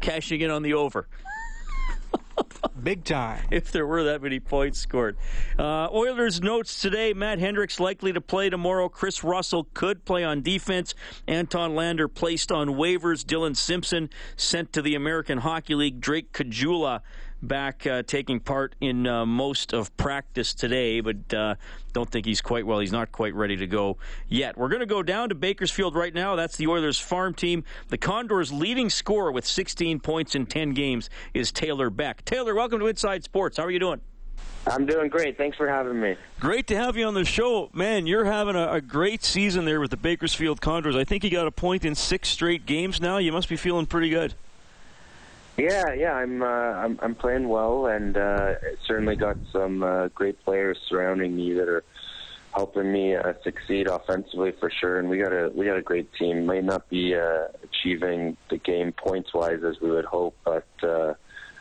cashing 0.00 0.40
in 0.40 0.50
on 0.50 0.62
the 0.62 0.74
over. 0.74 1.08
Big 2.82 3.02
time. 3.02 3.44
If 3.50 3.72
there 3.72 3.84
were 3.84 4.04
that 4.04 4.22
many 4.22 4.38
points 4.38 4.78
scored. 4.78 5.16
Uh, 5.58 5.88
Oilers 5.92 6.40
notes 6.40 6.80
today 6.80 7.12
Matt 7.12 7.40
Hendricks 7.40 7.80
likely 7.80 8.12
to 8.12 8.20
play 8.20 8.50
tomorrow. 8.50 8.88
Kris 8.88 9.24
Russell 9.24 9.66
could 9.74 10.04
play 10.04 10.22
on 10.22 10.42
defense. 10.42 10.94
Anton 11.26 11.74
Lander 11.74 12.06
placed 12.06 12.52
on 12.52 12.68
waivers. 12.70 13.26
Dillon 13.26 13.56
Simpson 13.56 14.10
sent 14.36 14.72
to 14.74 14.82
the 14.82 14.94
American 14.94 15.38
Hockey 15.38 15.74
League. 15.74 16.00
Drake 16.00 16.32
Caggiula 16.32 17.00
back 17.42 17.86
uh, 17.86 18.02
taking 18.04 18.40
part 18.40 18.74
in 18.80 19.06
uh, 19.06 19.26
most 19.26 19.72
of 19.72 19.94
practice 19.96 20.54
today, 20.54 21.00
but 21.00 21.34
uh, 21.34 21.54
don't 21.92 22.10
think 22.10 22.24
he's 22.24 22.40
quite 22.40 22.66
well. 22.66 22.78
He's 22.78 22.92
not 22.92 23.12
quite 23.12 23.34
ready 23.34 23.56
to 23.56 23.66
go 23.66 23.98
yet. 24.28 24.56
We're 24.56 24.68
going 24.68 24.80
to 24.80 24.86
go 24.86 25.02
down 25.02 25.28
to 25.30 25.34
Bakersfield 25.34 25.94
right 25.94 26.14
now. 26.14 26.36
That's 26.36 26.56
the 26.56 26.68
Oilers 26.68 26.98
farm 26.98 27.34
team. 27.34 27.64
The 27.88 27.98
Condors' 27.98 28.52
leading 28.52 28.88
scorer 28.88 29.32
with 29.32 29.46
16 29.46 30.00
points 30.00 30.34
in 30.34 30.46
10 30.46 30.72
games 30.72 31.10
is 31.34 31.52
Taylor 31.52 31.90
Beck. 31.90 32.24
Taylor, 32.24 32.54
welcome 32.54 32.78
to 32.78 32.86
Inside 32.86 33.24
Sports. 33.24 33.56
How 33.56 33.64
are 33.64 33.70
you 33.70 33.80
doing? 33.80 34.00
I'm 34.66 34.86
doing 34.86 35.08
great. 35.08 35.36
Thanks 35.36 35.56
for 35.56 35.68
having 35.68 36.00
me. 36.00 36.16
Great 36.38 36.68
to 36.68 36.76
have 36.76 36.96
you 36.96 37.04
on 37.06 37.14
the 37.14 37.24
show. 37.24 37.68
Man, 37.72 38.06
you're 38.06 38.24
having 38.24 38.54
a, 38.54 38.74
a, 38.74 38.80
great 38.80 39.24
season 39.24 39.64
there 39.64 39.80
with 39.80 39.90
the 39.90 39.96
Bakersfield 39.96 40.60
Condors. 40.60 40.94
I 40.94 41.02
think 41.02 41.24
you 41.24 41.30
got 41.30 41.48
a 41.48 41.52
point 41.52 41.84
in 41.84 41.96
six 41.96 42.28
straight 42.28 42.64
games 42.64 43.00
now. 43.00 43.18
You 43.18 43.32
must 43.32 43.48
be 43.48 43.56
feeling 43.56 43.86
pretty 43.86 44.08
good. 44.08 44.34
Yeah, 45.56 45.92
yeah, 45.92 46.14
I'm 46.14 46.42
uh, 46.42 46.46
I'm, 46.46 46.98
I'm 47.02 47.14
playing 47.14 47.48
well, 47.48 47.86
and 47.86 48.16
uh, 48.16 48.54
certainly 48.86 49.16
got 49.16 49.36
some 49.52 49.82
uh, 49.82 50.08
great 50.08 50.42
players 50.44 50.78
surrounding 50.88 51.36
me 51.36 51.52
that 51.52 51.68
are 51.68 51.84
helping 52.54 52.90
me 52.92 53.16
uh, 53.16 53.32
succeed 53.44 53.86
offensively 53.86 54.52
for 54.52 54.70
sure. 54.70 54.98
And 54.98 55.10
we 55.10 55.18
got 55.18 55.32
a 55.32 55.50
we 55.54 55.66
got 55.66 55.76
a 55.76 55.82
great 55.82 56.12
team. 56.14 56.46
Might 56.46 56.64
not 56.64 56.88
be 56.88 57.14
uh, 57.14 57.48
achieving 57.62 58.36
the 58.48 58.58
game 58.58 58.92
points 58.92 59.34
wise 59.34 59.62
as 59.62 59.80
we 59.80 59.90
would 59.90 60.06
hope, 60.06 60.36
but 60.44 60.66
uh, 60.82 61.14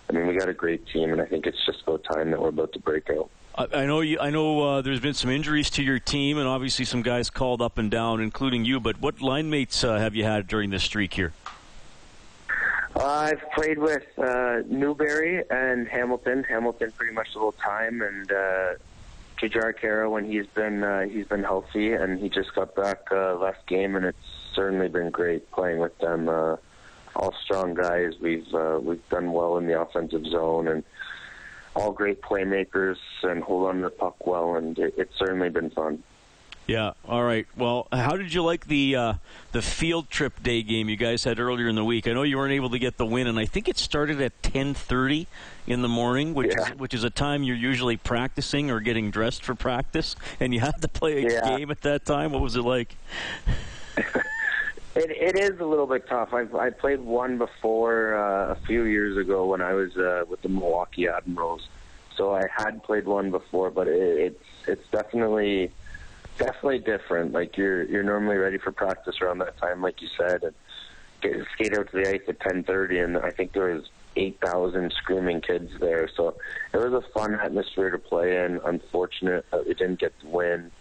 I 0.10 0.14
mean 0.14 0.28
we 0.28 0.38
got 0.38 0.48
a 0.48 0.54
great 0.54 0.88
team, 0.88 1.12
and 1.12 1.22
I 1.22 1.26
think 1.26 1.46
it's 1.46 1.66
just 1.66 1.82
about 1.84 2.06
time 2.06 2.32
that 2.32 2.42
we're 2.42 2.50
about 2.50 2.72
to 2.74 2.80
break 2.80 3.10
out. 3.10 3.30
I 3.56 3.86
know 3.86 4.00
you. 4.00 4.18
I 4.20 4.30
know 4.30 4.62
uh, 4.62 4.82
there's 4.82 5.02
been 5.02 5.14
some 5.14 5.30
injuries 5.30 5.70
to 5.72 5.84
your 5.84 6.00
team, 6.00 6.38
and 6.38 6.48
obviously 6.48 6.86
some 6.86 7.02
guys 7.02 7.30
called 7.30 7.62
up 7.62 7.78
and 7.78 7.92
down, 7.92 8.22
including 8.22 8.64
you. 8.64 8.80
But 8.80 9.02
what 9.02 9.22
line 9.22 9.50
mates 9.50 9.84
uh, 9.84 9.98
have 9.98 10.16
you 10.16 10.24
had 10.24 10.48
during 10.48 10.70
this 10.70 10.84
streak 10.84 11.14
here? 11.14 11.34
I've 13.06 13.42
played 13.52 13.78
with 13.78 14.06
uh, 14.18 14.62
Newberry 14.68 15.44
and 15.50 15.88
Hamilton. 15.88 16.44
Hamilton 16.44 16.92
pretty 16.92 17.14
much 17.14 17.34
the 17.34 17.40
whole 17.40 17.54
time, 17.54 18.02
and 18.02 18.32
uh, 18.32 18.74
Jujhar 19.38 19.74
Khaira 19.74 20.10
when 20.10 20.26
he's 20.26 20.48
been 20.48 20.84
uh, 20.84 21.02
he's 21.02 21.28
been 21.28 21.44
healthy, 21.44 21.94
and 21.94 22.20
he 22.20 22.30
just 22.30 22.54
got 22.54 22.76
back 22.76 23.08
uh, 23.12 23.36
last 23.36 23.66
game, 23.68 23.96
and 23.96 24.06
it's 24.06 24.18
certainly 24.54 24.88
been 24.88 25.10
great 25.10 25.50
playing 25.52 25.80
with 25.80 25.98
them. 26.00 26.30
Uh, 26.30 26.58
all 27.16 27.34
strong 27.44 27.74
guys. 27.74 28.14
We've 28.22 28.54
uh, 28.54 28.80
we've 28.82 29.08
done 29.10 29.32
well 29.32 29.58
in 29.58 29.68
the 29.68 29.80
offensive 29.80 30.26
zone, 30.26 30.68
and 30.68 30.84
all 31.76 31.92
great 31.92 32.22
playmakers, 32.22 32.98
and 33.24 33.44
hold 33.44 33.70
on 33.70 33.78
to 33.78 33.82
the 33.84 33.90
puck 33.90 34.26
well, 34.26 34.56
and 34.56 34.78
it, 34.78 34.94
it's 34.98 35.18
certainly 35.18 35.50
been 35.50 35.70
fun. 35.70 36.04
Yeah. 36.72 36.94
All 37.06 37.22
right. 37.22 37.46
Well, 37.58 37.88
how 37.92 38.16
did 38.16 38.34
you 38.34 38.44
like 38.44 38.68
the 38.68 38.96
uh, 38.96 39.14
the 39.52 39.62
field 39.62 40.10
trip 40.10 40.42
day 40.42 40.64
game 40.64 40.88
you 40.88 40.96
guys 40.96 41.26
had 41.26 41.38
earlier 41.38 41.68
in 41.68 41.76
the 41.76 41.84
week? 41.84 42.08
I 42.08 42.14
know 42.14 42.24
you 42.24 42.38
weren't 42.38 42.54
able 42.54 42.70
to 42.70 42.80
get 42.80 42.96
the 42.96 43.06
win, 43.06 43.28
and 43.28 43.38
I 43.38 43.46
think 43.46 43.68
it 43.68 43.78
started 43.78 44.22
at 44.22 44.42
ten 44.42 44.74
thirty 44.74 45.28
in 45.68 45.82
the 45.82 45.90
morning, 45.90 46.34
which 46.34 46.54
yeah. 46.56 46.72
is 46.72 46.80
which 46.80 46.94
is 46.94 47.04
a 47.04 47.10
time 47.10 47.44
you're 47.44 47.58
usually 47.58 47.98
practicing 47.98 48.72
or 48.72 48.80
getting 48.80 49.12
dressed 49.12 49.44
for 49.44 49.54
practice, 49.54 50.16
and 50.40 50.54
you 50.54 50.62
had 50.62 50.82
to 50.82 50.88
play 50.88 51.26
a 51.26 51.30
yeah. 51.30 51.58
game 51.58 51.72
at 51.72 51.82
that 51.82 52.06
time. 52.06 52.32
What 52.32 52.42
was 52.42 52.56
it 52.56 52.62
like? 52.62 52.96
It, 53.98 55.10
it 55.10 55.40
is 55.40 55.60
a 55.60 55.66
little 55.66 55.88
bit 55.88 56.08
tough. 56.08 56.34
I've 56.34 56.56
I 56.56 56.70
played 56.70 57.02
one 57.02 57.38
before 57.38 58.16
uh, 58.16 58.54
a 58.54 58.58
few 58.66 58.84
years 58.84 59.18
ago 59.18 59.46
when 59.48 59.62
I 59.62 59.74
was 59.74 59.96
uh, 59.98 60.24
with 60.30 60.42
the 60.42 60.50
Milwaukee 60.50 61.10
Admirals, 61.10 61.68
so 62.16 62.34
I 62.34 62.44
had 62.56 62.82
played 62.84 63.06
one 63.06 63.30
before, 63.30 63.72
but 63.72 63.90
it, 63.90 64.00
it's 64.00 64.46
it's 64.68 64.88
definitely 64.90 65.72
definitely 66.42 66.80
different. 66.80 67.32
Like 67.32 67.58
you're 67.58 67.84
you're 67.84 68.04
normally 68.04 68.38
ready 68.38 68.58
for 68.58 68.72
practice 68.72 69.16
around 69.22 69.40
that 69.40 69.58
time, 69.58 69.82
like 69.82 70.02
you 70.02 70.08
said, 70.18 70.44
and 70.44 70.54
get, 71.22 71.34
skate 71.54 71.78
out 71.78 71.90
to 71.92 72.04
the 72.04 72.10
ice 72.10 72.22
at 72.28 72.40
10:30, 72.40 73.04
and 73.04 73.18
I 73.18 73.32
think 73.32 73.54
there 73.54 73.74
was 73.74 73.90
8,000 74.16 74.92
screaming 74.98 75.42
kids 75.42 75.72
there. 75.80 76.10
So 76.18 76.36
it 76.74 76.78
was 76.78 76.94
a 76.94 77.02
fun 77.14 77.36
atmosphere 77.36 77.90
to 77.92 77.98
play 77.98 78.44
in. 78.44 78.60
Unfortunate 78.66 79.46
that 79.52 79.66
we 79.68 79.74
didn't 79.74 80.00
get 80.00 80.20
to 80.22 80.28
win. 80.28 80.72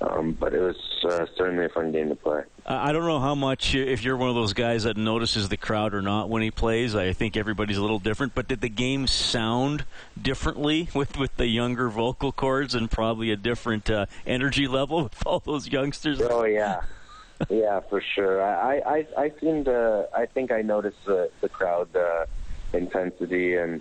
Um, 0.00 0.32
but 0.32 0.52
it 0.52 0.60
was 0.60 0.76
uh, 1.04 1.24
certainly 1.36 1.64
a 1.64 1.68
fun 1.70 1.90
game 1.90 2.10
to 2.10 2.14
play. 2.14 2.42
I 2.66 2.92
don't 2.92 3.06
know 3.06 3.20
how 3.20 3.34
much, 3.34 3.74
if 3.74 4.04
you're 4.04 4.16
one 4.16 4.28
of 4.28 4.34
those 4.34 4.52
guys 4.52 4.82
that 4.82 4.96
notices 4.96 5.48
the 5.48 5.56
crowd 5.56 5.94
or 5.94 6.02
not 6.02 6.28
when 6.28 6.42
he 6.42 6.50
plays. 6.50 6.94
I 6.94 7.14
think 7.14 7.36
everybody's 7.36 7.78
a 7.78 7.80
little 7.80 7.98
different. 7.98 8.34
But 8.34 8.46
did 8.46 8.60
the 8.60 8.68
game 8.68 9.06
sound 9.06 9.84
differently 10.20 10.88
with, 10.94 11.16
with 11.16 11.36
the 11.36 11.46
younger 11.46 11.88
vocal 11.88 12.30
cords 12.30 12.74
and 12.74 12.90
probably 12.90 13.30
a 13.30 13.36
different 13.36 13.88
uh, 13.88 14.06
energy 14.26 14.68
level 14.68 15.04
with 15.04 15.26
all 15.26 15.40
those 15.40 15.68
youngsters? 15.68 16.20
Oh 16.20 16.44
yeah, 16.44 16.82
yeah, 17.48 17.80
for 17.88 18.02
sure. 18.14 18.42
I 18.42 18.78
I 18.78 19.06
I 19.16 19.32
seemed 19.40 19.64
to. 19.66 20.08
I 20.14 20.26
think 20.26 20.52
I 20.52 20.60
noticed 20.60 20.98
the 21.06 21.30
the 21.40 21.48
crowd 21.48 21.94
uh, 21.96 22.26
intensity 22.74 23.56
and 23.56 23.80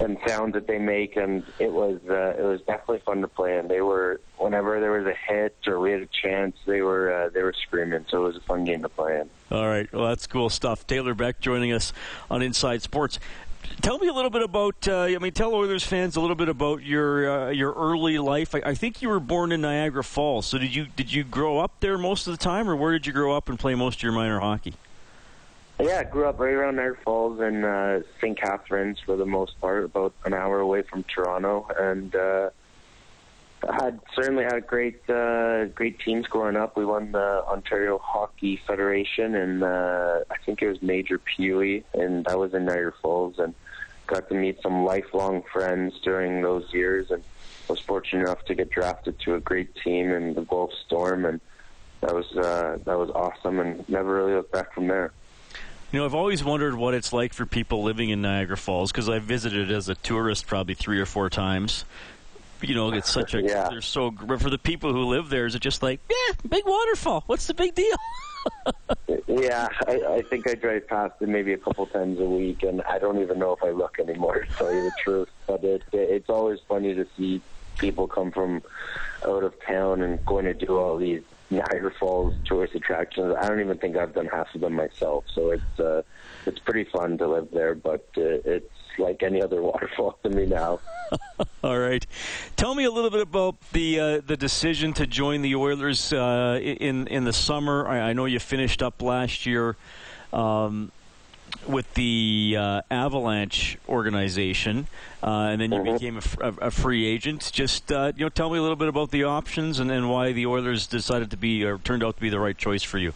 and 0.00 0.18
sounds 0.26 0.54
that 0.54 0.66
they 0.66 0.78
make, 0.78 1.16
and 1.16 1.44
it 1.58 1.72
was 1.72 2.00
uh, 2.08 2.34
it 2.38 2.42
was 2.42 2.60
definitely 2.62 3.00
fun 3.00 3.20
to 3.20 3.28
play. 3.28 3.58
And 3.58 3.68
they 3.68 3.80
were 3.80 4.20
whenever 4.38 4.80
there 4.80 4.92
was 4.92 5.06
a 5.06 5.32
hit 5.32 5.56
or 5.66 5.78
we 5.78 5.92
had 5.92 6.00
a 6.00 6.06
chance, 6.06 6.56
they 6.66 6.80
were 6.80 7.12
uh, 7.12 7.28
they 7.28 7.42
were 7.42 7.54
screaming. 7.66 8.06
So 8.08 8.24
it 8.24 8.26
was 8.28 8.36
a 8.36 8.40
fun 8.40 8.64
game 8.64 8.82
to 8.82 8.88
play 8.88 9.20
in. 9.20 9.30
All 9.56 9.68
right, 9.68 9.90
well 9.92 10.08
that's 10.08 10.26
cool 10.26 10.50
stuff. 10.50 10.86
Taylor 10.86 11.14
Beck 11.14 11.40
joining 11.40 11.72
us 11.72 11.92
on 12.30 12.42
Inside 12.42 12.82
Sports. 12.82 13.18
Tell 13.82 13.98
me 13.98 14.08
a 14.08 14.12
little 14.12 14.30
bit 14.30 14.42
about. 14.42 14.88
Uh, 14.88 15.02
I 15.02 15.18
mean, 15.18 15.32
tell 15.32 15.54
Oilers 15.54 15.84
fans 15.84 16.16
a 16.16 16.20
little 16.20 16.36
bit 16.36 16.48
about 16.48 16.82
your 16.82 17.48
uh, 17.48 17.50
your 17.50 17.72
early 17.72 18.18
life. 18.18 18.54
I, 18.54 18.62
I 18.66 18.74
think 18.74 19.02
you 19.02 19.08
were 19.08 19.20
born 19.20 19.52
in 19.52 19.60
Niagara 19.60 20.02
Falls. 20.02 20.46
So 20.46 20.58
did 20.58 20.74
you 20.74 20.86
did 20.96 21.12
you 21.12 21.24
grow 21.24 21.58
up 21.58 21.80
there 21.80 21.98
most 21.98 22.26
of 22.26 22.32
the 22.32 22.42
time, 22.42 22.68
or 22.68 22.76
where 22.76 22.92
did 22.92 23.06
you 23.06 23.12
grow 23.12 23.36
up 23.36 23.48
and 23.48 23.58
play 23.58 23.74
most 23.74 23.98
of 23.98 24.02
your 24.02 24.12
minor 24.12 24.40
hockey? 24.40 24.74
Yeah, 25.82 26.00
I 26.00 26.04
grew 26.04 26.26
up 26.26 26.38
right 26.38 26.52
around 26.52 26.76
Niagara 26.76 26.98
Falls 27.04 27.40
and 27.40 27.64
uh, 27.64 28.00
St. 28.20 28.38
Catharines 28.38 28.98
for 29.04 29.16
the 29.16 29.24
most 29.24 29.58
part, 29.60 29.84
about 29.84 30.12
an 30.26 30.34
hour 30.34 30.60
away 30.60 30.82
from 30.82 31.04
Toronto, 31.04 31.66
and 31.78 32.14
uh, 32.14 32.50
had 33.62 33.98
certainly 34.14 34.44
had 34.44 34.66
great 34.66 35.08
uh, 35.08 35.66
great 35.66 35.98
teams 36.00 36.26
growing 36.26 36.56
up. 36.56 36.76
We 36.76 36.84
won 36.84 37.12
the 37.12 37.42
Ontario 37.46 37.98
Hockey 37.98 38.60
Federation, 38.66 39.34
and 39.34 39.62
uh, 39.62 40.20
I 40.30 40.36
think 40.44 40.60
it 40.60 40.68
was 40.68 40.82
Major 40.82 41.18
Peewee, 41.18 41.84
and 41.94 42.26
that 42.26 42.38
was 42.38 42.52
in 42.52 42.66
Niagara 42.66 42.92
Falls, 43.00 43.38
and 43.38 43.54
got 44.06 44.28
to 44.28 44.34
meet 44.34 44.60
some 44.62 44.84
lifelong 44.84 45.42
friends 45.50 45.94
during 46.02 46.42
those 46.42 46.72
years, 46.74 47.10
and 47.10 47.22
was 47.68 47.80
fortunate 47.80 48.24
enough 48.24 48.44
to 48.46 48.54
get 48.54 48.68
drafted 48.68 49.18
to 49.20 49.34
a 49.34 49.40
great 49.40 49.74
team 49.76 50.10
in 50.10 50.34
the 50.34 50.42
Guelph 50.42 50.72
Storm, 50.84 51.24
and 51.24 51.40
that 52.02 52.14
was 52.14 52.30
uh, 52.36 52.78
that 52.84 52.98
was 52.98 53.08
awesome, 53.10 53.60
and 53.60 53.88
never 53.88 54.14
really 54.14 54.34
looked 54.34 54.52
back 54.52 54.74
from 54.74 54.86
there. 54.86 55.12
You 55.92 55.98
know, 55.98 56.04
I've 56.04 56.14
always 56.14 56.44
wondered 56.44 56.76
what 56.76 56.94
it's 56.94 57.12
like 57.12 57.32
for 57.32 57.44
people 57.44 57.82
living 57.82 58.10
in 58.10 58.22
Niagara 58.22 58.56
Falls 58.56 58.92
because 58.92 59.08
I've 59.08 59.24
visited 59.24 59.72
as 59.72 59.88
a 59.88 59.96
tourist 59.96 60.46
probably 60.46 60.74
three 60.74 61.00
or 61.00 61.06
four 61.06 61.28
times. 61.28 61.84
You 62.62 62.74
know, 62.76 62.92
it's 62.92 63.10
such 63.10 63.34
a 63.34 63.42
Yeah. 63.42 63.68
they're 63.70 63.80
so 63.80 64.12
for 64.12 64.50
the 64.50 64.58
people 64.58 64.92
who 64.92 65.06
live 65.06 65.30
there. 65.30 65.46
Is 65.46 65.54
it 65.56 65.62
just 65.62 65.82
like 65.82 66.00
yeah, 66.08 66.34
big 66.48 66.64
waterfall? 66.64 67.24
What's 67.26 67.46
the 67.46 67.54
big 67.54 67.74
deal? 67.74 67.96
Yeah, 69.26 69.68
I, 69.86 70.00
I 70.08 70.22
think 70.22 70.48
I 70.48 70.54
drive 70.54 70.88
past 70.88 71.14
it 71.20 71.28
maybe 71.28 71.52
a 71.52 71.58
couple 71.58 71.86
times 71.86 72.18
a 72.18 72.24
week, 72.24 72.62
and 72.62 72.82
I 72.82 72.98
don't 72.98 73.20
even 73.20 73.38
know 73.38 73.52
if 73.52 73.62
I 73.62 73.70
look 73.70 73.98
anymore. 74.00 74.40
To 74.40 74.52
tell 74.54 74.72
you 74.72 74.82
the 74.82 74.90
truth, 74.90 75.28
but 75.46 75.62
it, 75.62 75.82
it's 75.92 76.28
always 76.28 76.58
funny 76.66 76.94
to 76.94 77.06
see 77.16 77.40
people 77.78 78.08
come 78.08 78.32
from 78.32 78.62
out 79.26 79.44
of 79.44 79.54
town 79.64 80.02
and 80.02 80.24
going 80.26 80.46
to 80.46 80.54
do 80.54 80.78
all 80.78 80.96
these 80.96 81.22
Niagara 81.50 81.92
Falls 81.98 82.34
tourist 82.44 82.74
attractions. 82.74 83.34
I 83.38 83.48
don't 83.48 83.60
even 83.60 83.78
think 83.78 83.96
I've 83.96 84.14
done 84.14 84.26
half 84.26 84.54
of 84.54 84.60
them 84.60 84.74
myself, 84.74 85.24
so 85.34 85.50
it's 85.50 85.80
uh, 85.80 86.02
it's 86.46 86.60
pretty 86.60 86.88
fun 86.90 87.18
to 87.18 87.26
live 87.26 87.48
there. 87.52 87.74
But 87.74 88.06
uh, 88.16 88.38
it's 88.44 88.70
like 88.98 89.22
any 89.22 89.42
other 89.42 89.60
waterfall 89.70 90.18
to 90.22 90.30
me 90.30 90.46
now. 90.46 90.80
All 91.64 91.78
right, 91.78 92.06
tell 92.56 92.74
me 92.74 92.84
a 92.84 92.90
little 92.90 93.10
bit 93.10 93.22
about 93.22 93.56
the 93.72 94.00
uh, 94.00 94.20
the 94.24 94.36
decision 94.36 94.92
to 94.94 95.06
join 95.06 95.42
the 95.42 95.56
Oilers 95.56 96.12
uh, 96.12 96.60
in 96.62 97.08
in 97.08 97.24
the 97.24 97.32
summer. 97.32 97.86
I, 97.88 98.10
I, 98.10 98.12
know 98.12 98.26
you 98.26 98.38
finished 98.38 98.82
up 98.82 99.02
last 99.02 99.44
year. 99.44 99.76
Um, 100.32 100.92
with 101.66 101.92
the 101.94 102.56
uh, 102.58 102.82
Avalanche 102.90 103.78
organization, 103.88 104.86
uh, 105.22 105.48
and 105.50 105.60
then 105.60 105.72
you 105.72 105.78
mm-hmm. 105.78 105.92
became 105.92 106.20
a, 106.40 106.66
a, 106.66 106.70
free 106.70 107.06
agent. 107.06 107.50
Just 107.52 107.92
uh, 107.92 108.12
you 108.16 108.24
know, 108.24 108.28
tell 108.28 108.50
me 108.50 108.58
a 108.58 108.62
little 108.62 108.76
bit 108.76 108.88
about 108.88 109.10
the 109.10 109.24
options 109.24 109.78
and, 109.78 109.90
and 109.90 110.10
why 110.10 110.32
the 110.32 110.46
Oilers 110.46 110.86
decided 110.86 111.30
to 111.30 111.36
be 111.36 111.64
or 111.64 111.78
turned 111.78 112.02
out 112.02 112.16
to 112.16 112.22
be 112.22 112.30
the 112.30 112.40
right 112.40 112.56
choice 112.56 112.82
for 112.82 112.98
you. 112.98 113.12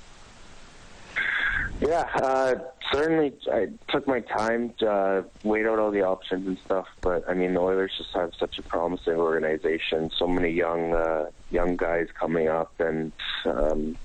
Yeah, 1.80 2.08
uh, 2.14 2.54
certainly. 2.92 3.34
I 3.52 3.68
took 3.88 4.06
my 4.06 4.20
time 4.20 4.72
to 4.78 4.90
uh, 4.90 5.22
weigh 5.42 5.66
out 5.66 5.78
all 5.78 5.90
the 5.90 6.02
options 6.02 6.46
and 6.46 6.58
stuff, 6.64 6.86
but 7.00 7.28
I 7.28 7.34
mean, 7.34 7.54
the 7.54 7.60
Oilers 7.60 7.92
just 7.98 8.10
have 8.14 8.32
such 8.38 8.58
a 8.58 8.62
promising 8.62 9.14
organization. 9.14 10.10
So 10.16 10.26
many 10.26 10.50
young, 10.50 10.94
uh, 10.94 11.30
young 11.50 11.76
guys 11.76 12.08
coming 12.18 12.48
up, 12.48 12.72
and 12.78 13.12
um, 13.44 13.96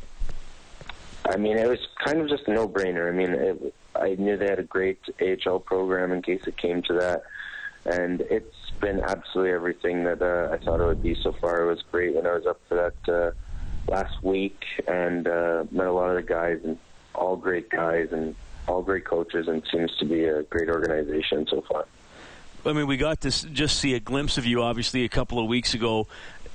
I 1.29 1.37
mean, 1.37 1.57
it 1.57 1.67
was 1.67 1.79
kind 2.03 2.19
of 2.21 2.29
just 2.29 2.47
a 2.47 2.53
no-brainer. 2.53 3.07
I 3.07 3.11
mean, 3.11 3.29
it, 3.31 3.75
I 4.01 4.15
knew 4.15 4.37
they 4.37 4.47
had 4.47 4.59
a 4.59 4.63
great 4.63 4.99
AHL 5.21 5.59
program 5.59 6.11
in 6.11 6.21
case 6.21 6.41
it 6.47 6.57
came 6.57 6.81
to 6.83 6.93
that, 6.93 7.23
and 7.85 8.21
it's 8.21 8.55
been 8.79 9.01
absolutely 9.01 9.51
everything 9.51 10.03
that 10.05 10.21
uh, 10.21 10.53
I 10.53 10.63
thought 10.63 10.79
it 10.79 10.85
would 10.85 11.03
be 11.03 11.15
so 11.21 11.33
far. 11.33 11.61
It 11.61 11.69
was 11.69 11.83
great 11.91 12.15
when 12.15 12.25
I 12.25 12.33
was 12.33 12.45
up 12.45 12.59
for 12.67 12.75
that 13.05 13.13
uh, 13.13 13.91
last 13.91 14.23
week 14.23 14.61
and 14.87 15.27
uh, 15.27 15.65
met 15.71 15.87
a 15.87 15.91
lot 15.91 16.09
of 16.09 16.15
the 16.15 16.21
guys 16.21 16.59
and 16.63 16.77
all 17.15 17.35
great 17.35 17.69
guys 17.69 18.09
and 18.11 18.35
all 18.67 18.81
great 18.81 19.05
coaches, 19.05 19.47
and 19.47 19.63
seems 19.71 19.95
to 19.97 20.05
be 20.05 20.25
a 20.25 20.43
great 20.43 20.69
organization 20.69 21.47
so 21.49 21.63
far. 21.69 21.85
I 22.65 22.73
mean, 22.73 22.87
we 22.87 22.97
got 22.97 23.21
to 23.21 23.29
just 23.29 23.79
see 23.79 23.95
a 23.95 23.99
glimpse 23.99 24.37
of 24.37 24.45
you, 24.45 24.61
obviously, 24.61 25.05
a 25.05 25.09
couple 25.09 25.39
of 25.39 25.47
weeks 25.47 25.73
ago. 25.73 26.07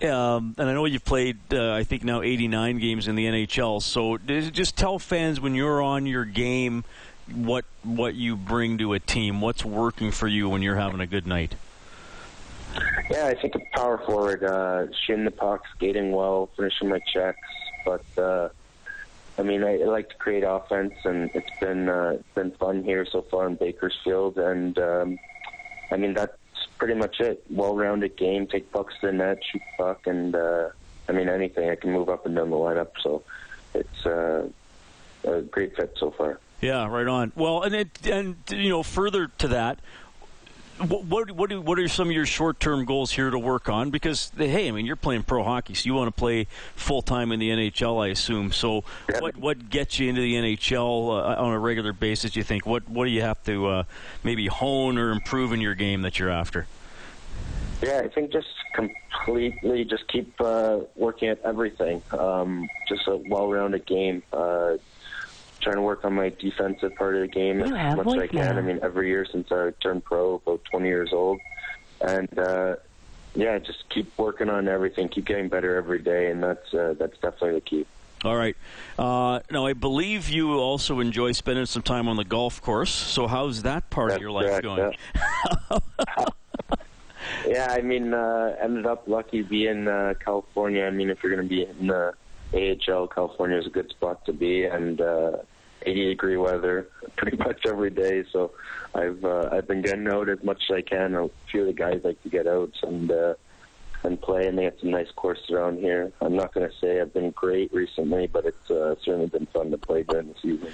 Um, 0.02 0.54
and 0.58 0.68
I 0.68 0.74
know 0.74 0.84
you've 0.84 1.04
played, 1.04 1.38
uh, 1.52 1.72
I 1.72 1.84
think 1.84 2.04
now 2.04 2.20
89 2.20 2.78
games 2.78 3.08
in 3.08 3.14
the 3.14 3.26
NHL. 3.26 3.80
So 3.80 4.18
just 4.18 4.76
tell 4.76 4.98
fans 4.98 5.40
when 5.40 5.54
you're 5.54 5.80
on 5.80 6.06
your 6.06 6.24
game 6.24 6.84
what 7.32 7.64
what 7.82 8.14
you 8.14 8.36
bring 8.36 8.78
to 8.78 8.92
a 8.92 9.00
team. 9.00 9.40
What's 9.40 9.64
working 9.64 10.10
for 10.10 10.28
you 10.28 10.48
when 10.48 10.62
you're 10.62 10.76
having 10.76 11.00
a 11.00 11.06
good 11.06 11.26
night? 11.26 11.54
Yeah, 13.10 13.26
I 13.26 13.34
think 13.34 13.54
a 13.54 13.60
power 13.76 13.98
forward, 13.98 14.42
uh, 14.42 14.86
shooting 15.06 15.24
the 15.24 15.30
puck, 15.30 15.62
skating 15.76 16.12
well, 16.12 16.48
finishing 16.56 16.88
my 16.88 16.98
checks. 17.12 17.38
But 17.84 18.04
uh, 18.18 18.48
I 19.38 19.42
mean, 19.42 19.62
I, 19.62 19.80
I 19.80 19.84
like 19.84 20.08
to 20.10 20.16
create 20.16 20.42
offense, 20.42 20.94
and 21.04 21.30
it's 21.34 21.60
been 21.60 21.88
uh, 21.88 22.16
it's 22.18 22.34
been 22.34 22.50
fun 22.52 22.82
here 22.82 23.06
so 23.06 23.22
far 23.22 23.46
in 23.46 23.56
Bakersfield. 23.56 24.38
And 24.38 24.78
um, 24.78 25.18
I 25.90 25.96
mean, 25.96 26.14
that's 26.14 26.36
pretty 26.78 26.94
much 26.94 27.20
it. 27.20 27.44
Well-rounded 27.50 28.16
game, 28.16 28.46
take 28.46 28.70
pucks 28.72 28.94
to 29.00 29.06
the 29.06 29.12
net, 29.12 29.38
shoot 29.50 29.62
puck, 29.76 30.06
and 30.06 30.34
uh, 30.34 30.70
I 31.08 31.12
mean 31.12 31.28
anything. 31.28 31.70
I 31.70 31.76
can 31.76 31.92
move 31.92 32.08
up 32.08 32.26
and 32.26 32.34
down 32.34 32.50
the 32.50 32.56
lineup, 32.56 32.90
so 33.02 33.22
it's 33.74 34.06
uh, 34.06 34.48
a 35.24 35.42
great 35.42 35.76
fit 35.76 35.96
so 35.98 36.10
far. 36.10 36.40
Yeah, 36.64 36.88
right 36.88 37.06
on. 37.06 37.30
Well, 37.36 37.62
and 37.62 37.74
it, 37.74 38.06
and 38.06 38.36
you 38.48 38.70
know, 38.70 38.82
further 38.82 39.28
to 39.38 39.48
that, 39.48 39.80
what 40.78 41.04
what 41.04 41.30
what, 41.32 41.50
do, 41.50 41.60
what 41.60 41.78
are 41.78 41.86
some 41.88 42.08
of 42.08 42.14
your 42.14 42.24
short 42.24 42.58
term 42.58 42.86
goals 42.86 43.12
here 43.12 43.28
to 43.28 43.38
work 43.38 43.68
on? 43.68 43.90
Because 43.90 44.32
hey, 44.34 44.66
I 44.66 44.70
mean, 44.70 44.86
you're 44.86 44.96
playing 44.96 45.24
pro 45.24 45.44
hockey, 45.44 45.74
so 45.74 45.84
you 45.84 45.92
want 45.92 46.08
to 46.08 46.18
play 46.18 46.46
full 46.74 47.02
time 47.02 47.32
in 47.32 47.38
the 47.38 47.50
NHL, 47.50 48.02
I 48.02 48.08
assume. 48.08 48.50
So, 48.50 48.82
yeah. 49.10 49.20
what 49.20 49.36
what 49.36 49.68
gets 49.68 49.98
you 49.98 50.08
into 50.08 50.22
the 50.22 50.36
NHL 50.36 51.10
uh, 51.10 51.42
on 51.42 51.52
a 51.52 51.58
regular 51.58 51.92
basis? 51.92 52.34
You 52.34 52.42
think 52.42 52.64
what 52.64 52.88
what 52.88 53.04
do 53.04 53.10
you 53.10 53.20
have 53.20 53.42
to 53.44 53.66
uh, 53.66 53.82
maybe 54.22 54.46
hone 54.46 54.96
or 54.96 55.10
improve 55.10 55.52
in 55.52 55.60
your 55.60 55.74
game 55.74 56.00
that 56.00 56.18
you're 56.18 56.30
after? 56.30 56.66
Yeah, 57.82 58.00
I 58.02 58.08
think 58.08 58.32
just 58.32 58.48
completely 58.74 59.84
just 59.84 60.08
keep 60.08 60.32
uh, 60.40 60.80
working 60.96 61.28
at 61.28 61.42
everything. 61.44 62.00
Um, 62.10 62.70
just 62.88 63.06
a 63.06 63.16
well-rounded 63.16 63.84
game. 63.84 64.22
Uh, 64.32 64.78
trying 65.64 65.76
to 65.76 65.82
work 65.82 66.04
on 66.04 66.14
my 66.14 66.28
defensive 66.28 66.94
part 66.94 67.16
of 67.16 67.22
the 67.22 67.28
game 67.28 67.62
as 67.62 67.96
much 67.96 68.06
as 68.06 68.14
I 68.14 68.26
can. 68.28 68.58
I 68.58 68.60
mean, 68.60 68.78
every 68.82 69.08
year 69.08 69.26
since 69.30 69.50
I 69.50 69.70
turned 69.82 70.04
pro, 70.04 70.34
about 70.34 70.64
20 70.70 70.86
years 70.86 71.10
old, 71.12 71.40
and 72.00 72.38
uh, 72.38 72.76
yeah, 73.34 73.58
just 73.58 73.88
keep 73.88 74.16
working 74.18 74.48
on 74.48 74.68
everything, 74.68 75.08
keep 75.08 75.24
getting 75.24 75.48
better 75.48 75.76
every 75.76 75.98
day, 75.98 76.30
and 76.30 76.42
that's 76.42 76.72
uh, 76.72 76.94
that's 76.98 77.14
definitely 77.14 77.54
the 77.54 77.60
key. 77.62 77.86
All 78.24 78.36
right. 78.36 78.56
Uh, 78.98 79.40
now, 79.50 79.66
I 79.66 79.74
believe 79.74 80.30
you 80.30 80.54
also 80.54 81.00
enjoy 81.00 81.32
spending 81.32 81.66
some 81.66 81.82
time 81.82 82.08
on 82.08 82.16
the 82.16 82.24
golf 82.24 82.62
course. 82.62 82.90
So, 82.90 83.26
how's 83.26 83.62
that 83.64 83.90
part 83.90 84.10
that's 84.10 84.16
of 84.16 84.22
your 84.22 84.30
life 84.30 84.46
correct, 84.46 84.62
going? 84.62 84.92
Yeah. 85.14 85.78
yeah, 87.46 87.66
I 87.70 87.82
mean, 87.82 88.14
uh, 88.14 88.56
ended 88.62 88.86
up 88.86 89.08
lucky 89.08 89.42
being 89.42 89.88
uh, 89.88 90.14
California. 90.24 90.84
I 90.84 90.90
mean, 90.90 91.10
if 91.10 91.22
you're 91.22 91.34
going 91.34 91.46
to 91.46 91.54
be 91.54 91.66
in 91.66 91.88
the 91.88 92.14
AHL, 92.54 93.08
California 93.08 93.58
is 93.58 93.66
a 93.66 93.70
good 93.70 93.90
spot 93.90 94.24
to 94.24 94.32
be, 94.32 94.64
and 94.64 95.02
uh, 95.02 95.38
80 95.84 96.08
degree 96.08 96.36
weather 96.36 96.88
pretty 97.16 97.36
much 97.36 97.66
every 97.66 97.90
day. 97.90 98.24
So 98.32 98.52
I've 98.94 99.24
uh, 99.24 99.48
I've 99.52 99.66
been 99.66 99.82
getting 99.82 100.08
out 100.08 100.28
as 100.28 100.42
much 100.42 100.62
as 100.70 100.76
I 100.76 100.82
can. 100.82 101.14
A 101.14 101.28
few 101.50 101.62
of 101.62 101.66
the 101.66 101.72
guys 101.72 102.00
like 102.04 102.22
to 102.22 102.28
get 102.28 102.46
out 102.46 102.72
and 102.82 103.10
uh, 103.10 103.34
and 104.04 104.20
play, 104.20 104.46
and 104.46 104.58
they 104.58 104.64
have 104.64 104.74
some 104.80 104.90
nice 104.90 105.10
courses 105.16 105.50
around 105.50 105.78
here. 105.78 106.12
I'm 106.20 106.36
not 106.36 106.52
going 106.52 106.68
to 106.68 106.76
say 106.78 107.00
I've 107.00 107.12
been 107.12 107.30
great 107.30 107.72
recently, 107.72 108.26
but 108.26 108.44
it's 108.44 108.70
uh, 108.70 108.94
certainly 109.02 109.26
been 109.26 109.46
fun 109.46 109.70
to 109.70 109.78
play 109.78 110.02
during 110.02 110.28
the 110.28 110.34
season. 110.42 110.68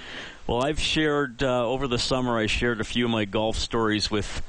Well, 0.47 0.63
I've 0.63 0.79
shared 0.79 1.41
uh, 1.41 1.65
over 1.65 1.87
the 1.87 1.97
summer. 1.97 2.37
I 2.37 2.47
shared 2.47 2.81
a 2.81 2.83
few 2.83 3.05
of 3.05 3.11
my 3.11 3.25
golf 3.25 3.57
stories 3.57 4.11
with 4.11 4.41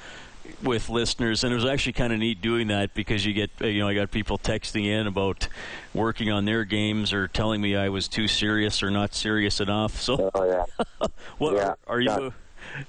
with 0.63 0.89
listeners, 0.89 1.45
and 1.45 1.53
it 1.53 1.57
was 1.57 1.65
actually 1.65 1.95
kind 1.95 2.13
of 2.13 2.19
neat 2.19 2.41
doing 2.41 2.69
that 2.69 2.95
because 2.95 3.25
you 3.25 3.33
get 3.33 3.51
you 3.61 3.81
know 3.81 3.89
I 3.89 3.95
got 3.95 4.11
people 4.11 4.39
texting 4.39 4.87
in 4.87 5.07
about 5.07 5.49
working 5.95 6.31
on 6.31 6.45
their 6.45 6.65
games 6.65 7.13
or 7.13 7.29
telling 7.29 7.61
me 7.61 7.77
I 7.77 7.89
was 7.89 8.09
too 8.09 8.29
serious 8.29 8.83
or 8.83 8.91
not 8.91 9.15
serious 9.15 9.61
enough. 9.61 10.01
So, 10.01 10.31
oh 10.35 10.45
yeah, 10.45 10.87
what 11.39 11.55
yeah, 11.55 11.75
are 11.87 12.01
you? 12.01 12.09
Not... 12.09 12.33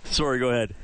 Sorry, 0.04 0.40
go 0.40 0.50
ahead. 0.50 0.76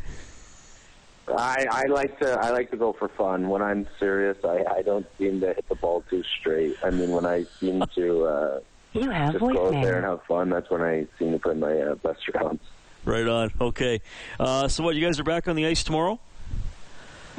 I, 1.37 1.67
I 1.69 1.83
like 1.85 2.17
to 2.19 2.31
I 2.39 2.49
like 2.49 2.71
to 2.71 2.77
go 2.77 2.93
for 2.93 3.07
fun. 3.09 3.49
When 3.49 3.61
I'm 3.61 3.87
serious, 3.99 4.37
I, 4.43 4.63
I 4.77 4.81
don't 4.81 5.05
seem 5.17 5.39
to 5.41 5.47
hit 5.47 5.67
the 5.69 5.75
ball 5.75 6.03
too 6.09 6.23
straight. 6.39 6.75
I 6.83 6.89
mean, 6.89 7.11
when 7.11 7.25
I 7.25 7.45
seem 7.59 7.83
to 7.95 8.25
uh, 8.25 8.59
you 8.93 9.09
have 9.09 9.33
just 9.33 9.41
go 9.41 9.67
out 9.67 9.83
there 9.83 9.97
and 9.97 10.05
have 10.05 10.23
fun, 10.23 10.49
that's 10.49 10.69
when 10.69 10.81
I 10.81 11.07
seem 11.17 11.31
to 11.33 11.39
put 11.39 11.57
my 11.57 11.79
uh, 11.79 11.95
best 11.95 12.27
rounds. 12.33 12.61
Right 13.05 13.27
on. 13.27 13.51
Okay. 13.61 14.01
Uh, 14.39 14.67
so, 14.67 14.83
what? 14.83 14.95
You 14.95 15.05
guys 15.05 15.19
are 15.19 15.23
back 15.23 15.47
on 15.47 15.55
the 15.55 15.65
ice 15.65 15.83
tomorrow? 15.83 16.19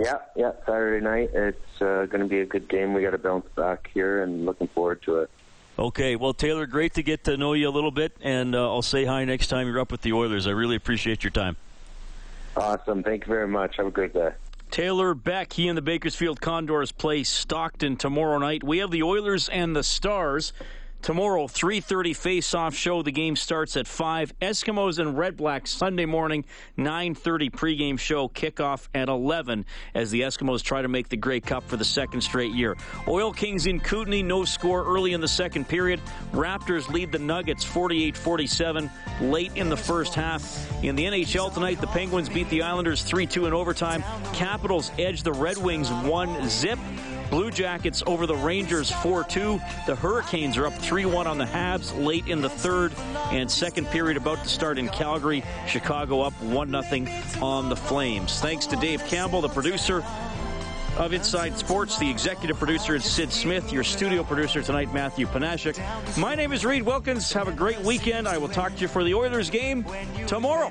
Yeah, 0.01 0.19
yeah. 0.35 0.53
Saturday 0.65 1.05
night. 1.05 1.31
It's 1.35 1.83
uh, 1.83 2.07
going 2.07 2.21
to 2.21 2.27
be 2.27 2.41
a 2.41 2.47
good 2.47 2.69
game. 2.69 2.95
We 2.95 3.03
got 3.03 3.11
to 3.11 3.19
bounce 3.19 3.47
back 3.55 3.91
here, 3.93 4.23
and 4.23 4.47
looking 4.47 4.69
forward 4.69 5.03
to 5.03 5.19
it. 5.19 5.31
Okay, 5.79 6.17
well, 6.17 6.33
Taylor, 6.33 6.67
great 6.67 6.95
to 6.95 7.03
get 7.03 7.25
to 7.25 7.37
know 7.37 7.53
you 7.53 7.69
a 7.69 7.71
little 7.71 7.91
bit, 7.91 8.17
and 8.23 8.55
uh, 8.55 8.71
I'll 8.71 8.83
say 8.83 9.05
hi 9.05 9.25
next 9.27 9.49
time 9.49 9.67
you're 9.67 9.79
up 9.79 9.93
with 9.93 10.01
the 10.01 10.15
Oilers. 10.15 10.47
I 10.47 10.51
really 10.53 10.77
appreciate 10.77 11.23
your 11.23 11.31
time. 11.31 11.57
Awesome. 12.57 13.03
Thank 13.03 13.27
you 13.27 13.29
very 13.29 13.47
much. 13.47 13.77
Have 13.77 13.87
a 13.87 13.91
great 13.91 14.15
day. 14.15 14.31
Taylor 14.71 15.15
Beck, 15.15 15.53
he 15.53 15.69
and 15.69 15.77
the 15.77 15.83
Bakersfield 15.83 16.41
Condors 16.41 16.93
play 16.93 17.23
Stockton 17.23 17.97
tomorrow 17.97 18.39
night. 18.39 18.65
We 18.65 18.79
have 18.79 18.91
the 18.91 19.03
Oilers 19.03 19.49
and 19.49 19.75
the 19.77 19.83
Stars. 19.83 20.53
Tomorrow, 21.03 21.47
3.30 21.47 22.15
face-off 22.15 22.75
show. 22.75 23.03
The 23.03 23.11
game 23.11 23.35
starts 23.35 23.77
at 23.77 23.87
5. 23.87 24.39
Eskimos 24.41 24.99
and 24.99 25.17
Red 25.17 25.37
Blacks 25.37 25.71
Sunday 25.71 26.05
morning, 26.05 26.45
9.30 26.77 27.51
pregame 27.51 27.99
show. 27.99 28.29
Kickoff 28.29 28.89
at 28.95 29.09
11 29.09 29.65
as 29.95 30.11
the 30.11 30.21
Eskimos 30.21 30.63
try 30.63 30.83
to 30.83 30.89
make 30.89 31.09
the 31.09 31.17
Grey 31.17 31.41
Cup 31.41 31.67
for 31.67 31.79
the 31.79 31.85
second 31.85 32.21
straight 32.21 32.53
year. 32.53 32.77
Oil 33.09 33.33
Kings 33.33 33.67
in 33.67 33.81
Kootenay, 33.81 34.23
no 34.23 34.45
score 34.45 34.85
early 34.85 35.15
in 35.15 35.21
the 35.23 35.29
second 35.29 35.69
period. 35.69 36.01
Raptors 36.33 36.89
lead 36.89 37.13
the 37.13 37.19
Nuggets 37.19 37.65
48-47 37.65 38.91
late 39.23 39.57
in 39.57 39.71
the 39.71 39.77
first 39.77 40.15
half. 40.15 40.71
In 40.85 40.97
the 40.97 41.05
NHL 41.05 41.53
tonight, 41.53 41.81
the 41.81 41.87
Penguins 41.89 42.29
beat 42.29 42.49
the 42.51 42.63
Islanders 42.63 43.03
3-2 43.05 43.47
in 43.47 43.55
overtime. 43.55 44.05
Capitals 44.35 44.91
edge 44.99 45.23
the 45.23 45.33
Red 45.33 45.57
Wings 45.57 45.89
1-zip. 45.89 46.79
Blue 47.31 47.51
Jackets 47.51 48.03
over 48.07 48.27
the 48.27 48.35
Rangers 48.35 48.91
4 48.91 49.25
2. 49.25 49.61
The 49.87 49.95
Hurricanes 49.95 50.57
are 50.57 50.67
up 50.67 50.75
3 50.75 51.07
1 51.07 51.27
on 51.27 51.39
the 51.39 51.45
Habs 51.45 51.97
late 52.05 52.27
in 52.27 52.41
the 52.41 52.51
third 52.51 52.93
and 53.31 53.51
second 53.51 53.87
period 53.87 54.17
about 54.17 54.43
to 54.43 54.49
start 54.49 54.79
in 54.79 54.89
Calgary. 54.89 55.45
Chicago 55.67 56.23
up 56.23 56.33
1 56.43 56.71
0 56.83 57.07
on 57.41 57.69
the 57.69 57.77
Flames. 57.77 58.41
Thanks 58.41 58.67
to 58.67 58.77
Dave 58.77 59.05
Campbell, 59.05 59.41
the 59.41 59.49
producer. 59.49 60.05
of 60.99 61.13
Inside 61.13 61.57
Sports. 61.57 61.99
The 61.99 62.11
executive 62.11 62.59
producer 62.59 62.97
is 62.97 63.05
Sid 63.05 63.33
Smith. 63.33 63.73
Your 63.73 63.85
studio 63.85 64.25
producer 64.25 64.61
tonight, 64.61 64.93
Matthew 64.93 65.27
Panashik. 65.27 65.79
My 66.19 66.35
name 66.35 66.53
is 66.53 66.67
Reed 66.67 66.83
Wilkins. 66.83 67.33
Have 67.33 67.47
a 67.47 67.53
great 67.53 67.81
weekend. 67.81 68.27
I 68.27 68.39
will 68.39 68.49
talk 68.49 68.75
to 68.75 68.81
you 68.83 68.89
for 68.89 69.05
the 69.05 69.15
Oilers 69.15 69.51
game 69.51 69.87
tomorrow. 70.27 70.71